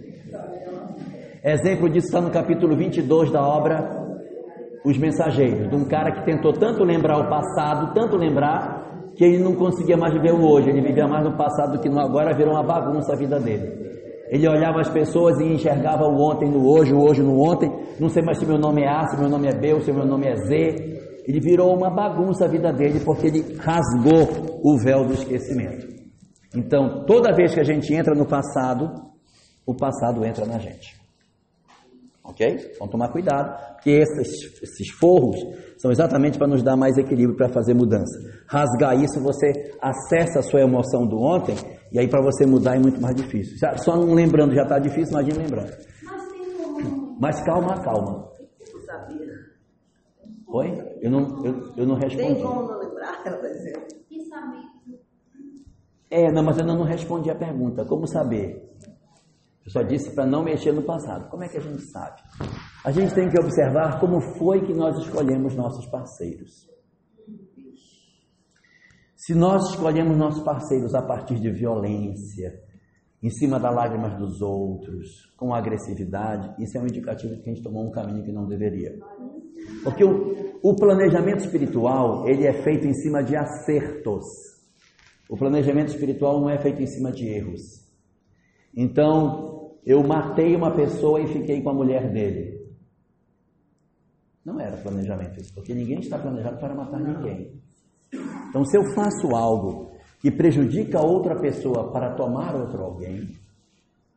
Exemplo 1.42 1.90
disso 1.90 2.08
está 2.08 2.20
no 2.20 2.30
capítulo 2.30 2.76
22 2.76 3.32
da 3.32 3.42
obra 3.42 3.80
Os 4.86 4.98
Mensageiros, 4.98 5.70
de 5.70 5.76
um 5.76 5.86
cara 5.86 6.12
que 6.12 6.26
tentou 6.26 6.52
tanto 6.52 6.84
lembrar 6.84 7.18
o 7.18 7.30
passado, 7.30 7.94
tanto 7.94 8.18
lembrar, 8.18 9.06
que 9.16 9.24
ele 9.24 9.42
não 9.42 9.56
conseguia 9.56 9.96
mais 9.96 10.14
viver 10.14 10.34
o 10.34 10.46
hoje, 10.46 10.70
ele 10.70 10.82
vivia 10.82 11.08
mais 11.08 11.24
no 11.24 11.38
passado 11.38 11.78
do 11.78 11.80
que 11.80 11.88
no 11.88 11.98
agora, 11.98 12.36
virou 12.36 12.56
uma 12.56 12.64
bagunça 12.64 13.14
a 13.14 13.18
vida 13.18 13.40
dele. 13.40 13.88
Ele 14.30 14.50
olhava 14.50 14.82
as 14.82 14.90
pessoas 14.90 15.40
e 15.40 15.46
enxergava 15.46 16.04
o 16.04 16.30
ontem 16.30 16.52
no 16.52 16.68
hoje, 16.68 16.94
o 16.94 17.00
hoje 17.00 17.24
no 17.24 17.40
ontem. 17.40 17.72
Não 17.98 18.10
sei 18.10 18.22
mais 18.22 18.38
se 18.38 18.46
meu 18.46 18.58
nome 18.58 18.84
é 18.84 18.90
A, 18.90 19.08
se 19.08 19.18
meu 19.18 19.30
nome 19.30 19.48
é 19.48 19.58
B 19.58 19.80
se 19.80 19.94
meu 19.94 20.06
nome 20.06 20.28
é 20.28 20.36
Z. 20.36 21.24
Ele 21.26 21.40
virou 21.40 21.74
uma 21.74 21.90
bagunça 21.90 22.44
a 22.44 22.48
vida 22.50 22.74
dele 22.74 23.00
porque 23.00 23.28
ele 23.28 23.56
rasgou 23.58 24.60
o 24.62 24.78
véu 24.78 25.06
do 25.06 25.14
esquecimento. 25.14 25.88
Então, 26.54 27.06
toda 27.06 27.34
vez 27.34 27.54
que 27.54 27.62
a 27.62 27.64
gente 27.64 27.94
entra 27.94 28.14
no 28.14 28.28
passado, 28.28 29.07
o 29.68 29.76
passado 29.76 30.26
entra 30.26 30.46
na 30.48 30.58
gente. 30.58 30.98
Ok? 32.24 32.74
Vamos 32.80 32.92
tomar 32.92 33.10
cuidado, 33.10 33.74
porque 33.76 33.92
esses, 33.92 34.62
esses 34.62 34.90
forros 35.00 35.38
são 35.78 35.92
exatamente 35.92 36.38
para 36.38 36.48
nos 36.48 36.62
dar 36.64 36.76
mais 36.76 36.98
equilíbrio 36.98 37.38
para 37.38 37.48
fazer 37.50 37.74
mudança. 37.74 38.20
Rasgar 38.48 39.00
isso, 39.02 39.20
você 39.22 39.72
acessa 39.82 40.40
a 40.40 40.42
sua 40.44 40.62
emoção 40.62 41.06
do 41.08 41.18
ontem, 41.20 41.56
e 41.92 41.98
aí 42.00 42.08
para 42.08 42.22
você 42.22 42.46
mudar 42.46 42.76
é 42.76 42.80
muito 42.80 43.00
mais 43.00 43.16
difícil. 43.16 43.58
Já- 43.58 43.78
Só 43.78 43.96
não 43.96 44.14
lembrando 44.14 44.54
já 44.54 44.64
está 44.64 44.78
difícil, 44.80 45.12
imagina 45.12 45.38
lembrando. 45.38 45.72
Mas 46.04 46.28
tem 46.30 46.52
como. 46.58 47.18
Mas 47.20 47.42
calma, 47.44 47.82
calma. 47.82 48.30
Eu 48.74 48.82
sabia. 48.82 49.34
Oi? 50.48 50.98
Eu 51.02 51.12
não, 51.12 51.46
eu, 51.46 51.74
eu 51.78 51.86
não 51.86 51.98
Tem 52.00 52.10
respondi. 52.10 52.42
como 52.42 52.68
não 52.68 52.80
lembrar, 52.80 53.22
ela 53.26 53.36
está 53.38 53.48
dizendo. 53.48 53.86
Quem 54.10 54.26
sabe? 54.26 54.58
É, 56.10 56.32
não, 56.32 56.44
mas 56.44 56.58
eu 56.58 56.66
não 56.66 56.84
respondi 56.84 57.30
a 57.30 57.36
pergunta. 57.36 57.86
Como 57.86 58.06
saber? 58.08 58.66
Eu 59.68 59.72
só 59.72 59.82
disse 59.82 60.16
para 60.16 60.26
não 60.26 60.46
mexer 60.46 60.72
no 60.72 60.82
passado. 60.82 61.30
Como 61.30 61.44
é 61.44 61.50
que 61.50 61.58
a 61.58 61.60
gente 61.60 61.82
sabe? 61.92 62.22
A 62.86 62.90
gente 62.90 63.14
tem 63.14 63.28
que 63.28 63.38
observar 63.38 64.00
como 64.00 64.22
foi 64.22 64.66
que 64.66 64.74
nós 64.74 64.98
escolhemos 65.00 65.56
nossos 65.56 65.86
parceiros. 65.88 66.66
Se 69.14 69.36
nós 69.36 69.72
escolhemos 69.72 70.18
nossos 70.18 70.42
parceiros 70.42 70.96
a 70.96 71.02
partir 71.02 71.38
de 71.42 71.52
violência, 71.52 72.64
em 73.22 73.30
cima 73.30 73.60
das 73.60 73.76
lágrimas 73.76 74.18
dos 74.18 74.42
outros, 74.42 75.34
com 75.36 75.54
agressividade, 75.54 76.64
isso 76.64 76.78
é 76.78 76.82
um 76.82 76.86
indicativo 76.86 77.36
de 77.36 77.42
que 77.42 77.50
a 77.50 77.54
gente 77.54 77.64
tomou 77.64 77.86
um 77.86 77.92
caminho 77.92 78.24
que 78.24 78.32
não 78.32 78.48
deveria. 78.48 78.98
Porque 79.84 80.06
o, 80.06 80.62
o 80.64 80.76
planejamento 80.78 81.44
espiritual, 81.44 82.26
ele 82.26 82.48
é 82.48 82.54
feito 82.64 82.88
em 82.88 82.94
cima 82.94 83.22
de 83.22 83.36
acertos. 83.36 84.24
O 85.30 85.36
planejamento 85.36 85.90
espiritual 85.90 86.40
não 86.40 86.50
é 86.50 86.58
feito 86.58 86.82
em 86.82 86.88
cima 86.88 87.12
de 87.12 87.28
erros. 87.28 87.86
Então, 88.74 89.57
eu 89.86 90.04
matei 90.04 90.56
uma 90.56 90.76
pessoa 90.76 91.20
e 91.22 91.28
fiquei 91.28 91.62
com 91.62 91.70
a 91.70 91.74
mulher 91.74 92.12
dele. 92.12 92.58
Não 94.44 94.60
era 94.60 94.78
planejamento 94.78 95.40
isso, 95.42 95.54
porque 95.54 95.74
ninguém 95.74 96.00
está 96.00 96.18
planejado 96.18 96.58
para 96.58 96.74
matar 96.74 97.00
ninguém. 97.00 97.52
Então, 98.50 98.64
se 98.66 98.78
eu 98.78 98.84
faço 98.96 99.36
algo 99.36 99.92
que 100.22 100.32
prejudica 100.32 101.02
outra 101.02 101.40
pessoa 101.40 101.92
para 101.92 102.16
tomar 102.16 102.56
outro 102.56 102.82
alguém, 102.82 103.36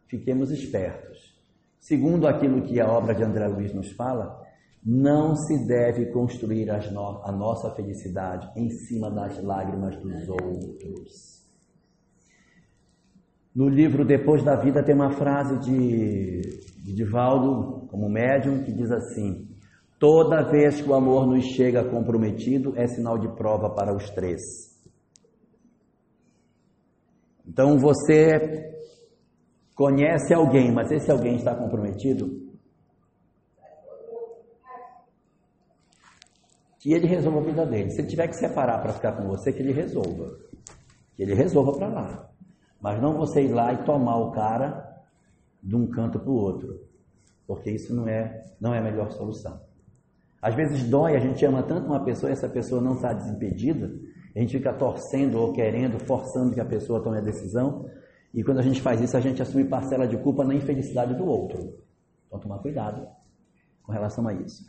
fiquemos 0.06 0.50
espertos. 0.50 1.38
Segundo 1.80 2.28
aquilo 2.28 2.62
que 2.62 2.80
a 2.80 2.88
obra 2.88 3.14
de 3.14 3.24
André 3.24 3.48
Luiz 3.48 3.74
nos 3.74 3.90
fala, 3.92 4.40
não 4.84 5.34
se 5.34 5.66
deve 5.66 6.06
construir 6.06 6.66
no 6.92 7.22
a 7.24 7.32
nossa 7.32 7.70
felicidade 7.74 8.50
em 8.56 8.70
cima 8.70 9.10
das 9.10 9.42
lágrimas 9.42 9.96
dos 9.96 10.28
outros. 10.28 11.39
No 13.54 13.68
livro 13.68 14.04
Depois 14.04 14.44
da 14.44 14.54
Vida 14.56 14.82
tem 14.82 14.94
uma 14.94 15.10
frase 15.10 15.58
de, 15.58 16.40
de 16.84 16.94
Divaldo, 16.94 17.88
como 17.88 18.08
médium, 18.08 18.62
que 18.62 18.72
diz 18.72 18.90
assim: 18.90 19.48
Toda 19.98 20.48
vez 20.48 20.80
que 20.80 20.88
o 20.88 20.94
amor 20.94 21.26
nos 21.26 21.44
chega 21.44 21.84
comprometido, 21.84 22.72
é 22.76 22.86
sinal 22.86 23.18
de 23.18 23.28
prova 23.34 23.74
para 23.74 23.94
os 23.94 24.08
três. 24.10 24.40
Então 27.46 27.76
você 27.78 28.70
conhece 29.74 30.32
alguém, 30.32 30.72
mas 30.72 30.92
esse 30.92 31.10
alguém 31.10 31.36
está 31.36 31.54
comprometido, 31.54 32.50
que 36.78 36.92
ele 36.92 37.06
resolva 37.06 37.40
a 37.40 37.44
vida 37.44 37.66
dele. 37.66 37.90
Se 37.90 38.00
ele 38.00 38.08
tiver 38.08 38.28
que 38.28 38.36
separar 38.36 38.80
para 38.80 38.92
ficar 38.92 39.12
com 39.12 39.26
você, 39.28 39.52
que 39.52 39.60
ele 39.60 39.72
resolva. 39.72 40.38
Que 41.14 41.24
ele 41.24 41.34
resolva 41.34 41.72
para 41.72 41.88
lá. 41.88 42.29
Mas 42.80 43.00
não 43.00 43.16
você 43.16 43.42
ir 43.42 43.52
lá 43.52 43.72
e 43.72 43.84
tomar 43.84 44.16
o 44.16 44.30
cara 44.30 44.88
de 45.62 45.76
um 45.76 45.86
canto 45.86 46.18
para 46.18 46.30
o 46.30 46.34
outro. 46.34 46.80
Porque 47.46 47.70
isso 47.70 47.94
não 47.94 48.08
é, 48.08 48.42
não 48.60 48.74
é 48.74 48.78
a 48.78 48.82
melhor 48.82 49.10
solução. 49.10 49.60
Às 50.40 50.54
vezes 50.54 50.88
dói, 50.88 51.16
a 51.16 51.20
gente 51.20 51.44
ama 51.44 51.62
tanto 51.62 51.86
uma 51.86 52.02
pessoa 52.02 52.30
e 52.30 52.32
essa 52.32 52.48
pessoa 52.48 52.80
não 52.80 52.94
está 52.94 53.12
desimpedida, 53.12 53.90
a 54.34 54.38
gente 54.38 54.56
fica 54.56 54.72
torcendo 54.72 55.38
ou 55.38 55.52
querendo, 55.52 55.98
forçando 56.06 56.54
que 56.54 56.60
a 56.60 56.64
pessoa 56.64 57.02
tome 57.02 57.18
a 57.18 57.20
decisão, 57.20 57.84
e 58.32 58.42
quando 58.42 58.60
a 58.60 58.62
gente 58.62 58.80
faz 58.80 59.00
isso, 59.00 59.16
a 59.16 59.20
gente 59.20 59.42
assume 59.42 59.64
parcela 59.64 60.06
de 60.06 60.16
culpa 60.16 60.44
na 60.44 60.54
infelicidade 60.54 61.14
do 61.14 61.26
outro. 61.26 61.74
Então, 62.26 62.38
tomar 62.38 62.58
cuidado 62.60 63.06
com 63.82 63.92
relação 63.92 64.26
a 64.28 64.32
isso. 64.32 64.64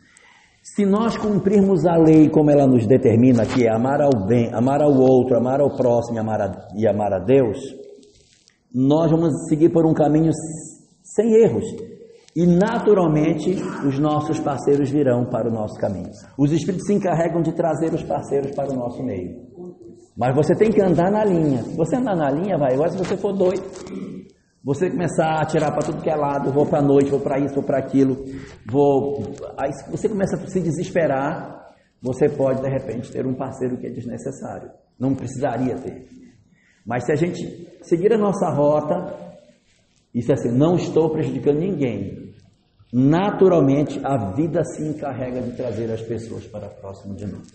Se 0.62 0.84
nós 0.84 1.16
cumprirmos 1.16 1.86
a 1.86 1.96
lei 1.96 2.28
como 2.28 2.50
ela 2.50 2.66
nos 2.66 2.86
determina, 2.86 3.46
que 3.46 3.66
é 3.66 3.70
amar 3.72 4.00
ao 4.00 4.26
bem, 4.26 4.52
amar 4.52 4.82
ao 4.82 4.92
outro, 4.92 5.36
amar 5.36 5.60
ao 5.60 5.76
próximo 5.76 6.18
amar 6.18 6.40
a, 6.40 6.68
e 6.76 6.86
amar 6.86 7.12
a 7.12 7.18
Deus, 7.18 7.58
nós 8.74 9.10
vamos 9.10 9.48
seguir 9.48 9.70
por 9.70 9.86
um 9.86 9.92
caminho 9.92 10.30
sem 11.02 11.34
erros. 11.34 11.64
E 12.34 12.46
naturalmente 12.46 13.50
os 13.86 13.98
nossos 13.98 14.40
parceiros 14.40 14.90
virão 14.90 15.26
para 15.26 15.48
o 15.48 15.52
nosso 15.52 15.78
caminho. 15.78 16.10
Os 16.38 16.50
espíritos 16.50 16.86
se 16.86 16.94
encarregam 16.94 17.42
de 17.42 17.52
trazer 17.52 17.92
os 17.92 18.02
parceiros 18.02 18.54
para 18.54 18.72
o 18.72 18.76
nosso 18.76 19.02
meio. 19.02 19.52
Mas 20.16 20.34
você 20.34 20.54
tem 20.54 20.70
que 20.70 20.80
andar 20.80 21.10
na 21.10 21.24
linha. 21.24 21.62
Se 21.62 21.76
você 21.76 21.96
andar 21.96 22.16
na 22.16 22.30
linha, 22.30 22.56
vai. 22.56 22.74
Agora, 22.74 22.90
se 22.90 22.98
você 22.98 23.16
for 23.16 23.32
doido, 23.32 23.62
você 24.64 24.90
começar 24.90 25.26
a 25.26 25.42
atirar 25.42 25.72
para 25.72 25.86
tudo 25.86 26.02
que 26.02 26.08
é 26.08 26.14
lado, 26.14 26.52
vou 26.52 26.64
para 26.64 26.78
a 26.78 26.82
noite, 26.82 27.10
vou 27.10 27.20
para 27.20 27.38
isso, 27.38 27.54
vou 27.54 27.64
para 27.64 27.78
aquilo, 27.78 28.16
vou. 28.70 29.22
Aí 29.58 29.70
você 29.90 30.08
começa 30.08 30.36
a 30.36 30.46
se 30.46 30.60
desesperar, 30.60 31.74
você 32.00 32.28
pode 32.28 32.62
de 32.62 32.68
repente 32.68 33.10
ter 33.10 33.26
um 33.26 33.34
parceiro 33.34 33.76
que 33.76 33.86
é 33.86 33.90
desnecessário. 33.90 34.70
Não 34.98 35.14
precisaria 35.14 35.76
ter. 35.76 36.06
Mas 36.84 37.04
se 37.04 37.12
a 37.12 37.16
gente 37.16 37.68
seguir 37.82 38.12
a 38.12 38.18
nossa 38.18 38.48
rota, 38.50 39.14
isso 40.14 40.30
é 40.30 40.34
assim, 40.34 40.50
não 40.50 40.76
estou 40.76 41.10
prejudicando 41.10 41.58
ninguém. 41.58 42.32
Naturalmente 42.92 43.98
a 44.04 44.32
vida 44.34 44.62
se 44.64 44.82
encarrega 44.82 45.40
de 45.40 45.56
trazer 45.56 45.90
as 45.90 46.02
pessoas 46.02 46.46
para 46.46 46.68
próximo 46.68 47.14
de 47.14 47.26
nós. 47.26 47.46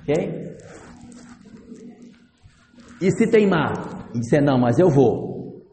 Ok? 0.00 0.56
E 3.00 3.10
se 3.10 3.30
teimar 3.30 4.10
e 4.14 4.20
disser, 4.20 4.42
não, 4.42 4.58
mas 4.58 4.78
eu 4.78 4.90
vou. 4.90 5.64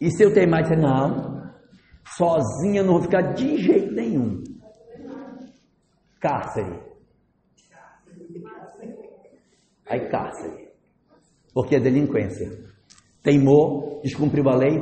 E 0.00 0.10
se 0.10 0.24
eu 0.24 0.32
teimar 0.32 0.60
e 0.60 0.62
dizer, 0.64 0.78
não, 0.78 1.52
sozinha 2.16 2.82
não 2.82 2.94
vou 2.94 3.02
ficar 3.02 3.34
de 3.34 3.56
jeito 3.58 3.92
nenhum. 3.92 4.42
Cárcere. 6.20 6.85
Aí 9.88 10.08
cárcere. 10.08 10.68
Porque 11.54 11.76
é 11.76 11.80
delinquência. 11.80 12.50
Teimou, 13.22 14.00
descumpriu 14.02 14.48
a 14.48 14.56
lei, 14.56 14.78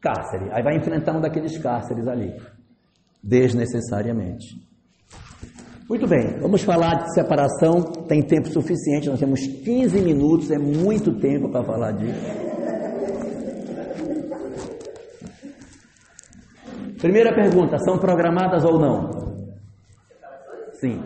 cárcere. 0.00 0.50
Aí 0.52 0.62
vai 0.62 0.76
enfrentar 0.76 1.16
um 1.16 1.20
daqueles 1.20 1.58
cárceres 1.58 2.06
ali. 2.06 2.34
Desnecessariamente. 3.22 4.66
Muito 5.88 6.06
bem, 6.06 6.38
vamos 6.40 6.62
falar 6.62 7.04
de 7.04 7.14
separação. 7.14 7.82
Tem 8.08 8.20
tempo 8.20 8.48
suficiente, 8.48 9.08
nós 9.08 9.20
temos 9.20 9.40
15 9.46 10.00
minutos, 10.00 10.50
é 10.50 10.58
muito 10.58 11.18
tempo 11.20 11.48
para 11.48 11.64
falar 11.64 11.92
disso. 11.92 12.46
Primeira 16.98 17.32
pergunta: 17.34 17.78
são 17.78 17.98
programadas 17.98 18.64
ou 18.64 18.80
não? 18.80 19.10
Sim. 20.72 21.00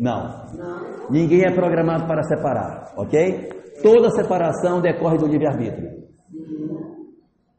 Não. 0.00 1.08
Ninguém 1.10 1.44
é 1.44 1.54
programado 1.54 2.06
para 2.06 2.22
separar, 2.22 2.92
ok? 2.96 3.48
Toda 3.82 4.10
separação 4.10 4.80
decorre 4.80 5.18
do 5.18 5.26
livre-arbítrio. 5.26 5.98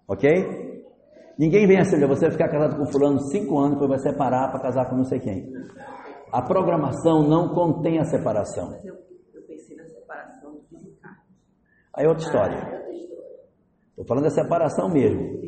Ok? 0.08 0.28
Ninguém 1.38 1.68
vem 1.68 1.80
assim, 1.80 2.00
você 2.06 2.26
vai 2.26 2.32
ficar 2.32 2.50
casado 2.50 2.78
com 2.78 2.92
fulano 2.92 3.20
cinco 3.32 3.58
anos, 3.58 3.80
depois 3.80 3.90
vai 3.90 4.12
separar 4.12 4.52
para 4.52 4.60
casar 4.60 4.90
com 4.90 4.98
não 4.98 5.06
sei 5.06 5.20
quem. 5.20 5.50
A 6.32 6.42
programação 6.42 7.24
não 7.28 7.50
contém 7.54 8.00
a 8.00 8.04
separação. 8.04 8.72
Mas 8.72 8.86
eu, 8.86 8.96
eu 9.34 9.42
pensei 9.44 9.78
na 9.78 9.86
separação 9.86 10.60
física. 10.70 11.10
Aí 11.96 12.06
outra 12.06 12.24
história. 12.24 12.80
Estou 13.90 14.06
falando 14.06 14.26
da 14.26 14.30
separação 14.30 14.90
mesmo. 14.90 15.40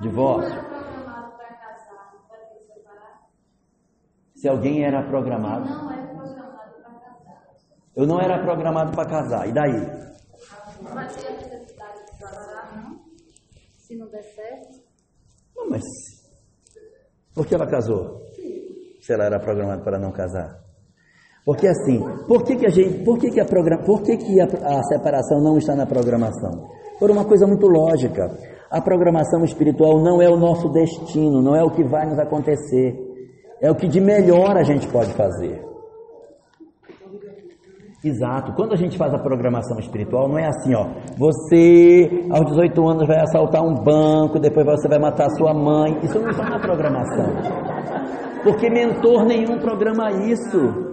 Divórcio. 0.00 0.79
Se 4.40 4.48
alguém 4.48 4.82
era 4.82 5.02
programado. 5.02 5.68
Não 5.68 5.92
é 5.92 6.06
programado 6.06 6.72
para 6.82 7.04
casar. 7.04 7.42
Eu 7.94 8.06
não 8.06 8.20
era 8.20 8.42
programado 8.42 8.92
para 8.92 9.04
casar. 9.06 9.48
E 9.48 9.52
daí? 9.52 9.80
Vai 10.80 11.08
ter 11.08 11.26
a 11.26 11.32
necessidade 11.32 12.06
de 12.06 12.18
trabalhar, 12.18 12.72
não? 12.74 13.00
Se 13.76 13.94
não 13.96 14.08
der 14.08 14.22
certo. 14.22 14.80
Não, 15.54 15.68
mas. 15.68 15.82
Por 17.34 17.46
que 17.46 17.54
ela 17.54 17.66
casou? 17.66 18.22
Se 19.02 19.12
ela 19.12 19.24
era 19.24 19.38
programada 19.38 19.84
para 19.84 19.98
não 19.98 20.10
casar. 20.10 20.58
Porque 21.44 21.66
assim, 21.66 22.00
por 22.26 22.42
que, 22.42 22.56
que 22.56 22.66
a 22.66 22.70
gente, 22.70 23.04
por 23.04 23.18
que, 23.18 23.30
que, 23.30 23.40
a, 23.40 23.44
program, 23.44 23.82
por 23.84 24.02
que, 24.02 24.16
que 24.16 24.40
a, 24.40 24.44
a 24.44 24.82
separação 24.84 25.42
não 25.42 25.58
está 25.58 25.74
na 25.76 25.84
programação? 25.84 26.70
Por 26.98 27.10
uma 27.10 27.26
coisa 27.26 27.46
muito 27.46 27.66
lógica. 27.66 28.30
A 28.70 28.80
programação 28.80 29.44
espiritual 29.44 30.02
não 30.02 30.22
é 30.22 30.30
o 30.30 30.38
nosso 30.38 30.70
destino, 30.70 31.42
não 31.42 31.54
é 31.54 31.62
o 31.62 31.70
que 31.70 31.84
vai 31.84 32.06
nos 32.06 32.18
acontecer 32.18 33.09
é 33.60 33.70
o 33.70 33.74
que 33.74 33.86
de 33.88 34.00
melhor 34.00 34.56
a 34.56 34.62
gente 34.62 34.86
pode 34.88 35.12
fazer. 35.14 35.62
Exato. 38.02 38.54
Quando 38.54 38.72
a 38.72 38.76
gente 38.76 38.96
faz 38.96 39.12
a 39.12 39.18
programação 39.18 39.78
espiritual, 39.78 40.26
não 40.26 40.38
é 40.38 40.46
assim, 40.46 40.74
ó. 40.74 40.86
Você, 41.18 42.26
aos 42.30 42.46
18 42.46 42.88
anos, 42.88 43.06
vai 43.06 43.20
assaltar 43.20 43.62
um 43.62 43.74
banco, 43.74 44.38
depois 44.38 44.64
você 44.64 44.88
vai 44.88 44.98
matar 44.98 45.28
sua 45.36 45.52
mãe. 45.52 45.98
Isso 46.02 46.18
não 46.18 46.30
está 46.30 46.48
na 46.48 46.58
programação. 46.58 47.26
Porque 48.42 48.70
mentor 48.70 49.26
nenhum 49.26 49.58
programa 49.58 50.10
isso. 50.12 50.89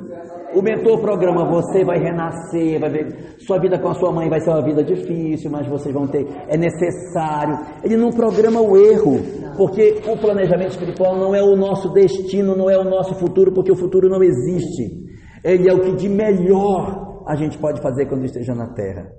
O 0.54 0.62
mentor 0.62 1.02
programa 1.02 1.46
você 1.46 1.84
vai 1.84 2.00
renascer, 2.00 2.80
vai 2.80 2.90
ver 2.90 3.36
sua 3.40 3.60
vida 3.60 3.78
com 3.78 3.90
a 3.90 3.94
sua 3.94 4.12
mãe 4.12 4.30
vai 4.30 4.40
ser 4.40 4.50
uma 4.50 4.64
vida 4.64 4.84
difícil, 4.84 5.52
mas 5.52 5.68
vocês 5.68 5.94
vão 5.94 6.08
ter, 6.08 6.26
é 6.48 6.58
necessário. 6.58 7.60
Ele 7.84 7.98
não 7.98 8.12
programa 8.12 8.62
o 8.62 8.78
erro, 8.78 9.20
porque 9.58 10.02
o 10.08 10.18
planejamento 10.18 10.72
espiritual 10.72 11.18
não 11.18 11.36
é 11.36 11.42
o 11.42 11.56
nosso 11.56 11.92
destino, 11.92 12.56
não 12.56 12.70
é 12.70 12.78
o 12.78 12.84
nosso 12.84 13.16
futuro, 13.16 13.54
porque 13.54 13.72
o 13.72 13.76
futuro 13.76 14.10
não 14.10 14.24
existe. 14.24 15.06
Ele 15.44 15.70
é 15.70 15.74
o 15.74 15.82
que 15.82 15.96
de 15.96 16.10
melhor 16.10 17.24
a 17.28 17.36
gente 17.36 17.58
pode 17.58 17.82
fazer 17.82 18.06
quando 18.08 18.26
esteja 18.26 18.54
na 18.54 18.74
terra. 18.74 19.12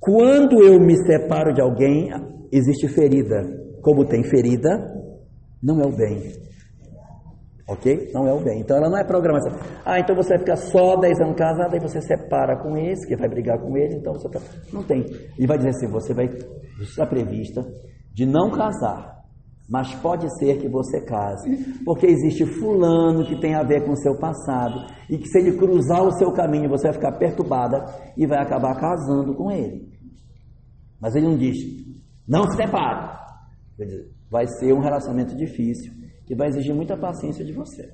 Quando 0.00 0.62
eu 0.62 0.80
me 0.80 0.96
separo 0.96 1.52
de 1.52 1.60
alguém, 1.60 2.10
existe 2.50 2.88
ferida. 2.88 3.42
Como 3.82 4.04
tem 4.04 4.24
ferida, 4.24 4.68
não 5.62 5.80
é 5.80 5.86
o 5.86 5.96
bem. 5.96 6.32
Ok? 7.72 8.10
Não 8.12 8.26
é 8.26 8.32
o 8.34 8.44
bem. 8.44 8.60
Então 8.60 8.76
ela 8.76 8.90
não 8.90 8.98
é 8.98 9.04
programação. 9.04 9.50
Ah, 9.82 9.98
então 9.98 10.14
você 10.14 10.30
vai 10.30 10.38
ficar 10.40 10.56
só 10.56 10.94
10 10.96 11.20
anos 11.20 11.36
casado, 11.36 11.72
aí 11.72 11.80
você 11.80 12.02
separa 12.02 12.62
com 12.62 12.76
esse, 12.76 13.06
que 13.06 13.16
vai 13.16 13.28
brigar 13.28 13.58
com 13.58 13.74
ele, 13.78 13.96
então 13.96 14.12
você. 14.12 14.28
Tá... 14.28 14.40
Não 14.70 14.82
tem. 14.82 15.06
E 15.38 15.46
vai 15.46 15.56
dizer 15.56 15.70
assim: 15.70 15.88
você 15.88 16.12
vai 16.12 16.28
estar 16.80 17.06
prevista 17.06 17.64
de 18.12 18.26
não 18.26 18.50
casar. 18.50 19.10
Mas 19.70 19.94
pode 19.94 20.28
ser 20.38 20.58
que 20.58 20.68
você 20.68 21.00
case, 21.00 21.82
porque 21.84 22.04
existe 22.04 22.44
fulano 22.44 23.24
que 23.24 23.40
tem 23.40 23.54
a 23.54 23.62
ver 23.62 23.86
com 23.86 23.92
o 23.92 23.96
seu 23.96 24.18
passado 24.18 24.86
e 25.08 25.16
que 25.16 25.26
se 25.28 25.38
ele 25.38 25.56
cruzar 25.56 26.02
o 26.02 26.12
seu 26.18 26.30
caminho, 26.32 26.68
você 26.68 26.88
vai 26.88 26.92
ficar 26.94 27.12
perturbada 27.12 27.82
e 28.14 28.26
vai 28.26 28.38
acabar 28.38 28.78
casando 28.78 29.34
com 29.34 29.50
ele. 29.50 29.88
Mas 31.00 31.14
ele 31.14 31.26
não 31.26 31.38
diz, 31.38 31.56
não 32.28 32.42
se 32.50 32.56
separe. 32.56 33.18
Vai 34.30 34.46
ser 34.46 34.74
um 34.74 34.80
relacionamento 34.80 35.34
difícil, 35.34 36.01
que 36.32 36.36
vai 36.36 36.48
exigir 36.48 36.74
muita 36.74 36.96
paciência 36.96 37.44
de 37.44 37.52
você. 37.52 37.92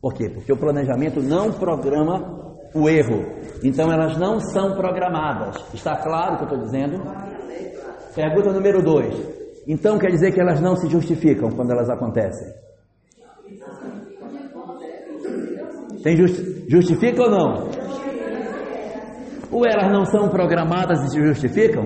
Por 0.00 0.14
quê? 0.14 0.30
Porque 0.30 0.50
o 0.50 0.56
planejamento 0.56 1.20
não 1.20 1.52
programa 1.52 2.56
o 2.74 2.88
erro. 2.88 3.26
Então 3.62 3.92
elas 3.92 4.16
não 4.16 4.40
são 4.40 4.74
programadas. 4.74 5.62
Está 5.74 5.96
claro 5.96 6.32
o 6.32 6.36
que 6.38 6.44
eu 6.44 6.48
estou 6.48 6.62
dizendo? 6.62 7.02
Pergunta 8.14 8.54
número 8.54 8.82
2. 8.82 9.66
Então 9.66 9.98
quer 9.98 10.08
dizer 10.08 10.32
que 10.32 10.40
elas 10.40 10.62
não 10.62 10.76
se 10.76 10.88
justificam 10.88 11.50
quando 11.50 11.72
elas 11.72 11.90
acontecem? 11.90 12.54
Tem 16.02 16.16
justi 16.16 16.64
justifica 16.70 17.22
ou 17.22 17.30
não? 17.30 17.68
Ou 19.50 19.66
elas 19.66 19.92
não 19.92 20.06
são 20.06 20.30
programadas 20.30 21.04
e 21.04 21.10
se 21.10 21.20
justificam? 21.20 21.84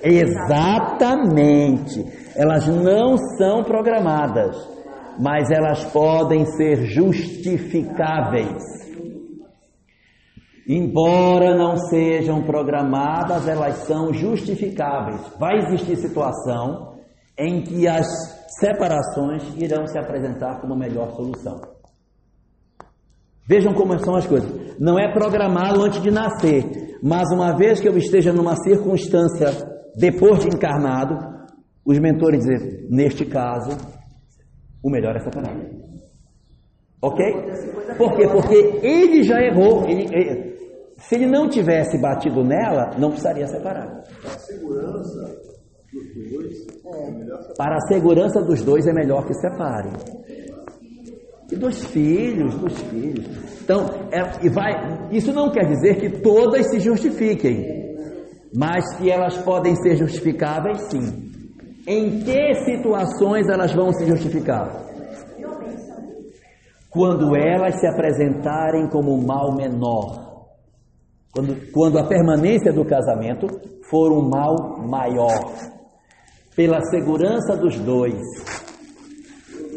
Exatamente. 0.00 2.25
Elas 2.36 2.66
não 2.66 3.16
são 3.38 3.64
programadas, 3.64 4.56
mas 5.18 5.50
elas 5.50 5.84
podem 5.86 6.44
ser 6.44 6.84
justificáveis. 6.84 8.62
Embora 10.68 11.56
não 11.56 11.78
sejam 11.78 12.42
programadas, 12.42 13.48
elas 13.48 13.76
são 13.86 14.12
justificáveis. 14.12 15.20
Vai 15.38 15.58
existir 15.58 15.96
situação 15.96 16.96
em 17.38 17.62
que 17.62 17.88
as 17.88 18.06
separações 18.60 19.42
irão 19.56 19.86
se 19.86 19.98
apresentar 19.98 20.60
como 20.60 20.76
melhor 20.76 21.12
solução. 21.12 21.60
Vejam 23.46 23.72
como 23.72 23.98
são 24.00 24.14
as 24.16 24.26
coisas. 24.26 24.76
Não 24.78 24.98
é 24.98 25.10
programado 25.12 25.82
antes 25.82 26.02
de 26.02 26.10
nascer, 26.10 26.98
mas 27.02 27.30
uma 27.32 27.56
vez 27.56 27.80
que 27.80 27.88
eu 27.88 27.96
esteja 27.96 28.32
numa 28.32 28.56
circunstância 28.56 29.52
depois 29.96 30.40
de 30.40 30.48
encarnado, 30.48 31.35
os 31.86 31.98
mentores 32.00 32.40
dizem: 32.44 32.88
neste 32.90 33.24
caso, 33.24 33.70
o 34.82 34.90
melhor 34.90 35.14
é 35.14 35.20
separar. 35.20 35.56
Ok? 37.00 37.24
Por 37.96 38.16
quê? 38.16 38.26
Porque 38.26 38.86
ele 38.86 39.22
já 39.22 39.40
errou. 39.40 39.88
Ele, 39.88 40.08
ele, 40.12 40.56
se 40.98 41.14
ele 41.14 41.26
não 41.26 41.48
tivesse 41.48 42.00
batido 42.00 42.42
nela, 42.42 42.90
não 42.98 43.10
precisaria 43.10 43.46
separar. 43.46 44.02
Para 44.22 44.34
a 44.34 44.38
segurança 44.38 45.46
dos 45.92 46.30
dois, 46.30 46.66
é. 46.86 47.54
Para 47.56 47.76
a 47.76 47.80
segurança 47.80 48.42
dos 48.42 48.62
dois, 48.62 48.86
é 48.86 48.92
melhor 48.92 49.26
que 49.26 49.34
separem. 49.34 49.92
E 51.50 51.54
dos 51.54 51.84
filhos, 51.86 52.56
dos 52.56 52.76
filhos. 52.82 53.26
Então, 53.62 53.86
é, 54.10 54.44
e 54.44 54.48
vai, 54.48 55.08
isso 55.12 55.32
não 55.32 55.50
quer 55.50 55.66
dizer 55.66 55.96
que 56.00 56.20
todas 56.20 56.66
se 56.68 56.80
justifiquem, 56.80 57.94
mas 58.54 58.96
que 58.96 59.10
elas 59.10 59.36
podem 59.38 59.76
ser 59.76 59.96
justificáveis 59.96 60.80
sim. 60.90 61.35
Em 61.86 62.20
que 62.20 62.54
situações 62.64 63.48
elas 63.48 63.72
vão 63.72 63.92
se 63.92 64.06
justificar? 64.06 64.84
Quando 66.90 67.36
elas 67.36 67.78
se 67.78 67.86
apresentarem 67.86 68.88
como 68.88 69.14
um 69.14 69.24
mal 69.24 69.54
menor. 69.54 70.46
Quando, 71.32 71.70
quando 71.72 71.98
a 71.98 72.06
permanência 72.06 72.72
do 72.72 72.84
casamento 72.84 73.46
for 73.88 74.10
um 74.12 74.28
mal 74.28 74.54
maior. 74.88 75.52
Pela 76.56 76.80
segurança 76.86 77.54
dos 77.56 77.78
dois 77.78 78.16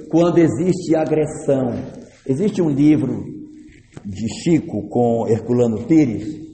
quando 0.09 0.39
existe 0.39 0.95
agressão. 0.95 1.71
Existe 2.27 2.61
um 2.61 2.69
livro 2.69 3.23
de 4.03 4.27
Chico 4.41 4.87
com 4.89 5.27
Herculano 5.27 5.85
Pires, 5.85 6.48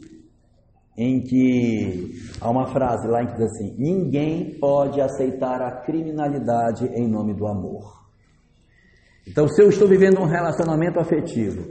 em 0.98 1.22
que 1.22 2.14
há 2.40 2.50
uma 2.50 2.68
frase 2.68 3.08
lá 3.08 3.26
que 3.26 3.34
diz 3.34 3.42
assim: 3.42 3.76
Ninguém 3.78 4.58
pode 4.60 5.02
aceitar 5.02 5.62
a 5.62 5.82
criminalidade 5.82 6.88
em 6.88 7.08
nome 7.08 7.34
do 7.34 7.48
amor. 7.48 8.06
Então, 9.28 9.48
se 9.48 9.62
eu 9.62 9.70
estou 9.70 9.88
vivendo 9.88 10.20
um 10.20 10.26
relacionamento 10.26 11.00
afetivo, 11.00 11.66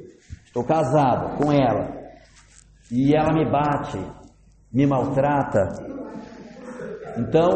estou 0.45 0.65
casado 0.65 1.39
com 1.39 1.53
ela, 1.53 1.97
e 2.91 3.15
ela 3.15 3.33
me 3.33 3.49
bate, 3.51 3.99
me 4.73 4.87
maltrata, 4.87 5.69
então 7.17 7.55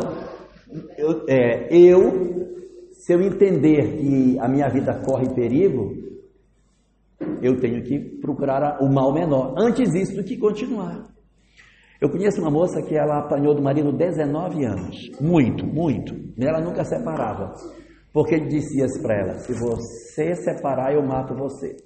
eu, 0.96 1.24
é, 1.28 1.68
eu 1.74 2.38
se 2.92 3.14
eu 3.14 3.22
entender 3.22 3.96
que 3.96 4.38
a 4.38 4.48
minha 4.48 4.68
vida 4.68 5.00
corre 5.04 5.34
perigo, 5.34 5.94
eu 7.42 7.58
tenho 7.58 7.82
que 7.82 7.98
procurar 8.20 8.82
o 8.82 8.92
mal 8.92 9.12
menor. 9.12 9.54
Antes 9.58 9.94
isso 9.94 10.14
do 10.14 10.24
que 10.24 10.36
continuar. 10.36 11.17
Eu 12.00 12.08
conheço 12.10 12.40
uma 12.40 12.50
moça 12.50 12.80
que 12.82 12.96
ela 12.96 13.18
apanhou 13.18 13.54
do 13.54 13.62
marido 13.62 13.92
19 13.92 14.64
anos. 14.64 14.96
Muito, 15.20 15.66
muito. 15.66 16.14
Ela 16.40 16.60
nunca 16.60 16.84
separava. 16.84 17.52
Porque 18.12 18.34
ele 18.34 18.46
dizia 18.46 18.86
para 19.02 19.14
ela: 19.16 19.38
se 19.38 19.52
você 19.52 20.34
separar, 20.36 20.94
eu 20.94 21.02
mato 21.02 21.34
você. 21.34 21.76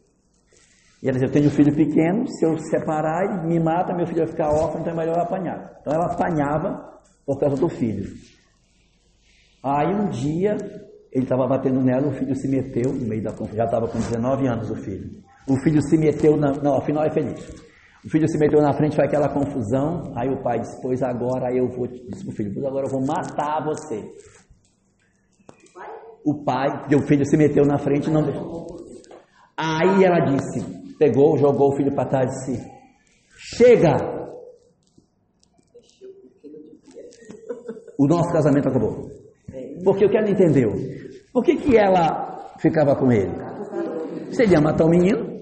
E 1.02 1.08
ela 1.08 1.12
dizia: 1.12 1.28
eu 1.28 1.32
tenho 1.32 1.46
um 1.46 1.50
filho 1.50 1.74
pequeno, 1.74 2.28
se 2.28 2.44
eu 2.44 2.56
separar, 2.58 3.24
ele 3.24 3.48
me 3.48 3.58
mata, 3.58 3.94
meu 3.94 4.06
filho 4.06 4.18
vai 4.18 4.28
ficar 4.28 4.50
órfão, 4.50 4.80
então 4.80 4.92
é 4.92 4.96
melhor 4.96 5.16
eu 5.16 5.22
apanhar. 5.22 5.78
Então 5.80 5.92
ela 5.92 6.12
apanhava 6.12 7.00
por 7.26 7.38
causa 7.40 7.56
do 7.56 7.68
filho. 7.68 8.04
Aí 9.64 9.94
um 9.94 10.08
dia 10.10 10.56
ele 11.12 11.24
estava 11.24 11.46
batendo 11.46 11.80
nela, 11.82 12.08
o 12.08 12.12
filho 12.12 12.34
se 12.34 12.48
meteu 12.48 12.92
no 12.92 13.06
meio 13.06 13.22
da 13.22 13.30
confusão, 13.30 13.56
já 13.56 13.64
estava 13.64 13.86
com 13.86 13.98
19 13.98 14.46
anos 14.46 14.70
o 14.70 14.76
filho. 14.76 15.10
O 15.48 15.56
filho 15.62 15.82
se 15.82 15.98
meteu, 15.98 16.36
na, 16.36 16.52
não, 16.52 16.78
afinal 16.78 17.04
é 17.04 17.10
feliz. 17.10 17.71
O 18.04 18.10
filho 18.10 18.28
se 18.28 18.36
meteu 18.36 18.60
na 18.60 18.72
frente, 18.72 18.96
foi 18.96 19.04
aquela 19.04 19.28
confusão, 19.28 20.12
aí 20.16 20.28
o 20.28 20.42
pai 20.42 20.58
disse, 20.58 20.80
pois 20.82 21.02
agora 21.02 21.54
eu 21.54 21.68
vou, 21.68 21.86
disse 21.86 22.28
o 22.28 22.32
filho, 22.32 22.52
pois 22.52 22.66
agora 22.66 22.86
eu 22.86 22.90
vou 22.90 23.06
matar 23.06 23.64
você. 23.64 24.02
O 26.24 26.42
pai, 26.44 26.68
o 26.94 27.02
filho 27.06 27.24
se 27.24 27.36
meteu 27.36 27.64
na 27.64 27.78
frente 27.78 28.10
e 28.10 28.12
não 28.12 28.22
deixou. 28.22 28.66
Aí 29.56 30.02
ela 30.02 30.18
disse, 30.20 30.96
pegou, 30.98 31.38
jogou 31.38 31.72
o 31.72 31.76
filho 31.76 31.94
para 31.94 32.08
trás 32.08 32.26
e 32.26 32.52
disse, 32.52 32.70
chega! 33.56 33.96
O 37.96 38.06
nosso 38.08 38.32
casamento 38.32 38.68
acabou. 38.68 39.10
Porque 39.84 40.06
o 40.06 40.10
que 40.10 40.16
ela 40.16 40.30
entendeu? 40.30 40.72
Por 41.32 41.44
que, 41.44 41.56
que 41.56 41.76
ela 41.76 42.52
ficava 42.58 42.96
com 42.96 43.12
ele? 43.12 43.32
Ele 44.36 44.52
ia 44.52 44.60
matar 44.60 44.86
o 44.86 44.88
menino? 44.88 45.40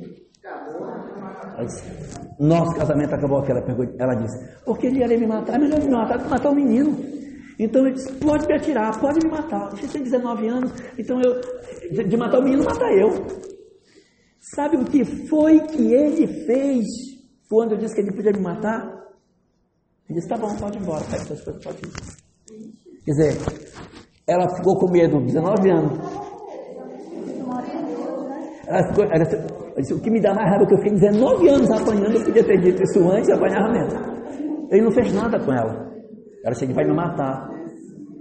Disse, 1.65 2.10
Nosso 2.41 2.74
casamento 2.74 3.14
acabou. 3.14 3.45
Ela, 3.45 3.61
perguntou, 3.61 3.95
ela 3.99 4.14
disse: 4.14 4.64
Porque 4.64 4.86
ele 4.86 5.01
ia 5.01 5.07
me 5.07 5.26
matar? 5.26 5.57
É 5.57 5.59
melhor 5.59 5.78
me 5.78 5.91
matar 5.91 6.16
do 6.16 6.24
que 6.24 6.30
matar 6.30 6.51
o 6.51 6.55
menino. 6.55 6.97
Então 7.59 7.86
ele 7.86 7.97
disse: 7.97 8.11
Pode 8.14 8.47
me 8.47 8.55
atirar, 8.55 8.99
pode 8.99 9.18
me 9.22 9.30
matar. 9.30 9.68
Você 9.70 9.86
tem 9.86 10.03
19 10.03 10.49
anos, 10.49 10.72
então 10.99 11.20
eu. 11.20 11.38
De, 11.93 12.05
de 12.05 12.16
matar 12.16 12.38
o 12.38 12.43
menino, 12.43 12.64
mata 12.64 12.86
eu. 12.93 13.26
Sabe 14.55 14.78
o 14.78 14.84
que 14.86 15.05
foi 15.28 15.61
que 15.66 15.93
ele 15.93 16.26
fez 16.47 16.86
quando 17.47 17.72
eu 17.72 17.78
disse 17.78 17.95
que 17.95 18.01
ele 18.01 18.12
podia 18.12 18.32
me 18.32 18.41
matar? 18.41 18.88
Ele 20.09 20.18
disse: 20.18 20.28
Tá 20.28 20.38
bom, 20.38 20.57
pode 20.57 20.78
ir 20.78 20.80
embora, 20.80 21.05
pega 21.05 21.24
suas 21.24 21.45
coisas, 21.45 21.62
pode 21.62 21.78
ir. 21.78 23.03
Quer 23.05 23.11
dizer, 23.11 23.36
ela 24.26 24.49
ficou 24.57 24.78
com 24.78 24.91
medo, 24.91 25.20
19 25.20 25.70
anos. 25.70 26.30
Disse, 29.77 29.95
o 29.95 30.01
que 30.01 30.11
me 30.11 30.21
dá 30.21 30.33
mais 30.33 30.49
raiva 30.49 30.64
é 30.64 30.66
que 30.66 30.75
eu 30.75 30.79
fiquei 30.79 30.93
19 30.93 31.49
anos 31.49 31.71
apanhando, 31.71 32.16
eu 32.16 32.25
podia 32.25 32.45
ter 32.45 32.61
dito 32.61 32.83
isso 32.83 33.11
antes 33.11 33.29
e 33.29 33.33
apanhava 33.33 33.73
mesmo. 33.73 33.99
Ele 34.71 34.83
não 34.83 34.93
fez 34.93 35.12
nada 35.12 35.39
com 35.41 35.53
ela. 35.53 35.91
Ela 36.45 36.53
disse, 36.53 36.64
ele 36.64 36.75
vai 36.75 36.85
me 36.85 36.95
matar. 36.95 37.51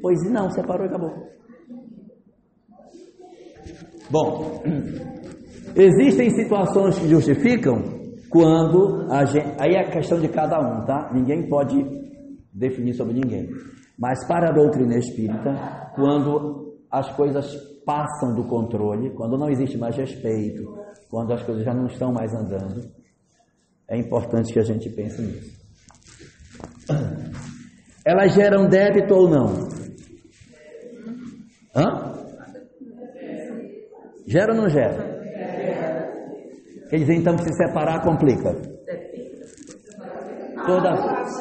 Pois 0.01 0.17
não, 0.31 0.49
separou 0.49 0.85
e 0.85 0.89
acabou. 0.89 1.13
Bom, 4.09 4.63
existem 5.75 6.31
situações 6.31 6.97
que 6.97 7.07
justificam 7.07 7.83
quando 8.29 9.05
a 9.11 9.25
gente. 9.25 9.55
Aí 9.59 9.75
é 9.75 9.81
a 9.81 9.91
questão 9.91 10.19
de 10.19 10.29
cada 10.29 10.59
um, 10.59 10.85
tá? 10.85 11.11
Ninguém 11.13 11.47
pode 11.47 11.85
definir 12.51 12.93
sobre 12.93 13.13
ninguém. 13.13 13.49
Mas 13.97 14.25
para 14.27 14.49
a 14.49 14.53
doutrina 14.53 14.97
espírita, 14.97 15.91
quando 15.93 16.79
as 16.89 17.11
coisas 17.15 17.68
passam 17.85 18.33
do 18.33 18.43
controle, 18.43 19.11
quando 19.11 19.37
não 19.37 19.49
existe 19.49 19.77
mais 19.77 19.95
respeito, 19.95 20.77
quando 21.09 21.33
as 21.33 21.43
coisas 21.43 21.63
já 21.63 21.73
não 21.73 21.87
estão 21.87 22.11
mais 22.11 22.33
andando, 22.33 22.89
é 23.87 23.97
importante 23.97 24.53
que 24.53 24.59
a 24.59 24.63
gente 24.63 24.89
pense 24.89 25.21
nisso. 25.21 25.59
Elas 28.05 28.33
geram 28.33 28.67
débito 28.67 29.13
ou 29.13 29.29
não? 29.29 29.67
Hã? 31.75 32.09
Gera 34.25 34.53
ou 34.53 34.61
não 34.61 34.69
gera? 34.69 35.19
Quer 36.89 36.97
dizer, 36.97 37.13
então, 37.15 37.35
que 37.35 37.43
se 37.43 37.53
separar 37.53 38.03
complica. 38.03 38.51
Toda... 40.65 40.91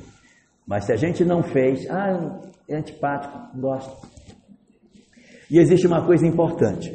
Mas 0.66 0.84
se 0.84 0.92
a 0.92 0.96
gente 0.96 1.24
não 1.24 1.42
fez, 1.42 1.88
ah, 1.90 2.40
é 2.68 2.76
antipático, 2.76 3.38
gosto. 3.60 4.06
E 5.50 5.58
existe 5.58 5.86
uma 5.86 6.04
coisa 6.06 6.26
importante: 6.26 6.90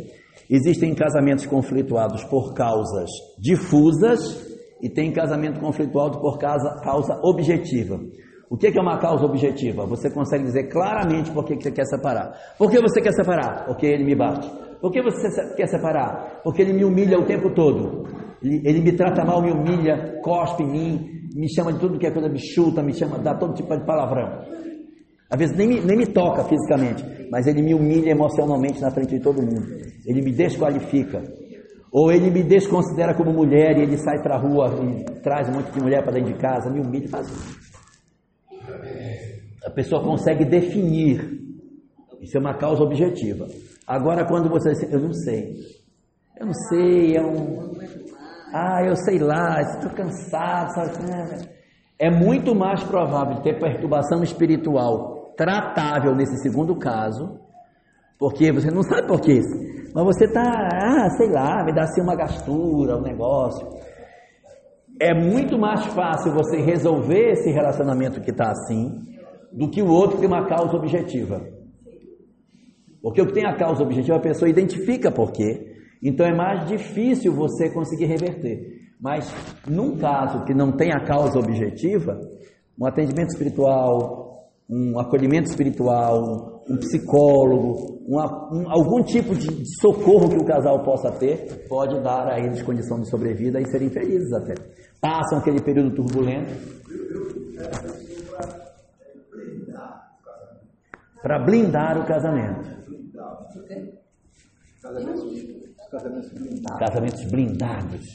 existem 0.49 0.95
casamentos 0.95 1.45
conflituados 1.45 2.23
por 2.23 2.53
causas 2.53 3.09
difusas 3.37 4.45
e 4.81 4.89
tem 4.89 5.11
casamento 5.11 5.59
conflituado 5.59 6.19
por 6.19 6.37
causa, 6.37 6.79
causa 6.81 7.19
objetiva. 7.23 7.99
O 8.49 8.55
que 8.55 8.67
é 8.67 8.81
uma 8.81 8.97
causa 8.97 9.25
objetiva? 9.25 9.85
Você 9.85 10.09
consegue 10.09 10.45
dizer 10.45 10.69
claramente 10.69 11.31
por 11.31 11.43
que 11.43 11.55
você 11.55 11.69
quer 11.69 11.85
separar. 11.85 12.33
Por 12.57 12.71
que 12.71 12.79
você 12.79 13.01
quer 13.01 13.11
separar? 13.11 13.65
Porque 13.65 13.85
ele 13.85 14.05
me 14.05 14.15
bate. 14.15 14.49
Por 14.79 14.91
que 14.91 15.01
você 15.01 15.53
quer 15.55 15.67
separar? 15.67 16.41
Porque 16.43 16.61
ele 16.61 16.71
me 16.71 16.85
humilha 16.85 17.19
o 17.19 17.25
tempo 17.25 17.53
todo. 17.53 18.07
Ele, 18.41 18.61
ele 18.63 18.81
me 18.81 18.93
trata 18.93 19.25
mal, 19.25 19.41
me 19.41 19.51
humilha, 19.51 20.21
cospe 20.23 20.63
em 20.63 20.71
mim, 20.71 21.16
me 21.35 21.47
chama 21.53 21.73
de 21.73 21.79
tudo 21.79 21.97
que 21.97 22.07
é 22.07 22.11
coisa 22.11 22.29
bichuta, 22.29 22.81
me 22.81 22.93
chama, 22.93 23.19
dá 23.19 23.35
todo 23.35 23.53
tipo 23.53 23.75
de 23.77 23.85
palavrão. 23.85 24.41
Às 25.29 25.37
vezes 25.37 25.57
nem 25.57 25.67
me, 25.67 25.81
nem 25.81 25.97
me 25.97 26.05
toca 26.05 26.43
fisicamente, 26.45 27.03
mas 27.29 27.47
ele 27.47 27.61
me 27.61 27.73
humilha 27.73 28.11
emocionalmente 28.11 28.81
na 28.81 28.89
frente 28.91 29.17
de 29.17 29.21
todo 29.21 29.41
mundo. 29.41 29.65
Ele 30.05 30.21
me 30.21 30.31
desqualifica. 30.31 31.21
Ou 31.91 32.11
ele 32.11 32.29
me 32.29 32.43
desconsidera 32.43 33.13
como 33.15 33.31
mulher 33.31 33.77
e 33.77 33.81
ele 33.81 33.97
sai 33.97 34.21
para 34.21 34.35
a 34.35 34.39
rua 34.39 34.69
e 34.83 35.21
traz 35.21 35.49
um 35.49 35.53
monte 35.53 35.71
de 35.71 35.81
mulher 35.81 36.03
para 36.03 36.13
dentro 36.13 36.33
de 36.33 36.39
casa, 36.39 36.69
me 36.69 36.79
humilha 36.79 37.05
e 37.05 37.07
faz 37.07 37.27
isso. 37.27 37.67
A 39.65 39.69
pessoa 39.69 40.03
consegue 40.03 40.45
definir. 40.45 41.41
Isso 42.21 42.37
é 42.37 42.39
uma 42.39 42.57
causa 42.57 42.83
objetiva. 42.83 43.47
Agora, 43.85 44.25
quando 44.25 44.49
você 44.49 44.71
eu 44.93 44.99
não 44.99 45.13
sei, 45.13 45.53
eu 46.39 46.45
não 46.45 46.53
sei, 46.53 47.15
é 47.15 47.21
um. 47.21 47.71
Ah, 48.53 48.83
eu 48.85 48.95
sei 48.95 49.19
lá, 49.19 49.61
estou 49.61 49.91
cansado, 49.91 50.73
sabe? 50.73 51.49
É 51.99 52.09
muito 52.09 52.55
mais 52.55 52.83
provável 52.83 53.41
ter 53.41 53.59
perturbação 53.59 54.23
espiritual 54.23 55.33
tratável 55.35 56.15
nesse 56.15 56.37
segundo 56.41 56.75
caso, 56.77 57.39
porque 58.17 58.51
você 58.51 58.71
não 58.71 58.81
sabe 58.81 59.07
por 59.07 59.21
quê, 59.21 59.39
mas 59.93 60.03
você 60.05 60.25
está, 60.25 60.41
ah, 60.41 61.09
sei 61.11 61.29
lá, 61.29 61.63
me 61.63 61.73
dá 61.73 61.83
assim 61.83 62.01
uma 62.01 62.15
gastura, 62.15 62.97
um 62.97 63.01
negócio. 63.01 63.67
É 64.99 65.13
muito 65.13 65.59
mais 65.59 65.85
fácil 65.87 66.33
você 66.33 66.57
resolver 66.57 67.31
esse 67.31 67.51
relacionamento 67.51 68.19
que 68.21 68.31
está 68.31 68.49
assim 68.49 69.05
do 69.51 69.69
que 69.69 69.81
o 69.81 69.87
outro 69.87 70.15
que 70.15 70.21
tem 70.21 70.27
uma 70.27 70.47
causa 70.47 70.75
objetiva. 70.75 71.41
Porque 73.01 73.21
o 73.21 73.27
que 73.27 73.33
tem 73.33 73.45
a 73.45 73.55
causa 73.55 73.83
objetiva, 73.83 74.17
a 74.17 74.21
pessoa 74.21 74.49
identifica 74.49 75.11
por 75.11 75.31
quê. 75.31 75.76
Então 76.01 76.25
é 76.25 76.35
mais 76.35 76.67
difícil 76.67 77.33
você 77.33 77.69
conseguir 77.69 78.05
reverter. 78.05 78.87
Mas 78.99 79.31
num 79.67 79.97
caso 79.97 80.43
que 80.45 80.53
não 80.53 80.71
tem 80.71 80.91
a 80.91 81.03
causa 81.05 81.39
objetiva, 81.39 82.19
um 82.79 82.85
atendimento 82.85 83.29
espiritual, 83.29 84.49
um 84.69 84.99
acolhimento 84.99 85.49
espiritual, 85.49 86.63
um 86.69 86.77
psicólogo, 86.77 88.01
uma, 88.07 88.53
um, 88.53 88.69
algum 88.69 89.03
tipo 89.03 89.33
de 89.33 89.47
socorro 89.81 90.29
que 90.29 90.37
o 90.37 90.45
casal 90.45 90.83
possa 90.83 91.11
ter, 91.11 91.67
pode 91.67 92.01
dar 92.01 92.27
a 92.27 92.39
eles 92.39 92.61
condição 92.61 92.99
de 92.99 93.09
sobrevida 93.09 93.61
e 93.61 93.69
serem 93.69 93.89
felizes 93.89 94.31
até. 94.33 94.55
Passam 94.99 95.39
aquele 95.39 95.61
período 95.61 95.95
turbulento. 95.95 96.51
Para 101.21 101.39
blindar 101.39 101.99
o 101.99 102.05
casamento. 102.05 102.77
Casamentos 106.79 107.23
blindados. 107.31 108.05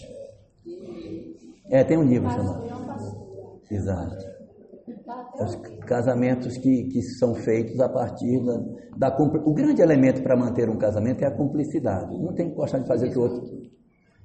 É, 1.70 1.84
tem 1.84 1.98
um 1.98 2.04
livro 2.04 2.28
chamado. 2.30 3.62
Exato 3.70 4.32
os 5.40 5.56
casamentos 5.86 6.56
que, 6.58 6.84
que 6.84 7.02
são 7.18 7.34
feitos 7.34 7.78
a 7.80 7.88
partir 7.88 8.40
da, 8.44 9.08
da 9.08 9.16
O 9.44 9.52
grande 9.52 9.82
elemento 9.82 10.22
para 10.22 10.36
manter 10.36 10.68
um 10.68 10.76
casamento 10.76 11.22
é 11.22 11.26
a 11.26 11.36
cumplicidade. 11.36 12.14
Um 12.14 12.32
tem 12.34 12.50
que 12.50 12.54
gostar 12.54 12.78
de 12.78 12.86
fazer 12.86 13.08
o 13.08 13.10
que 13.10 13.18
o 13.18 13.22
outro. 13.22 13.42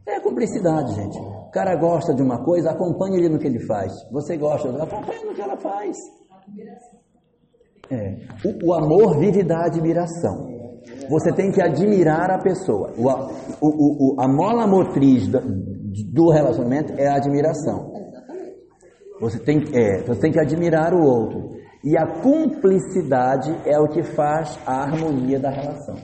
É 0.06 0.16
a 0.16 0.22
cumplicidade, 0.22 0.94
gente. 0.94 1.18
O 1.18 1.50
cara 1.52 1.76
gosta 1.76 2.14
de 2.14 2.22
uma 2.22 2.44
coisa, 2.44 2.72
acompanhe 2.72 3.18
ele 3.18 3.30
no 3.30 3.40
que 3.40 3.48
ele 3.48 3.60
faz. 3.66 3.92
Você 4.12 4.38
gosta, 4.38 4.70
acompanhe 4.82 5.26
no 5.26 5.34
que 5.34 5.42
ela 5.42 5.58
faz. 5.58 5.96
É. 7.90 8.18
O, 8.46 8.70
o 8.70 8.74
amor 8.74 9.20
vive 9.20 9.44
da 9.44 9.66
admiração. 9.66 10.57
Você 11.10 11.34
tem 11.34 11.52
que 11.52 11.62
admirar 11.62 12.32
a 12.32 12.40
pessoa. 12.40 12.92
O, 12.98 13.08
o, 13.62 14.16
o, 14.16 14.22
a 14.22 14.28
mola 14.28 14.68
motriz 14.68 15.28
do, 15.28 15.40
do 15.40 16.32
relacionamento 16.32 16.94
é 16.98 17.08
a 17.08 17.16
admiração. 17.16 17.92
Você 19.20 19.40
tem, 19.40 19.64
é, 19.74 20.04
você 20.04 20.22
tem 20.22 20.32
que 20.32 20.40
admirar 20.40 20.94
o 20.94 21.02
outro. 21.02 21.58
E 21.84 21.98
a 21.98 22.06
cumplicidade 22.22 23.56
é 23.66 23.80
o 23.80 23.88
que 23.88 24.04
faz 24.04 24.60
a 24.66 24.84
harmonia 24.84 25.40
da 25.40 25.50
relação. 25.50 25.96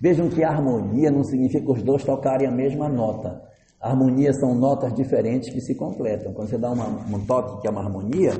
Vejam 0.00 0.28
que 0.28 0.44
harmonia 0.44 1.10
não 1.10 1.24
significa 1.24 1.72
os 1.72 1.82
dois 1.82 2.04
tocarem 2.04 2.46
a 2.46 2.50
mesma 2.50 2.88
nota. 2.88 3.40
harmonia 3.80 4.32
são 4.32 4.54
notas 4.54 4.94
diferentes 4.94 5.52
que 5.52 5.60
se 5.60 5.74
completam. 5.74 6.32
Quando 6.32 6.48
você 6.48 6.58
dá 6.58 6.70
uma, 6.70 6.86
um 6.86 7.26
toque 7.26 7.60
que 7.60 7.68
é 7.68 7.70
uma 7.70 7.82
harmonia, 7.82 8.32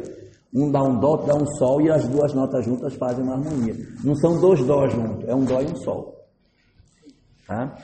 um 0.55 0.71
dá 0.71 0.83
um 0.83 1.01
dó, 1.01 1.17
dá 1.17 1.35
um 1.35 1.47
sol 1.59 1.81
e 1.81 1.91
as 1.91 2.07
duas 2.07 2.33
notas 2.33 2.65
juntas 2.65 2.95
fazem 2.95 3.25
uma 3.25 3.35
harmonia. 3.35 3.75
Não 4.05 4.15
são 4.15 4.41
dois 4.41 4.65
dó 4.65 4.87
juntos, 4.87 5.29
é 5.29 5.35
um 5.35 5.45
dó 5.45 5.61
e 5.61 5.67
um 5.67 5.75
sol. 5.77 6.15
Tá? 7.47 7.75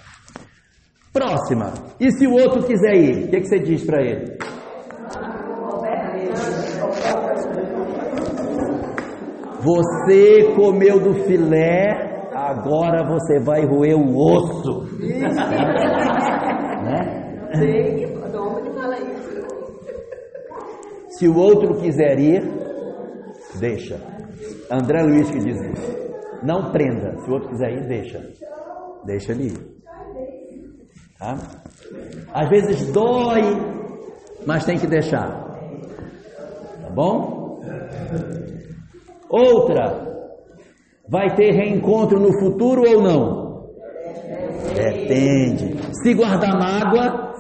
Próxima. 1.13 1.73
E 1.99 2.13
se 2.13 2.27
o 2.27 2.33
outro 2.33 2.63
quiser 2.63 2.95
ir, 2.95 3.25
o 3.25 3.31
que, 3.31 3.41
que 3.41 3.49
você 3.49 3.59
diz 3.59 3.85
para 3.85 4.01
ele? 4.01 4.39
Você 9.63 10.55
comeu 10.55 11.01
do 11.01 11.15
filé, 11.25 12.31
agora 12.33 13.05
você 13.05 13.41
vai 13.41 13.67
roer 13.67 13.99
o 13.99 14.17
osso. 14.17 14.87
né? 16.85 17.21
Se 21.09 21.29
o 21.29 21.37
outro 21.37 21.75
quiser 21.75 22.19
ir, 22.19 22.60
deixa. 23.61 24.01
André 24.71 25.03
Luiz 25.03 25.31
que 25.31 25.39
diz 25.39 25.57
isso. 25.61 26.11
Não 26.43 26.73
prenda. 26.73 27.17
Se 27.21 27.31
o 27.31 27.35
outro 27.35 27.51
quiser 27.51 27.73
ir, 27.73 27.87
deixa. 27.87 28.21
Deixa 29.05 29.33
ele 29.33 29.49
ir. 29.49 29.81
Tá? 31.19 31.37
Às 32.33 32.49
vezes 32.49 32.91
dói, 32.93 33.43
mas 34.47 34.65
tem 34.65 34.79
que 34.79 34.87
deixar. 34.87 35.29
Tá 36.83 36.91
bom? 36.91 37.61
Outra, 39.29 40.09
vai 41.09 41.35
ter 41.37 41.53
reencontro 41.53 42.19
no 42.19 42.33
futuro 42.41 42.83
ou 42.89 43.03
não? 43.03 43.51
Depende. 44.75 45.77
Se 46.03 46.15
guardar 46.15 46.59
mágoa, 46.59 47.35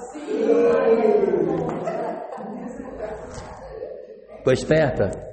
ficou 4.37 4.53
esperta? 4.53 5.30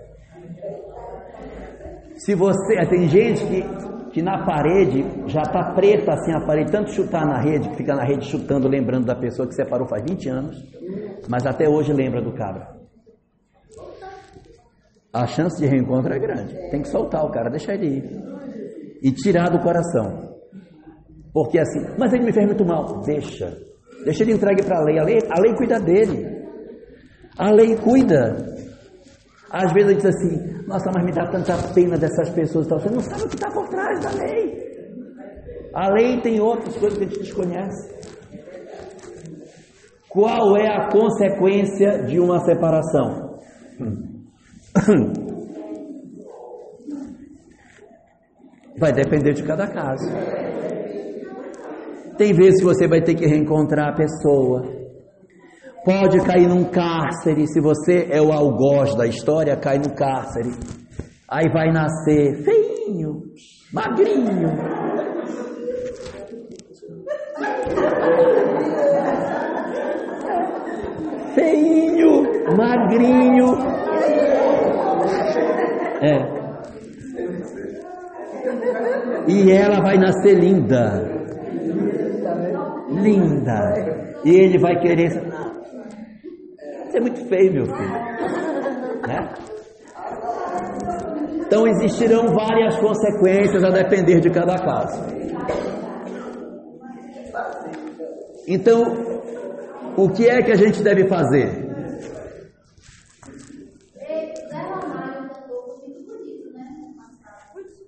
Se 2.27 2.35
você. 2.35 2.85
Tem 2.89 3.07
gente 3.07 3.41
que, 3.47 4.11
que 4.11 4.21
na 4.21 4.45
parede 4.45 5.01
já 5.27 5.43
está 5.43 5.71
preta 5.73 6.11
assim 6.11 6.33
a 6.33 6.45
parede, 6.45 6.73
tanto 6.73 6.91
chutar 6.91 7.25
na 7.25 7.39
rede, 7.41 7.69
que 7.69 7.77
fica 7.77 7.95
na 7.95 8.03
rede 8.03 8.25
chutando, 8.25 8.67
lembrando 8.67 9.05
da 9.05 9.15
pessoa 9.15 9.47
que 9.47 9.55
separou 9.55 9.87
faz 9.87 10.03
20 10.03 10.27
anos, 10.27 10.57
mas 11.29 11.45
até 11.45 11.69
hoje 11.69 11.93
lembra 11.93 12.21
do 12.21 12.33
cara 12.33 12.75
a 15.17 15.25
chance 15.25 15.59
de 15.59 15.67
reencontro 15.67 16.13
é 16.13 16.19
grande. 16.19 16.53
Tem 16.69 16.81
que 16.81 16.89
soltar 16.89 17.25
o 17.25 17.31
cara, 17.31 17.49
deixar 17.49 17.73
ele 17.73 17.87
ir. 17.87 18.03
E 19.01 19.11
tirar 19.11 19.49
do 19.49 19.59
coração. 19.59 20.35
Porque 21.33 21.57
assim, 21.57 21.79
mas 21.97 22.13
ele 22.13 22.25
me 22.25 22.33
fez 22.33 22.45
muito 22.45 22.65
mal. 22.65 23.01
Deixa. 23.01 23.57
Deixa 24.03 24.23
ele 24.23 24.33
entregue 24.33 24.63
para. 24.63 24.79
A 24.79 24.83
lei. 24.83 25.19
A 25.29 25.39
lei 25.39 25.55
cuida 25.55 25.79
dele. 25.79 26.25
A 27.37 27.51
lei 27.51 27.75
cuida. 27.77 28.35
Às 29.49 29.71
vezes 29.73 29.91
eu 29.91 29.97
diz 29.97 30.05
assim, 30.05 30.65
nossa, 30.67 30.91
mas 30.93 31.05
me 31.05 31.11
dá 31.11 31.25
tanta 31.27 31.55
pena 31.73 31.97
dessas 31.97 32.29
pessoas. 32.31 32.67
Você 32.67 32.89
não 32.89 32.99
sabe 32.99 33.23
o 33.23 33.29
que 33.29 33.35
está 33.35 33.49
por 33.49 33.67
trás 33.69 33.99
da 34.01 34.11
lei. 34.11 34.67
A 35.73 35.89
lei 35.93 36.19
tem 36.21 36.39
outras 36.39 36.75
coisas 36.77 36.97
que 36.97 37.05
a 37.05 37.07
gente 37.07 37.19
desconhece. 37.19 37.95
Qual 40.09 40.57
é 40.57 40.67
a 40.67 40.89
consequência 40.89 42.03
de 42.03 42.19
uma 42.19 42.39
separação? 42.39 43.37
Vai 48.79 48.91
depender 48.93 49.33
de 49.33 49.43
cada 49.43 49.67
caso. 49.67 50.07
Tem 52.17 52.33
vezes 52.33 52.59
que 52.59 52.65
você 52.65 52.87
vai 52.87 53.01
ter 53.01 53.15
que 53.15 53.25
reencontrar 53.25 53.89
a 53.89 53.95
pessoa. 53.95 54.86
Pode 55.87 56.19
cair 56.25 56.49
num 56.49 56.65
cárcere, 56.65 57.47
se 57.47 57.61
você 57.61 58.09
é 58.11 58.21
o 58.21 58.33
algoz 58.33 58.93
da 58.95 59.07
história, 59.07 59.55
cai 59.55 59.77
no 59.77 59.95
cárcere. 59.95 60.51
Aí 61.29 61.49
vai 61.49 61.71
nascer 61.71 62.43
feinho, 62.43 63.21
magrinho. 63.71 64.49
Feinho, 71.33 72.57
magrinho. 72.57 73.45
É. 76.01 76.37
E 79.25 79.51
ela 79.53 79.79
vai 79.81 79.97
nascer 79.97 80.37
linda. 80.37 81.01
Linda. 82.89 84.07
E 84.25 84.31
ele 84.31 84.57
vai 84.57 84.77
querer. 84.81 85.26
É 86.97 86.99
muito 86.99 87.23
feio, 87.27 87.53
meu 87.53 87.65
filho. 87.65 87.77
Né? 89.07 89.29
Então 91.45 91.67
existirão 91.67 92.33
várias 92.33 92.75
consequências 92.77 93.63
a 93.63 93.69
depender 93.69 94.19
de 94.19 94.31
cada 94.31 94.55
caso. 94.57 94.99
Então, 98.47 98.81
o 99.95 100.09
que 100.09 100.27
é 100.27 100.41
que 100.41 100.51
a 100.51 100.55
gente 100.55 100.81
deve 100.81 101.07
fazer? 101.07 101.67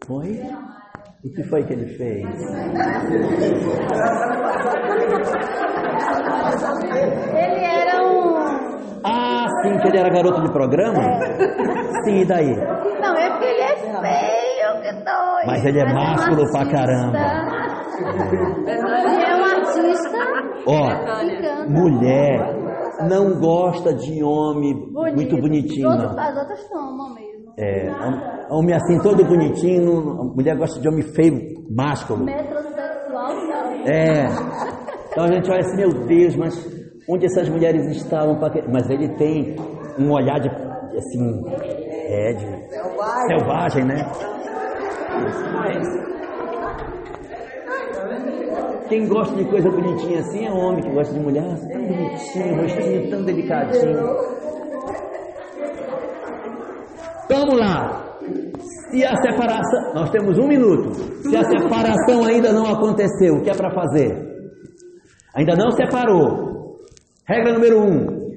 Foi? 0.06 0.40
O 1.24 1.30
que 1.30 1.44
foi 1.44 1.64
que 1.64 1.74
ele 1.74 1.98
fez? 1.98 2.28
Ele 7.34 7.64
era 7.64 8.04
um. 8.04 8.39
Ah, 9.04 9.46
sim, 9.64 9.78
que 9.80 9.88
ele 9.88 9.98
era 9.98 10.10
garoto 10.10 10.42
de 10.42 10.52
programa? 10.52 11.02
Sim, 12.04 12.20
e 12.22 12.26
daí? 12.26 12.56
Não, 12.56 13.16
é 13.16 13.30
porque 13.32 13.46
ele 13.46 13.62
é 13.62 13.76
feio, 13.78 14.82
que 14.82 14.92
doido. 14.94 15.48
Mas 15.48 15.66
ele 15.66 15.80
é 15.80 15.86
um 15.86 15.94
másculo 15.94 16.52
pra 16.52 16.60
artista. 16.62 16.78
caramba. 16.78 17.20
Ele 18.68 19.24
é 19.24 19.36
um 19.36 19.44
artista. 19.46 20.18
Ó, 20.68 20.88
canta. 20.88 21.70
mulher 21.70 22.56
não 23.10 23.40
gosta 23.40 23.94
de 23.94 24.24
homem 24.24 24.74
Bonito. 24.92 25.16
muito 25.16 25.38
bonitinho, 25.38 25.90
Todos-. 25.90 26.18
As 26.18 26.38
outras 26.38 26.70
tomam 26.70 27.14
mesmo. 27.14 27.30
É, 27.58 27.90
hom- 27.90 28.58
homem 28.60 28.76
assim, 28.76 29.00
todo 29.02 29.24
bonitinho, 29.26 30.34
mulher 30.36 30.56
gosta 30.58 30.80
de 30.80 30.88
homem 30.88 31.02
feio, 31.14 31.40
másculo. 31.70 32.24
Metrosexual, 32.26 33.34
não. 33.34 33.88
É. 33.88 34.26
Então 35.12 35.24
a 35.24 35.28
gente 35.28 35.50
olha 35.50 35.60
assim, 35.60 35.78
meu 35.78 35.90
Deus, 36.06 36.36
mas 36.36 36.79
onde 37.10 37.26
essas 37.26 37.50
mulheres 37.50 37.86
estavam? 37.88 38.40
Mas 38.72 38.90
ele 38.90 39.10
tem 39.16 39.56
um 39.98 40.12
olhar 40.12 40.40
de, 40.40 40.48
assim, 40.48 41.42
é, 42.08 42.34
de 42.34 42.46
selvagem, 43.28 43.86
né? 43.86 43.96
Quem 48.88 49.08
gosta 49.08 49.36
de 49.36 49.46
coisa 49.46 49.70
bonitinha 49.70 50.20
assim 50.20 50.46
é 50.46 50.52
homem 50.52 50.82
que 50.82 50.92
gosta 50.92 51.14
de 51.14 51.20
mulher 51.20 51.46
assim, 51.46 51.68
tão 51.68 51.82
bonitinho, 51.86 52.62
rostinho 52.62 53.10
tão 53.10 53.24
delicadinho. 53.24 54.00
Vamos 57.30 57.60
lá. 57.60 58.06
Se 58.90 59.06
a 59.06 59.16
separação, 59.18 59.94
nós 59.94 60.10
temos 60.10 60.40
um 60.40 60.48
minuto. 60.48 60.94
Se 61.22 61.38
a 61.38 61.44
separação 61.44 62.24
ainda 62.26 62.52
não 62.52 62.66
aconteceu, 62.66 63.36
o 63.36 63.44
que 63.44 63.52
é 63.52 63.54
para 63.54 63.70
fazer? 63.72 64.28
Ainda 65.36 65.56
não 65.56 65.70
separou. 65.70 66.49
Regra 67.30 67.54
número 67.54 67.80
um: 67.80 68.32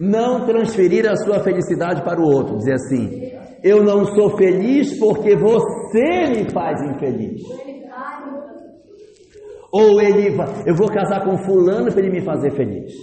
não 0.00 0.46
transferir 0.46 1.06
a 1.06 1.14
sua 1.16 1.40
felicidade 1.40 2.02
para 2.02 2.18
o 2.18 2.24
outro. 2.24 2.56
Dizer 2.56 2.72
assim: 2.72 3.30
eu 3.62 3.84
não 3.84 4.06
sou 4.06 4.38
feliz 4.38 4.98
porque 4.98 5.36
você 5.36 6.30
me 6.30 6.50
faz 6.50 6.80
infeliz. 6.80 7.42
Ou 9.70 10.00
ele 10.00 10.34
eu 10.64 10.74
vou 10.74 10.88
casar 10.88 11.22
com 11.24 11.36
fulano 11.44 11.92
para 11.92 12.00
ele 12.00 12.18
me 12.18 12.24
fazer 12.24 12.52
feliz. 12.52 12.94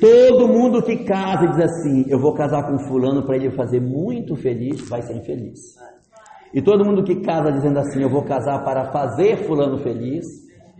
Todo 0.00 0.48
mundo 0.48 0.82
que 0.82 1.04
casa 1.04 1.46
diz 1.48 1.58
assim, 1.58 2.06
eu 2.08 2.18
vou 2.18 2.32
casar 2.32 2.70
com 2.70 2.78
fulano 2.88 3.26
para 3.26 3.36
ele 3.36 3.50
fazer 3.50 3.80
muito 3.80 4.34
feliz, 4.34 4.88
vai 4.88 5.02
ser 5.02 5.14
infeliz. 5.14 5.58
E 6.54 6.62
todo 6.62 6.86
mundo 6.86 7.04
que 7.04 7.20
casa 7.20 7.52
dizendo 7.52 7.78
assim, 7.80 8.00
eu 8.00 8.08
vou 8.08 8.22
casar 8.22 8.64
para 8.64 8.90
fazer 8.92 9.44
fulano 9.46 9.76
feliz, 9.78 10.24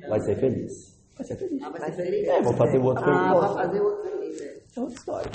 vai 0.08 0.20
ser 0.20 0.36
feliz. 0.36 0.89
Vai 1.20 1.24
ser 1.26 1.36
feliz. 1.36 1.60
Vai 1.60 1.92
ser 1.92 2.02
feliz. 2.02 2.28
É, 2.28 2.42
vou 2.42 2.54
fazer 2.54 2.78
o 2.78 2.84
outro 2.84 3.04
feliz. 3.04 3.20
Ah, 3.20 3.34
vai 3.34 3.66
fazer 3.66 3.80
outro 3.80 4.10
feliz. 4.10 4.40
é. 4.40 4.60
É 4.76 4.80
outra 4.80 4.94
história. 4.94 5.30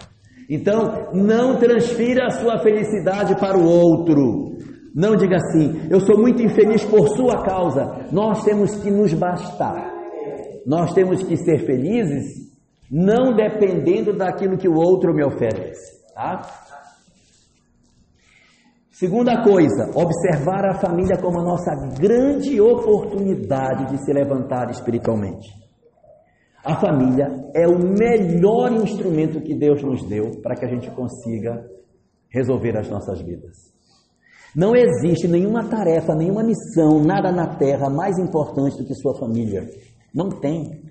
Então, 0.49 1.11
não 1.13 1.59
transfira 1.59 2.25
a 2.25 2.31
sua 2.31 2.59
felicidade 2.59 3.36
para 3.39 3.55
o 3.57 3.63
outro. 3.63 4.55
Não 4.95 5.15
diga 5.15 5.36
assim, 5.36 5.88
eu 5.91 5.99
sou 5.99 6.17
muito 6.17 6.41
infeliz 6.41 6.83
por 6.86 7.09
sua 7.09 7.43
causa. 7.43 8.07
Nós 8.11 8.43
temos 8.43 8.75
que 8.77 8.89
nos 8.89 9.13
bastar. 9.13 9.93
Nós 10.65 10.93
temos 10.93 11.21
que 11.23 11.38
ser 11.38 11.59
felizes 11.65 12.45
não 12.89 13.36
dependendo 13.36 14.13
daquilo 14.13 14.57
que 14.57 14.67
o 14.67 14.75
outro 14.75 15.13
me 15.13 15.23
oferece, 15.23 16.13
tá? 16.13 16.41
Segunda 18.91 19.43
coisa, 19.43 19.91
observar 19.93 20.65
a 20.65 20.79
família 20.79 21.17
como 21.17 21.41
a 21.41 21.43
nossa 21.43 21.75
grande 21.99 22.61
oportunidade 22.61 23.91
de 23.91 24.05
se 24.05 24.13
levantar 24.13 24.69
espiritualmente. 24.69 25.64
A 26.66 26.76
família 26.82 27.28
é 27.53 27.68
o 27.68 27.78
melhor 27.78 28.72
instrumento 28.72 29.39
que 29.39 29.53
Deus 29.53 29.84
nos 29.84 30.03
deu 30.09 30.41
para 30.41 30.55
que 30.55 30.66
a 30.66 30.68
gente 30.68 30.89
consiga 30.89 31.63
resolver 32.28 32.76
as 32.76 32.89
nossas 32.89 33.22
vidas. 33.22 33.55
Não 34.55 34.76
existe 34.76 35.28
nenhuma 35.28 35.70
tarefa, 35.70 36.16
nenhuma 36.16 36.43
missão, 36.43 37.03
nada 37.03 37.32
na 37.32 37.55
terra 37.55 37.88
mais 37.88 38.18
importante 38.18 38.78
do 38.78 38.86
que 38.86 38.95
sua 38.95 39.13
família. 39.20 39.70
Não 40.11 40.30
tem. 40.30 40.82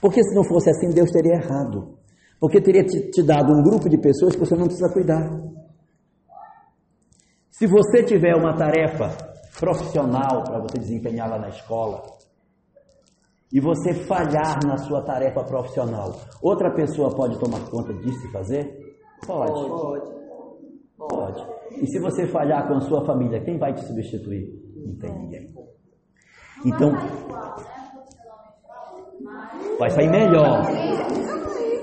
Porque 0.00 0.24
se 0.24 0.34
não 0.34 0.42
fosse 0.42 0.70
assim, 0.70 0.90
Deus 0.90 1.10
teria 1.12 1.34
errado. 1.34 1.96
Porque 2.40 2.60
teria 2.60 2.82
te, 2.82 3.10
te 3.10 3.22
dado 3.22 3.52
um 3.52 3.62
grupo 3.62 3.88
de 3.88 3.98
pessoas 3.98 4.34
que 4.34 4.40
você 4.40 4.56
não 4.56 4.66
precisa 4.66 4.92
cuidar. 4.92 5.30
Se 7.52 7.66
você 7.66 8.02
tiver 8.02 8.34
uma 8.34 8.56
tarefa 8.56 9.16
profissional 9.60 10.42
para 10.42 10.58
você 10.58 10.78
desempenhar 10.78 11.30
lá 11.30 11.38
na 11.38 11.48
escola, 11.48 12.15
e 13.52 13.60
você 13.60 13.94
falhar 13.94 14.58
na 14.64 14.76
sua 14.78 15.02
tarefa 15.02 15.44
profissional, 15.44 16.12
outra 16.42 16.74
pessoa 16.74 17.14
pode 17.14 17.38
tomar 17.38 17.60
conta 17.70 17.92
disso 17.94 18.26
e 18.26 18.32
fazer? 18.32 18.96
Pode. 19.26 19.68
Pode. 19.68 20.16
Pode. 20.96 21.46
E 21.80 21.86
se 21.86 22.00
você 22.00 22.26
falhar 22.26 22.66
com 22.66 22.74
a 22.74 22.80
sua 22.80 23.04
família, 23.04 23.42
quem 23.44 23.58
vai 23.58 23.72
te 23.72 23.84
substituir? 23.84 24.48
Não 24.76 24.96
tem 24.98 25.12
ninguém. 25.12 25.54
Então, 26.64 26.90
vai 29.78 29.90
sair 29.90 30.10
melhor. 30.10 30.62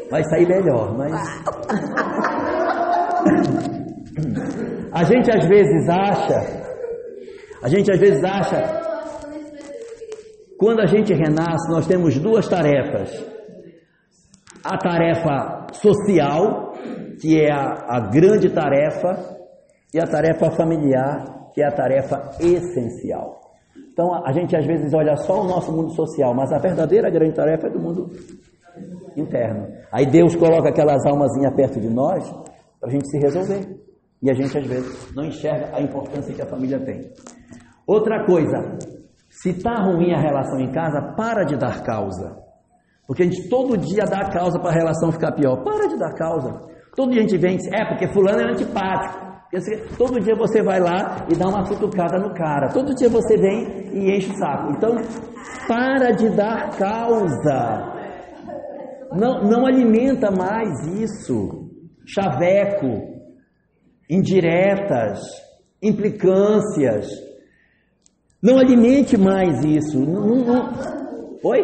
Vai 0.09 0.23
sair 0.23 0.47
melhor, 0.47 0.97
mas. 0.97 1.13
A 4.93 5.03
gente 5.05 5.35
às 5.35 5.47
vezes 5.47 5.89
acha, 5.89 6.39
a 7.63 7.67
gente 7.67 7.91
às 7.91 7.99
vezes 7.99 8.23
acha, 8.23 8.92
quando 10.57 10.81
a 10.81 10.85
gente 10.85 11.13
renasce, 11.13 11.69
nós 11.69 11.87
temos 11.87 12.17
duas 12.19 12.47
tarefas. 12.47 13.23
A 14.63 14.77
tarefa 14.77 15.67
social, 15.73 16.73
que 17.19 17.39
é 17.39 17.51
a, 17.51 17.97
a 17.97 17.99
grande 18.09 18.49
tarefa, 18.49 19.33
e 19.93 19.99
a 19.99 20.07
tarefa 20.07 20.49
familiar, 20.51 21.51
que 21.53 21.61
é 21.61 21.67
a 21.67 21.71
tarefa 21.71 22.31
essencial. 22.39 23.39
Então 23.91 24.11
a, 24.25 24.31
gente 24.31 24.55
às 24.55 24.65
vezes 24.65 24.91
olha 24.93 25.15
só 25.15 25.41
o 25.41 25.47
nosso 25.47 25.71
mundo 25.71 25.93
social, 25.93 26.33
mas 26.33 26.51
a 26.51 26.57
verdadeira 26.57 27.11
grande 27.11 27.35
tarefa 27.35 27.67
é 27.67 27.69
do 27.69 27.79
mundo 27.79 28.09
interno. 29.15 29.67
Aí 29.91 30.05
Deus 30.07 30.35
coloca 30.35 30.69
aquelas 30.69 31.05
almazinhas 31.05 31.53
perto 31.55 31.79
de 31.79 31.89
nós 31.89 32.27
para 32.79 32.89
a 32.89 32.91
gente 32.91 33.07
se 33.07 33.19
resolver. 33.19 33.83
E 34.21 34.31
a 34.31 34.33
gente 34.33 34.57
às 34.57 34.65
vezes 34.65 35.13
não 35.13 35.25
enxerga 35.25 35.75
a 35.75 35.81
importância 35.81 36.33
que 36.33 36.41
a 36.41 36.45
família 36.47 36.79
tem. 36.79 37.01
Outra 37.85 38.25
coisa, 38.25 38.77
se 39.33 39.49
está 39.49 39.75
ruim 39.81 40.13
a 40.13 40.21
relação 40.21 40.59
em 40.59 40.71
casa, 40.71 41.01
para 41.17 41.43
de 41.43 41.57
dar 41.57 41.83
causa. 41.83 42.37
Porque 43.07 43.23
a 43.23 43.25
gente 43.25 43.49
todo 43.49 43.75
dia 43.75 44.03
dá 44.05 44.29
causa 44.29 44.59
para 44.59 44.69
a 44.69 44.73
relação 44.73 45.11
ficar 45.11 45.31
pior. 45.33 45.63
Para 45.63 45.87
de 45.87 45.97
dar 45.97 46.13
causa. 46.13 46.53
Todo 46.95 47.11
dia 47.11 47.21
a 47.21 47.27
gente 47.27 47.37
vem 47.37 47.55
e 47.55 47.57
diz, 47.57 47.67
é, 47.73 47.83
porque 47.85 48.07
fulano 48.13 48.41
é 48.41 48.51
antipático. 48.51 49.33
Todo 49.97 50.19
dia 50.19 50.35
você 50.35 50.61
vai 50.61 50.79
lá 50.79 51.25
e 51.31 51.35
dá 51.35 51.47
uma 51.47 51.67
cutucada 51.67 52.17
no 52.19 52.33
cara. 52.33 52.69
Todo 52.69 52.93
dia 52.93 53.09
você 53.09 53.35
vem 53.35 53.89
e 53.91 54.15
enche 54.15 54.31
o 54.31 54.37
saco. 54.37 54.71
Então, 54.71 54.95
para 55.67 56.11
de 56.11 56.29
dar 56.29 56.69
causa. 56.77 57.91
Não, 59.11 59.43
não 59.43 59.65
alimenta 59.65 60.31
mais 60.31 60.87
isso. 60.87 61.69
Chaveco, 62.05 63.01
indiretas, 64.09 65.19
implicâncias. 65.81 67.32
Não 68.43 68.59
alimente 68.59 69.17
mais 69.17 69.63
isso. 69.63 69.97
Não, 69.97 70.27
não, 70.27 70.45
não. 70.45 71.39
Oi? 71.45 71.61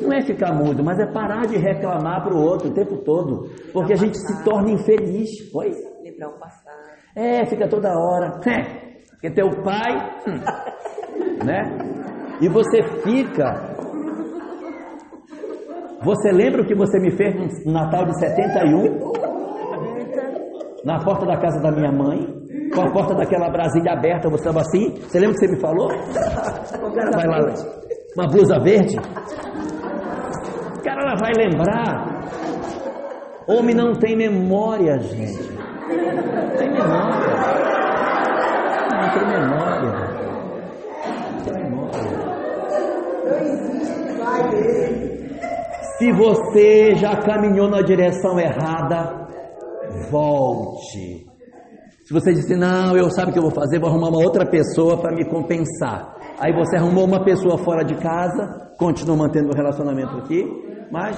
Não 0.00 0.12
é 0.12 0.20
ficar 0.22 0.52
mudo, 0.52 0.82
mas 0.82 0.98
é 0.98 1.06
parar 1.06 1.46
de 1.46 1.56
reclamar 1.56 2.24
para 2.24 2.34
o 2.34 2.42
outro 2.42 2.68
o 2.68 2.74
tempo 2.74 2.96
todo, 3.04 3.48
porque 3.72 3.92
a 3.92 3.96
gente 3.96 4.18
se 4.18 4.44
torna 4.44 4.72
infeliz. 4.72 5.30
Oi? 5.54 5.70
Lembrar 6.02 6.30
o 6.30 6.38
passado. 6.38 6.74
É, 7.14 7.46
fica 7.46 7.68
toda 7.68 7.88
hora. 7.88 8.40
É, 8.44 9.06
porque 9.10 9.30
teu 9.30 9.48
pai, 9.62 9.92
hum, 10.26 11.44
né? 11.44 11.62
E 12.40 12.48
você 12.48 12.82
fica. 13.04 13.72
Você 16.02 16.32
lembra 16.32 16.62
o 16.62 16.66
que 16.66 16.74
você 16.74 16.98
me 16.98 17.16
fez 17.16 17.64
no 17.64 17.72
Natal 17.72 18.04
de 18.04 18.18
71? 18.18 19.12
Na 20.84 21.02
porta 21.02 21.24
da 21.24 21.38
casa 21.40 21.62
da 21.62 21.70
minha 21.70 21.92
mãe, 21.92 22.43
com 22.74 22.82
a 22.82 22.90
porta 22.90 23.14
daquela 23.14 23.48
Brasília 23.48 23.92
aberta, 23.92 24.28
você 24.28 24.42
estava 24.42 24.60
assim? 24.60 24.94
Você 25.00 25.18
lembra 25.18 25.36
o 25.36 25.38
que 25.38 25.46
você 25.46 25.54
me 25.54 25.60
falou? 25.60 25.86
O 25.86 26.92
cara 26.92 27.10
vai 27.12 27.26
lá, 27.26 27.38
uma 28.16 28.26
blusa 28.26 28.58
verde. 28.60 28.96
O 28.96 30.82
cara 30.82 31.02
ela 31.02 31.14
vai 31.16 31.32
lembrar. 31.36 32.14
Homem 33.46 33.74
não 33.74 33.92
tem 33.94 34.16
memória, 34.16 34.98
gente. 35.00 35.52
Não 35.52 36.50
tem 36.56 36.70
memória. 36.70 37.34
Não 38.90 39.10
tem 39.12 39.26
memória. 39.28 39.92
Não 41.32 41.42
tem 41.44 41.54
memória. 41.62 41.94
Se 45.98 46.12
você 46.12 46.94
já 46.94 47.16
caminhou 47.16 47.68
na 47.68 47.82
direção 47.82 48.38
errada, 48.38 49.28
volte. 50.10 51.33
Se 52.04 52.12
você 52.12 52.34
disse, 52.34 52.54
não, 52.54 52.94
eu 52.94 53.10
sabe 53.10 53.30
o 53.30 53.32
que 53.32 53.38
eu 53.38 53.44
vou 53.44 53.50
fazer, 53.50 53.80
vou 53.80 53.88
arrumar 53.88 54.08
uma 54.08 54.22
outra 54.22 54.44
pessoa 54.44 55.00
para 55.00 55.14
me 55.14 55.24
compensar. 55.24 56.14
Aí 56.38 56.52
você 56.52 56.76
arrumou 56.76 57.06
uma 57.06 57.24
pessoa 57.24 57.56
fora 57.56 57.82
de 57.82 57.94
casa, 57.94 58.72
continua 58.78 59.16
mantendo 59.16 59.48
o 59.48 59.56
relacionamento 59.56 60.18
aqui, 60.18 60.44
mas 60.92 61.16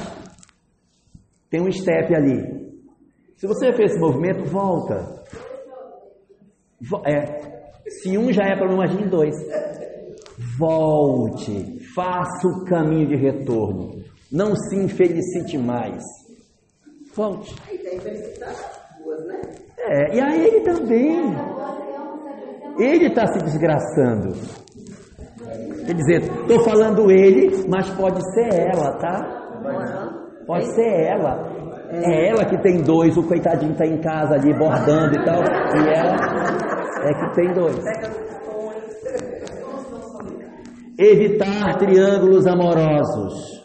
tem 1.50 1.60
um 1.60 1.72
step 1.72 2.14
ali. 2.14 2.40
Se 3.36 3.48
você 3.48 3.72
fez 3.72 3.92
esse 3.92 4.00
movimento, 4.00 4.44
volta. 4.44 5.24
É, 7.04 7.80
se 7.88 8.16
um 8.16 8.32
já 8.32 8.44
é 8.44 8.56
problema, 8.56 8.84
imagine 8.84 9.10
dois. 9.10 9.34
Volte, 10.56 11.80
faça 11.94 12.46
o 12.46 12.64
caminho 12.64 13.08
de 13.08 13.16
retorno. 13.16 14.04
Não 14.30 14.54
se 14.54 14.76
infelicite 14.76 15.58
mais. 15.58 16.02
Volte. 17.12 17.54
Né? 19.26 19.40
É, 19.78 20.16
e 20.16 20.20
a 20.20 20.36
ele 20.36 20.60
também. 20.60 21.36
Ele 22.78 23.06
está 23.06 23.26
se 23.26 23.38
desgraçando. 23.38 24.34
Quer 25.86 25.94
dizer, 25.94 26.22
estou 26.22 26.60
falando 26.64 27.10
ele, 27.10 27.64
mas 27.68 27.88
pode 27.90 28.20
ser 28.34 28.52
ela, 28.52 28.98
tá? 28.98 29.46
Pode 30.46 30.66
ser 30.74 31.06
ela. 31.08 31.56
É 31.90 32.28
ela 32.30 32.44
que 32.44 32.60
tem 32.62 32.82
dois, 32.82 33.16
o 33.16 33.22
coitadinho 33.22 33.72
está 33.72 33.86
em 33.86 34.00
casa 34.00 34.34
ali 34.34 34.52
bordando 34.52 35.14
e 35.14 35.24
tal, 35.24 35.40
e 35.40 35.88
ela 35.88 36.16
é 37.04 37.14
que 37.14 37.34
tem 37.34 37.52
dois. 37.54 37.78
Evitar 40.98 41.78
triângulos 41.78 42.46
amorosos. 42.46 43.64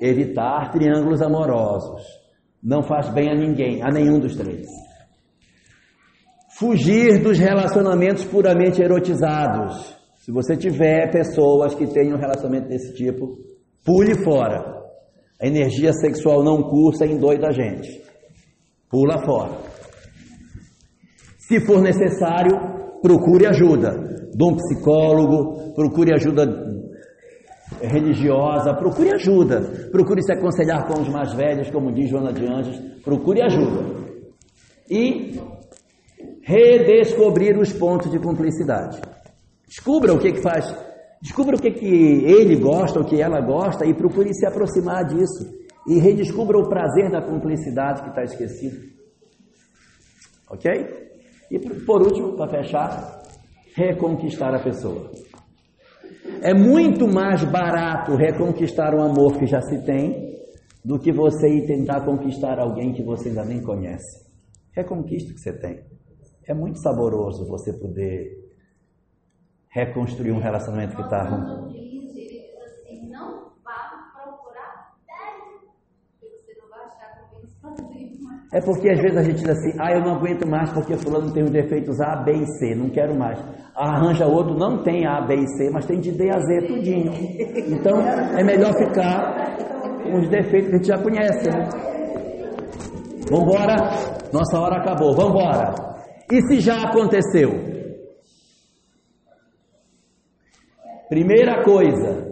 Evitar 0.00 0.72
triângulos 0.72 1.22
amorosos. 1.22 2.21
Não 2.62 2.82
faz 2.82 3.08
bem 3.12 3.28
a 3.28 3.34
ninguém, 3.34 3.82
a 3.82 3.90
nenhum 3.90 4.20
dos 4.20 4.36
três. 4.36 4.66
Fugir 6.56 7.22
dos 7.22 7.38
relacionamentos 7.38 8.24
puramente 8.24 8.80
erotizados. 8.80 9.96
Se 10.18 10.30
você 10.30 10.56
tiver 10.56 11.10
pessoas 11.10 11.74
que 11.74 11.86
tenham 11.86 12.16
um 12.16 12.20
relacionamento 12.20 12.68
desse 12.68 12.94
tipo, 12.94 13.36
pule 13.84 14.14
fora. 14.22 14.62
A 15.40 15.46
energia 15.46 15.92
sexual 15.92 16.44
não 16.44 16.62
cursa 16.62 17.04
em 17.04 17.18
doida 17.18 17.48
a 17.48 17.52
gente. 17.52 18.00
Pula 18.88 19.24
fora. 19.24 19.58
Se 21.38 21.58
for 21.66 21.82
necessário, 21.82 22.56
procure 23.02 23.46
ajuda 23.46 23.90
de 24.32 24.44
um 24.44 24.54
psicólogo, 24.54 25.74
procure 25.74 26.14
ajuda 26.14 26.46
religiosa, 27.86 28.74
procure 28.74 29.14
ajuda. 29.14 29.88
Procure 29.90 30.22
se 30.22 30.32
aconselhar 30.32 30.86
com 30.86 31.00
os 31.00 31.08
mais 31.08 31.32
velhos, 31.34 31.70
como 31.70 31.92
diz 31.92 32.08
Joana 32.08 32.32
de 32.32 32.46
Anjos, 32.46 32.78
procure 33.02 33.42
ajuda. 33.42 34.02
E 34.90 35.40
redescobrir 36.42 37.58
os 37.58 37.72
pontos 37.72 38.10
de 38.10 38.18
cumplicidade. 38.18 39.00
Descubra 39.66 40.12
o 40.12 40.18
que, 40.18 40.32
que 40.32 40.42
faz, 40.42 40.74
descubra 41.20 41.56
o 41.56 41.60
que, 41.60 41.70
que 41.70 41.86
ele 41.86 42.56
gosta, 42.56 43.00
o 43.00 43.04
que 43.04 43.20
ela 43.20 43.40
gosta 43.40 43.86
e 43.86 43.94
procure 43.94 44.34
se 44.34 44.46
aproximar 44.46 45.04
disso. 45.04 45.50
E 45.88 45.98
redescubra 45.98 46.58
o 46.58 46.68
prazer 46.68 47.10
da 47.10 47.22
cumplicidade 47.22 48.02
que 48.02 48.08
está 48.10 48.22
esquecido. 48.22 48.92
Ok? 50.50 50.70
E 51.50 51.58
por 51.84 52.02
último, 52.02 52.36
para 52.36 52.50
fechar, 52.50 53.22
reconquistar 53.74 54.54
a 54.54 54.62
pessoa. 54.62 55.10
É 56.42 56.54
muito 56.54 57.06
mais 57.06 57.44
barato 57.44 58.14
reconquistar 58.14 58.94
um 58.94 59.02
amor 59.02 59.38
que 59.38 59.46
já 59.46 59.60
se 59.60 59.84
tem 59.84 60.32
do 60.84 60.98
que 60.98 61.12
você 61.12 61.48
ir 61.48 61.66
tentar 61.66 62.04
conquistar 62.04 62.58
alguém 62.58 62.92
que 62.92 63.02
você 63.02 63.28
ainda 63.28 63.44
nem 63.44 63.62
conhece. 63.62 64.30
Reconquiste 64.72 65.32
o 65.32 65.34
que 65.34 65.40
você 65.40 65.52
tem. 65.52 65.84
É 66.46 66.54
muito 66.54 66.80
saboroso 66.80 67.46
você 67.46 67.72
poder 67.72 68.42
reconstruir 69.68 70.32
um 70.32 70.40
relacionamento 70.40 70.96
que 70.96 71.02
está 71.02 71.22
ruim. 71.22 71.72
assim, 72.64 73.08
não 73.08 73.52
vá 73.64 74.12
procurar 74.14 74.96
porque 76.20 76.36
você 76.36 76.54
não 76.60 76.68
vai 76.68 76.84
achar 76.86 77.30
sozinho. 77.60 78.11
É 78.52 78.60
porque 78.60 78.90
às 78.90 79.00
vezes 79.00 79.16
a 79.16 79.22
gente 79.22 79.36
diz 79.36 79.48
assim, 79.48 79.72
ah, 79.80 79.92
eu 79.92 80.02
não 80.02 80.16
aguento 80.16 80.46
mais 80.46 80.70
porque 80.72 80.94
fulano 80.98 81.32
tem 81.32 81.42
os 81.42 81.50
defeitos 81.50 81.98
A, 82.02 82.16
B 82.16 82.32
e 82.32 82.46
C, 82.58 82.74
não 82.74 82.90
quero 82.90 83.18
mais. 83.18 83.42
Arranja 83.74 84.26
outro, 84.26 84.54
não 84.54 84.82
tem 84.82 85.06
A, 85.06 85.22
B 85.22 85.36
e 85.36 85.46
C, 85.56 85.70
mas 85.72 85.86
tem 85.86 85.98
de 85.98 86.12
D 86.12 86.28
a 86.30 86.38
Z 86.38 86.66
tudinho. 86.66 87.12
Então 87.72 87.98
é 87.98 88.44
melhor 88.44 88.74
ficar 88.76 89.56
com 90.02 90.18
os 90.18 90.28
defeitos 90.28 90.68
que 90.68 90.74
a 90.74 90.76
gente 90.76 90.86
já 90.86 90.98
conhece. 91.02 91.48
Né? 91.48 91.68
Vambora, 93.30 93.76
nossa 94.30 94.60
hora 94.60 94.82
acabou, 94.82 95.16
vambora. 95.16 95.74
E 96.30 96.42
se 96.42 96.60
já 96.60 96.82
aconteceu? 96.82 97.50
Primeira 101.08 101.62
coisa, 101.64 102.30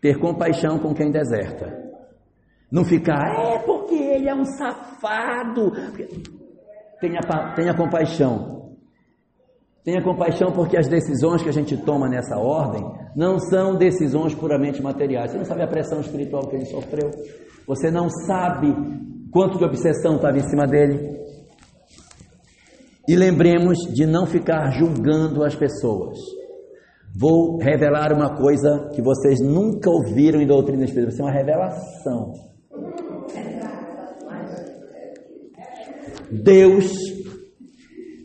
ter 0.00 0.16
compaixão 0.20 0.78
com 0.78 0.94
quem 0.94 1.10
deserta. 1.10 1.74
Não 2.70 2.84
ficar, 2.84 3.22
é 3.54 3.58
porque 3.58 3.75
ele 4.26 4.28
é 4.28 4.34
um 4.34 4.44
safado. 4.44 5.70
Tenha, 7.00 7.20
tenha 7.54 7.74
compaixão. 7.74 8.56
Tenha 9.84 10.02
compaixão 10.02 10.50
porque 10.50 10.76
as 10.76 10.88
decisões 10.88 11.42
que 11.42 11.48
a 11.48 11.52
gente 11.52 11.76
toma 11.76 12.08
nessa 12.08 12.36
ordem 12.36 12.82
não 13.14 13.38
são 13.38 13.76
decisões 13.76 14.34
puramente 14.34 14.82
materiais. 14.82 15.30
Você 15.30 15.38
não 15.38 15.44
sabe 15.44 15.62
a 15.62 15.68
pressão 15.68 16.00
espiritual 16.00 16.48
que 16.48 16.56
ele 16.56 16.64
sofreu. 16.64 17.10
Você 17.68 17.90
não 17.90 18.08
sabe 18.10 18.74
quanto 19.30 19.58
de 19.58 19.64
obsessão 19.64 20.16
estava 20.16 20.36
em 20.36 20.48
cima 20.48 20.66
dele. 20.66 21.16
E 23.08 23.14
lembremos 23.14 23.78
de 23.94 24.04
não 24.04 24.26
ficar 24.26 24.72
julgando 24.72 25.44
as 25.44 25.54
pessoas. 25.54 26.18
Vou 27.18 27.58
revelar 27.58 28.12
uma 28.12 28.36
coisa 28.36 28.90
que 28.92 29.00
vocês 29.00 29.40
nunca 29.40 29.88
ouviram 29.88 30.40
em 30.40 30.46
doutrina 30.46 30.84
espírita, 30.84 31.12
vai 31.12 31.16
ser 31.16 31.22
uma 31.22 31.32
revelação. 31.32 32.45
Deus 36.30 36.92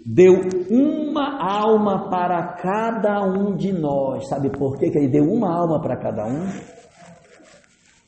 deu 0.05 0.33
uma 0.69 1.41
alma 1.41 2.09
para 2.09 2.53
cada 2.53 3.21
um 3.23 3.55
de 3.55 3.71
nós. 3.71 4.27
Sabe 4.27 4.49
por 4.49 4.77
quê 4.77 4.89
que 4.89 4.97
ele 4.97 5.09
deu 5.09 5.23
uma 5.23 5.53
alma 5.53 5.81
para 5.81 5.97
cada 5.97 6.25
um? 6.25 6.47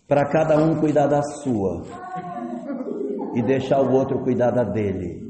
Para 0.08 0.26
cada 0.30 0.58
um 0.58 0.80
cuidar 0.80 1.08
da 1.08 1.22
sua 1.22 1.84
e 3.36 3.42
deixar 3.42 3.82
o 3.82 3.92
outro 3.92 4.24
cuidar 4.24 4.52
da 4.52 4.64
dele. 4.64 5.22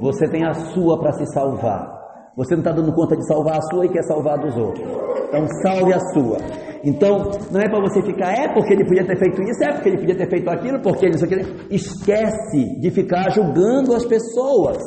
Você 0.00 0.28
tem 0.28 0.46
a 0.46 0.54
sua 0.54 0.98
para 0.98 1.12
se 1.12 1.26
salvar. 1.32 2.00
Você 2.36 2.54
não 2.54 2.60
está 2.60 2.72
dando 2.72 2.92
conta 2.94 3.16
de 3.16 3.26
salvar 3.26 3.58
a 3.58 3.62
sua 3.62 3.84
e 3.84 3.88
quer 3.90 4.02
salvar 4.04 4.38
dos 4.38 4.56
outros. 4.56 4.86
Então 5.28 5.46
salve 5.62 5.92
a 5.92 6.00
sua. 6.14 6.69
Então, 6.82 7.30
não 7.50 7.60
é 7.60 7.68
para 7.68 7.80
você 7.80 8.02
ficar, 8.02 8.32
é 8.32 8.52
porque 8.54 8.72
ele 8.72 8.86
podia 8.86 9.06
ter 9.06 9.18
feito 9.18 9.42
isso, 9.42 9.62
é 9.62 9.72
porque 9.72 9.88
ele 9.90 9.98
podia 9.98 10.16
ter 10.16 10.30
feito 10.30 10.48
aquilo, 10.48 10.80
porque 10.80 11.06
ele 11.06 11.14
isso 11.14 11.24
aquilo. 11.24 11.42
Esquece 11.70 12.80
de 12.80 12.90
ficar 12.90 13.30
julgando 13.30 13.94
as 13.94 14.06
pessoas. 14.06 14.78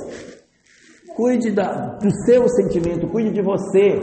Cuide 1.16 1.52
da, 1.52 1.98
do 2.02 2.10
seu 2.26 2.48
sentimento, 2.50 3.08
cuide 3.08 3.32
de 3.32 3.42
você. 3.44 4.00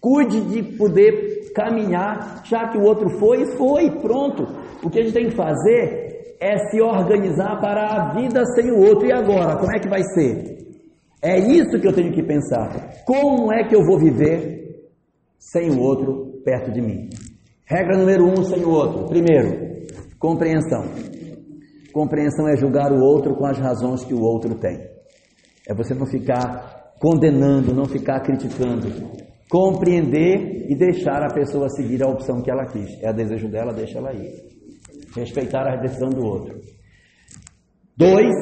Cuide 0.00 0.40
de 0.42 0.62
poder 0.76 1.52
caminhar, 1.54 2.42
já 2.44 2.68
que 2.68 2.78
o 2.78 2.82
outro 2.82 3.10
foi, 3.18 3.44
foi, 3.56 3.90
pronto. 4.00 4.44
O 4.82 4.88
que 4.88 5.00
a 5.00 5.02
gente 5.02 5.14
tem 5.14 5.28
que 5.28 5.36
fazer 5.36 6.36
é 6.40 6.56
se 6.70 6.80
organizar 6.80 7.60
para 7.60 7.86
a 7.86 8.14
vida 8.14 8.44
sem 8.54 8.70
o 8.70 8.78
outro. 8.78 9.06
E 9.06 9.12
agora, 9.12 9.56
como 9.56 9.74
é 9.74 9.78
que 9.78 9.88
vai 9.88 10.02
ser? 10.14 10.56
É 11.22 11.38
isso 11.38 11.78
que 11.80 11.86
eu 11.86 11.92
tenho 11.92 12.12
que 12.12 12.22
pensar. 12.22 13.02
Como 13.04 13.52
é 13.52 13.64
que 13.64 13.74
eu 13.74 13.84
vou 13.84 13.98
viver 13.98 14.56
sem 15.38 15.70
o 15.70 15.80
outro 15.80 16.35
perto 16.46 16.70
de 16.70 16.80
mim? 16.80 17.10
Regra 17.68 17.98
número 17.98 18.24
um, 18.24 18.44
sem 18.44 18.64
o 18.64 18.70
outro. 18.70 19.06
Primeiro, 19.06 19.84
compreensão. 20.16 20.84
Compreensão 21.92 22.48
é 22.48 22.56
julgar 22.56 22.92
o 22.92 23.00
outro 23.00 23.34
com 23.34 23.46
as 23.46 23.58
razões 23.58 24.04
que 24.04 24.14
o 24.14 24.22
outro 24.22 24.54
tem. 24.54 24.78
É 25.68 25.74
você 25.74 25.92
não 25.92 26.06
ficar 26.06 26.92
condenando, 27.00 27.74
não 27.74 27.86
ficar 27.86 28.20
criticando. 28.20 28.86
Compreender 29.50 30.70
e 30.70 30.76
deixar 30.76 31.22
a 31.24 31.34
pessoa 31.34 31.68
seguir 31.70 32.04
a 32.04 32.08
opção 32.08 32.40
que 32.40 32.50
ela 32.50 32.66
quis. 32.66 33.02
É 33.02 33.08
a 33.08 33.12
desejo 33.12 33.48
dela, 33.48 33.72
deixa 33.72 33.98
ela 33.98 34.12
ir. 34.12 34.30
Respeitar 35.16 35.66
a 35.66 35.76
decisão 35.80 36.10
do 36.10 36.24
outro. 36.24 36.60
Dois, 37.96 38.34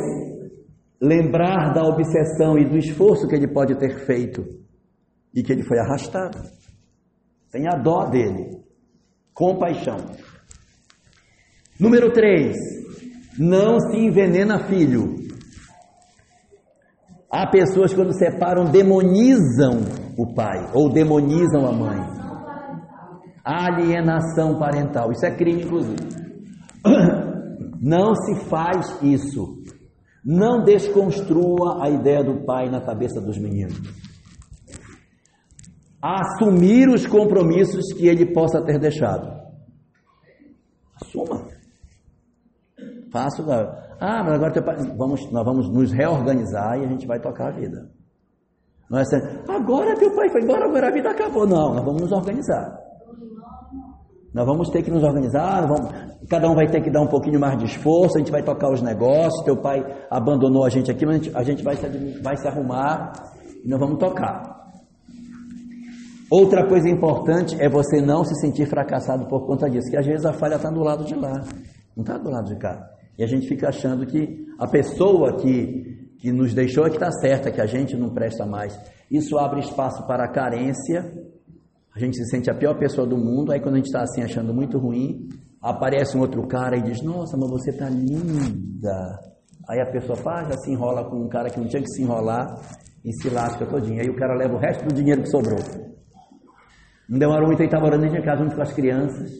lembrar 1.00 1.72
da 1.72 1.82
obsessão 1.82 2.58
e 2.58 2.68
do 2.68 2.76
esforço 2.76 3.26
que 3.28 3.36
ele 3.36 3.48
pode 3.48 3.78
ter 3.78 4.04
feito 4.04 4.44
e 5.34 5.42
que 5.42 5.52
ele 5.52 5.62
foi 5.62 5.78
arrastado. 5.78 6.38
Tenha 7.54 7.76
dó 7.76 8.06
dele. 8.06 8.64
Compaixão. 9.32 9.98
Número 11.78 12.12
3. 12.12 12.56
Não 13.38 13.78
se 13.78 13.96
envenena 13.96 14.64
filho. 14.64 15.14
Há 17.30 17.46
pessoas 17.46 17.92
que 17.92 17.96
quando 17.96 18.12
separam 18.18 18.64
demonizam 18.64 19.82
o 20.18 20.34
pai 20.34 20.68
ou 20.74 20.92
demonizam 20.92 21.64
a 21.64 21.72
mãe. 21.72 22.00
Alienação 23.44 24.58
parental. 24.58 25.12
Isso 25.12 25.24
é 25.24 25.30
crime, 25.30 25.62
inclusive. 25.62 25.96
Não 27.80 28.16
se 28.16 28.46
faz 28.46 29.00
isso. 29.00 29.62
Não 30.24 30.64
desconstrua 30.64 31.84
a 31.84 31.88
ideia 31.88 32.24
do 32.24 32.44
pai 32.44 32.68
na 32.68 32.80
cabeça 32.80 33.20
dos 33.20 33.38
meninos. 33.38 33.80
Assumir 36.04 36.86
os 36.90 37.06
compromissos 37.06 37.90
que 37.94 38.06
ele 38.06 38.30
possa 38.34 38.62
ter 38.62 38.78
deixado. 38.78 39.26
Assuma. 41.00 41.46
Faça. 43.10 43.42
Ah, 43.98 44.22
mas 44.22 44.34
agora 44.34 44.52
teu 44.52 44.62
pai. 44.62 44.76
Vamos, 44.98 45.32
nós 45.32 45.44
vamos 45.46 45.72
nos 45.72 45.92
reorganizar 45.92 46.78
e 46.78 46.84
a 46.84 46.88
gente 46.88 47.06
vai 47.06 47.18
tocar 47.18 47.48
a 47.48 47.52
vida. 47.52 47.88
Não 48.90 48.98
é 48.98 49.00
assim, 49.00 49.16
agora 49.48 49.96
teu 49.96 50.14
pai 50.14 50.28
foi 50.28 50.42
embora, 50.42 50.66
agora 50.66 50.88
a 50.88 50.92
vida 50.92 51.08
acabou. 51.08 51.46
Não, 51.46 51.74
nós 51.74 51.82
vamos 51.82 52.02
nos 52.02 52.12
organizar. 52.12 52.78
Nós 54.34 54.44
vamos 54.44 54.68
ter 54.68 54.82
que 54.82 54.90
nos 54.90 55.02
organizar, 55.02 55.66
vamos, 55.66 55.90
cada 56.28 56.50
um 56.50 56.54
vai 56.54 56.66
ter 56.66 56.82
que 56.82 56.90
dar 56.90 57.00
um 57.00 57.06
pouquinho 57.06 57.40
mais 57.40 57.56
de 57.56 57.64
esforço, 57.64 58.16
a 58.16 58.18
gente 58.18 58.32
vai 58.32 58.42
tocar 58.42 58.70
os 58.70 58.82
negócios, 58.82 59.44
teu 59.44 59.56
pai 59.56 59.80
abandonou 60.10 60.66
a 60.66 60.68
gente 60.68 60.90
aqui, 60.90 61.06
mas 61.06 61.14
a 61.14 61.18
gente, 61.22 61.36
a 61.36 61.42
gente 61.44 61.62
vai, 61.62 61.76
se, 61.76 62.20
vai 62.20 62.36
se 62.36 62.46
arrumar 62.46 63.12
e 63.64 63.68
nós 63.68 63.78
vamos 63.78 63.98
tocar. 63.98 64.53
Outra 66.30 66.66
coisa 66.66 66.88
importante 66.88 67.56
é 67.60 67.68
você 67.68 68.00
não 68.00 68.24
se 68.24 68.34
sentir 68.40 68.66
fracassado 68.66 69.26
por 69.26 69.46
conta 69.46 69.68
disso, 69.68 69.90
que 69.90 69.96
às 69.96 70.06
vezes 70.06 70.24
a 70.24 70.32
falha 70.32 70.56
está 70.56 70.70
do 70.70 70.80
lado 70.80 71.04
de 71.04 71.14
lá, 71.14 71.44
não 71.96 72.02
está 72.02 72.18
do 72.18 72.30
lado 72.30 72.46
de 72.46 72.56
cá. 72.56 72.90
E 73.18 73.22
a 73.22 73.26
gente 73.26 73.46
fica 73.46 73.68
achando 73.68 74.06
que 74.06 74.46
a 74.58 74.66
pessoa 74.66 75.36
que, 75.36 76.14
que 76.18 76.32
nos 76.32 76.54
deixou 76.54 76.86
é 76.86 76.90
que 76.90 76.96
está 76.96 77.10
certa, 77.12 77.50
que 77.50 77.60
a 77.60 77.66
gente 77.66 77.96
não 77.96 78.10
presta 78.10 78.44
mais. 78.44 78.78
Isso 79.10 79.38
abre 79.38 79.60
espaço 79.60 80.06
para 80.06 80.24
a 80.24 80.32
carência 80.32 81.12
a 81.94 82.00
gente 82.00 82.16
se 82.16 82.24
sente 82.28 82.50
a 82.50 82.54
pior 82.54 82.76
pessoa 82.76 83.06
do 83.06 83.16
mundo, 83.16 83.52
aí 83.52 83.60
quando 83.60 83.74
a 83.74 83.76
gente 83.76 83.86
está 83.86 84.02
assim 84.02 84.20
achando 84.20 84.52
muito 84.52 84.78
ruim, 84.78 85.28
aparece 85.62 86.16
um 86.16 86.20
outro 86.20 86.44
cara 86.48 86.76
e 86.76 86.82
diz, 86.82 87.00
nossa, 87.02 87.36
mas 87.36 87.48
você 87.48 87.72
tá 87.72 87.88
linda. 87.88 89.20
Aí 89.68 89.80
a 89.80 89.86
pessoa 89.86 90.16
faz, 90.16 90.48
já 90.48 90.56
se 90.58 90.72
enrola 90.72 91.08
com 91.08 91.24
um 91.24 91.28
cara 91.28 91.48
que 91.48 91.60
não 91.60 91.68
tinha 91.68 91.80
que 91.80 91.88
se 91.88 92.02
enrolar 92.02 92.52
e 93.04 93.12
se 93.22 93.30
lasca 93.30 93.64
todinho. 93.64 94.00
Aí 94.00 94.08
o 94.08 94.16
cara 94.16 94.34
leva 94.34 94.54
o 94.54 94.58
resto 94.58 94.84
do 94.86 94.92
dinheiro 94.92 95.22
que 95.22 95.28
sobrou. 95.28 95.58
Não 97.08 97.18
demorou 97.18 97.46
muito, 97.46 97.60
ele 97.60 97.68
estava 97.68 97.86
orando 97.86 98.08
de 98.08 98.22
casa 98.22 98.42
junto 98.42 98.56
com 98.56 98.62
as 98.62 98.72
crianças. 98.72 99.30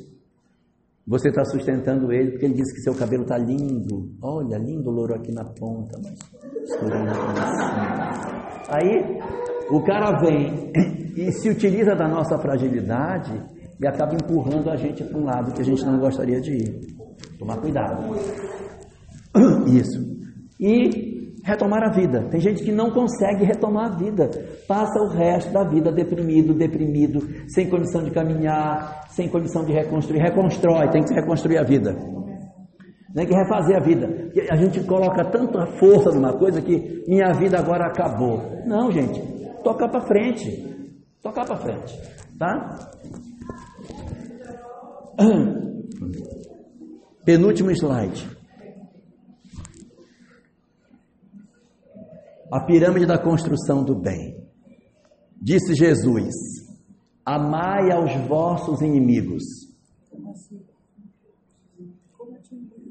Você 1.06 1.28
está 1.28 1.44
sustentando 1.44 2.10
ele, 2.12 2.30
porque 2.30 2.46
ele 2.46 2.54
disse 2.54 2.74
que 2.74 2.80
seu 2.80 2.94
cabelo 2.94 3.22
está 3.22 3.36
lindo. 3.36 4.10
Olha, 4.22 4.56
lindo 4.56 4.90
louro 4.90 5.14
aqui 5.14 5.32
na 5.32 5.44
ponta, 5.44 5.98
mas 6.02 6.18
Aí 8.70 9.18
o 9.70 9.82
cara 9.82 10.18
vem 10.20 10.72
e 11.16 11.30
se 11.32 11.50
utiliza 11.50 11.94
da 11.94 12.08
nossa 12.08 12.38
fragilidade 12.38 13.32
e 13.80 13.86
acaba 13.86 14.14
empurrando 14.14 14.70
a 14.70 14.76
gente 14.76 15.04
para 15.04 15.18
um 15.18 15.24
lado 15.24 15.52
que 15.52 15.60
a 15.60 15.64
gente 15.64 15.84
não 15.84 15.98
gostaria 15.98 16.40
de 16.40 16.52
ir. 16.52 16.80
Tomar 17.38 17.58
cuidado. 17.58 18.14
Isso. 19.68 20.00
E 20.58 21.13
retomar 21.44 21.84
a 21.84 21.92
vida. 21.92 22.26
Tem 22.30 22.40
gente 22.40 22.64
que 22.64 22.72
não 22.72 22.90
consegue 22.90 23.44
retomar 23.44 23.92
a 23.92 23.96
vida. 23.96 24.28
Passa 24.66 24.98
o 25.00 25.08
resto 25.08 25.52
da 25.52 25.62
vida 25.62 25.92
deprimido, 25.92 26.54
deprimido, 26.54 27.20
sem 27.48 27.68
condição 27.68 28.02
de 28.02 28.10
caminhar, 28.10 29.04
sem 29.10 29.28
condição 29.28 29.64
de 29.64 29.72
reconstruir. 29.72 30.20
Reconstrói, 30.20 30.90
tem 30.90 31.04
que 31.04 31.14
reconstruir 31.14 31.58
a 31.58 31.62
vida. 31.62 31.94
Tem 33.14 33.26
que 33.26 33.34
refazer 33.34 33.76
a 33.76 33.80
vida. 33.80 34.32
A 34.50 34.56
gente 34.56 34.82
coloca 34.84 35.24
tanta 35.30 35.66
força 35.78 36.10
numa 36.10 36.36
coisa 36.36 36.60
que 36.60 37.04
minha 37.06 37.32
vida 37.34 37.58
agora 37.58 37.86
acabou. 37.86 38.40
Não, 38.66 38.90
gente. 38.90 39.20
Tocar 39.62 39.88
para 39.88 40.00
frente. 40.00 40.74
Tocar 41.22 41.46
para 41.46 41.56
frente, 41.56 41.96
tá? 42.38 42.90
Penúltimo 47.24 47.70
slide. 47.70 48.33
A 52.52 52.60
pirâmide 52.60 53.06
da 53.06 53.18
construção 53.18 53.84
do 53.84 53.94
bem. 53.94 54.36
Disse 55.40 55.74
Jesus: 55.74 56.34
Amai 57.24 57.90
aos 57.90 58.14
vossos 58.26 58.80
inimigos. 58.80 59.42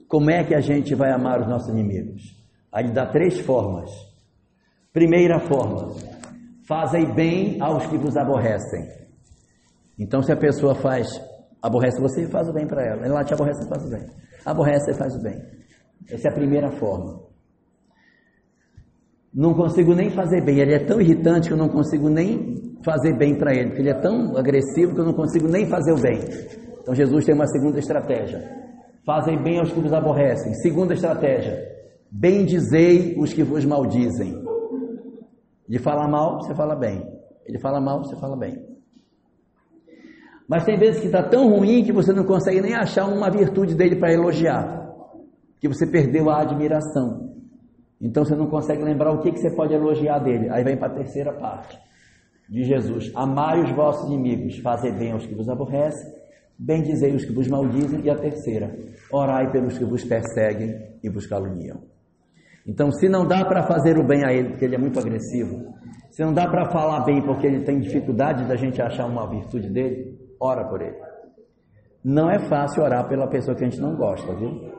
Como 0.07 0.29
é 0.29 0.43
que 0.43 0.53
a 0.53 0.61
gente 0.61 0.93
vai 0.93 1.11
amar 1.11 1.41
os 1.41 1.47
nossos 1.47 1.69
inimigos? 1.69 2.21
Aí 2.71 2.91
dá 2.91 3.05
três 3.05 3.39
formas. 3.39 3.89
Primeira 4.91 5.39
forma, 5.39 5.95
Fazei 6.65 7.05
bem 7.05 7.61
aos 7.61 7.85
que 7.87 7.97
vos 7.97 8.15
aborrecem. 8.15 8.87
Então, 9.99 10.21
se 10.21 10.31
a 10.31 10.37
pessoa 10.37 10.73
faz, 10.75 11.07
aborrece 11.61 11.99
você, 11.99 12.25
faz 12.27 12.47
o 12.47 12.53
bem 12.53 12.65
para 12.65 12.85
ela. 12.85 13.05
Ela 13.05 13.23
te 13.23 13.33
aborrece, 13.33 13.67
faz 13.67 13.85
o 13.85 13.89
bem. 13.89 14.07
Aborrece, 14.45 14.93
faz 14.93 15.13
o 15.13 15.21
bem. 15.21 15.39
Essa 16.09 16.29
é 16.29 16.31
a 16.31 16.33
primeira 16.33 16.71
forma. 16.71 17.21
Não 19.33 19.53
consigo 19.53 19.95
nem 19.95 20.11
fazer 20.11 20.43
bem. 20.43 20.59
Ele 20.59 20.75
é 20.75 20.79
tão 20.79 21.01
irritante 21.01 21.47
que 21.47 21.53
eu 21.53 21.57
não 21.57 21.69
consigo 21.69 22.07
nem 22.09 22.77
fazer 22.83 23.17
bem 23.17 23.37
para 23.37 23.51
ele. 23.53 23.69
Porque 23.69 23.81
ele 23.81 23.89
é 23.89 23.99
tão 23.99 24.37
agressivo 24.37 24.93
que 24.93 24.99
eu 25.01 25.05
não 25.05 25.13
consigo 25.13 25.47
nem 25.47 25.65
fazer 25.65 25.91
o 25.91 25.99
bem. 25.99 26.19
Então, 26.81 26.93
Jesus 26.93 27.25
tem 27.25 27.33
uma 27.33 27.47
segunda 27.47 27.79
estratégia. 27.79 28.43
Fazem 29.05 29.41
bem 29.41 29.59
aos 29.59 29.71
que 29.71 29.79
vos 29.79 29.91
aborrecem. 29.91 30.53
Segunda 30.55 30.93
estratégia. 30.93 31.57
Bendizei 32.11 33.15
os 33.17 33.33
que 33.33 33.43
vos 33.43 33.65
maldizem. 33.65 34.43
De 35.67 35.79
falar 35.79 36.07
mal, 36.07 36.41
você 36.41 36.53
fala 36.53 36.75
bem. 36.75 37.03
Ele 37.45 37.59
fala 37.59 37.81
mal, 37.81 38.03
você 38.03 38.15
fala 38.17 38.37
bem. 38.37 38.73
Mas 40.47 40.65
tem 40.65 40.77
vezes 40.77 40.99
que 40.99 41.07
está 41.07 41.23
tão 41.23 41.49
ruim 41.49 41.83
que 41.83 41.91
você 41.91 42.13
não 42.13 42.25
consegue 42.25 42.61
nem 42.61 42.75
achar 42.75 43.07
uma 43.07 43.29
virtude 43.31 43.75
dele 43.75 43.95
para 43.95 44.13
elogiar, 44.13 44.93
que 45.59 45.67
você 45.67 45.87
perdeu 45.87 46.29
a 46.29 46.41
admiração. 46.41 47.32
Então 48.03 48.25
você 48.25 48.35
não 48.35 48.47
consegue 48.47 48.83
lembrar 48.83 49.11
o 49.11 49.21
que, 49.21 49.31
que 49.31 49.39
você 49.39 49.49
pode 49.55 49.73
elogiar 49.73 50.19
dele. 50.19 50.49
Aí 50.49 50.61
vem 50.61 50.75
para 50.75 50.91
a 50.91 50.95
terceira 50.95 51.31
parte 51.31 51.79
de 52.49 52.63
Jesus: 52.63 53.09
Amai 53.15 53.61
os 53.61 53.71
vossos 53.71 54.05
inimigos, 54.11 54.59
fazei 54.59 54.91
bem 54.91 55.13
aos 55.13 55.25
que 55.25 55.33
vos 55.33 55.47
aborrecem, 55.47 56.11
bendizei 56.59 57.15
os 57.15 57.23
que 57.23 57.33
vos 57.33 57.47
maldizem. 57.47 58.01
E 58.03 58.09
a 58.09 58.15
terceira: 58.15 58.75
Orai 59.09 59.49
pelos 59.51 59.77
que 59.77 59.85
vos 59.85 60.03
perseguem 60.03 60.99
e 61.01 61.09
vos 61.09 61.25
caluniam. 61.25 61.81
Então, 62.67 62.91
se 62.91 63.07
não 63.07 63.25
dá 63.25 63.45
para 63.45 63.63
fazer 63.63 63.97
o 63.97 64.05
bem 64.05 64.25
a 64.25 64.33
ele, 64.33 64.49
porque 64.49 64.65
ele 64.65 64.75
é 64.75 64.79
muito 64.79 64.99
agressivo, 64.99 65.73
se 66.09 66.23
não 66.23 66.33
dá 66.33 66.47
para 66.47 66.69
falar 66.71 67.05
bem 67.05 67.21
porque 67.21 67.47
ele 67.47 67.63
tem 67.63 67.79
dificuldade 67.79 68.47
da 68.47 68.55
gente 68.55 68.81
achar 68.81 69.05
uma 69.05 69.29
virtude 69.29 69.69
dele, 69.69 70.17
ora 70.39 70.65
por 70.67 70.81
ele. 70.81 70.97
Não 72.03 72.29
é 72.29 72.37
fácil 72.49 72.83
orar 72.83 73.07
pela 73.07 73.27
pessoa 73.27 73.55
que 73.55 73.63
a 73.63 73.69
gente 73.69 73.81
não 73.81 73.95
gosta, 73.95 74.33
viu? 74.35 74.71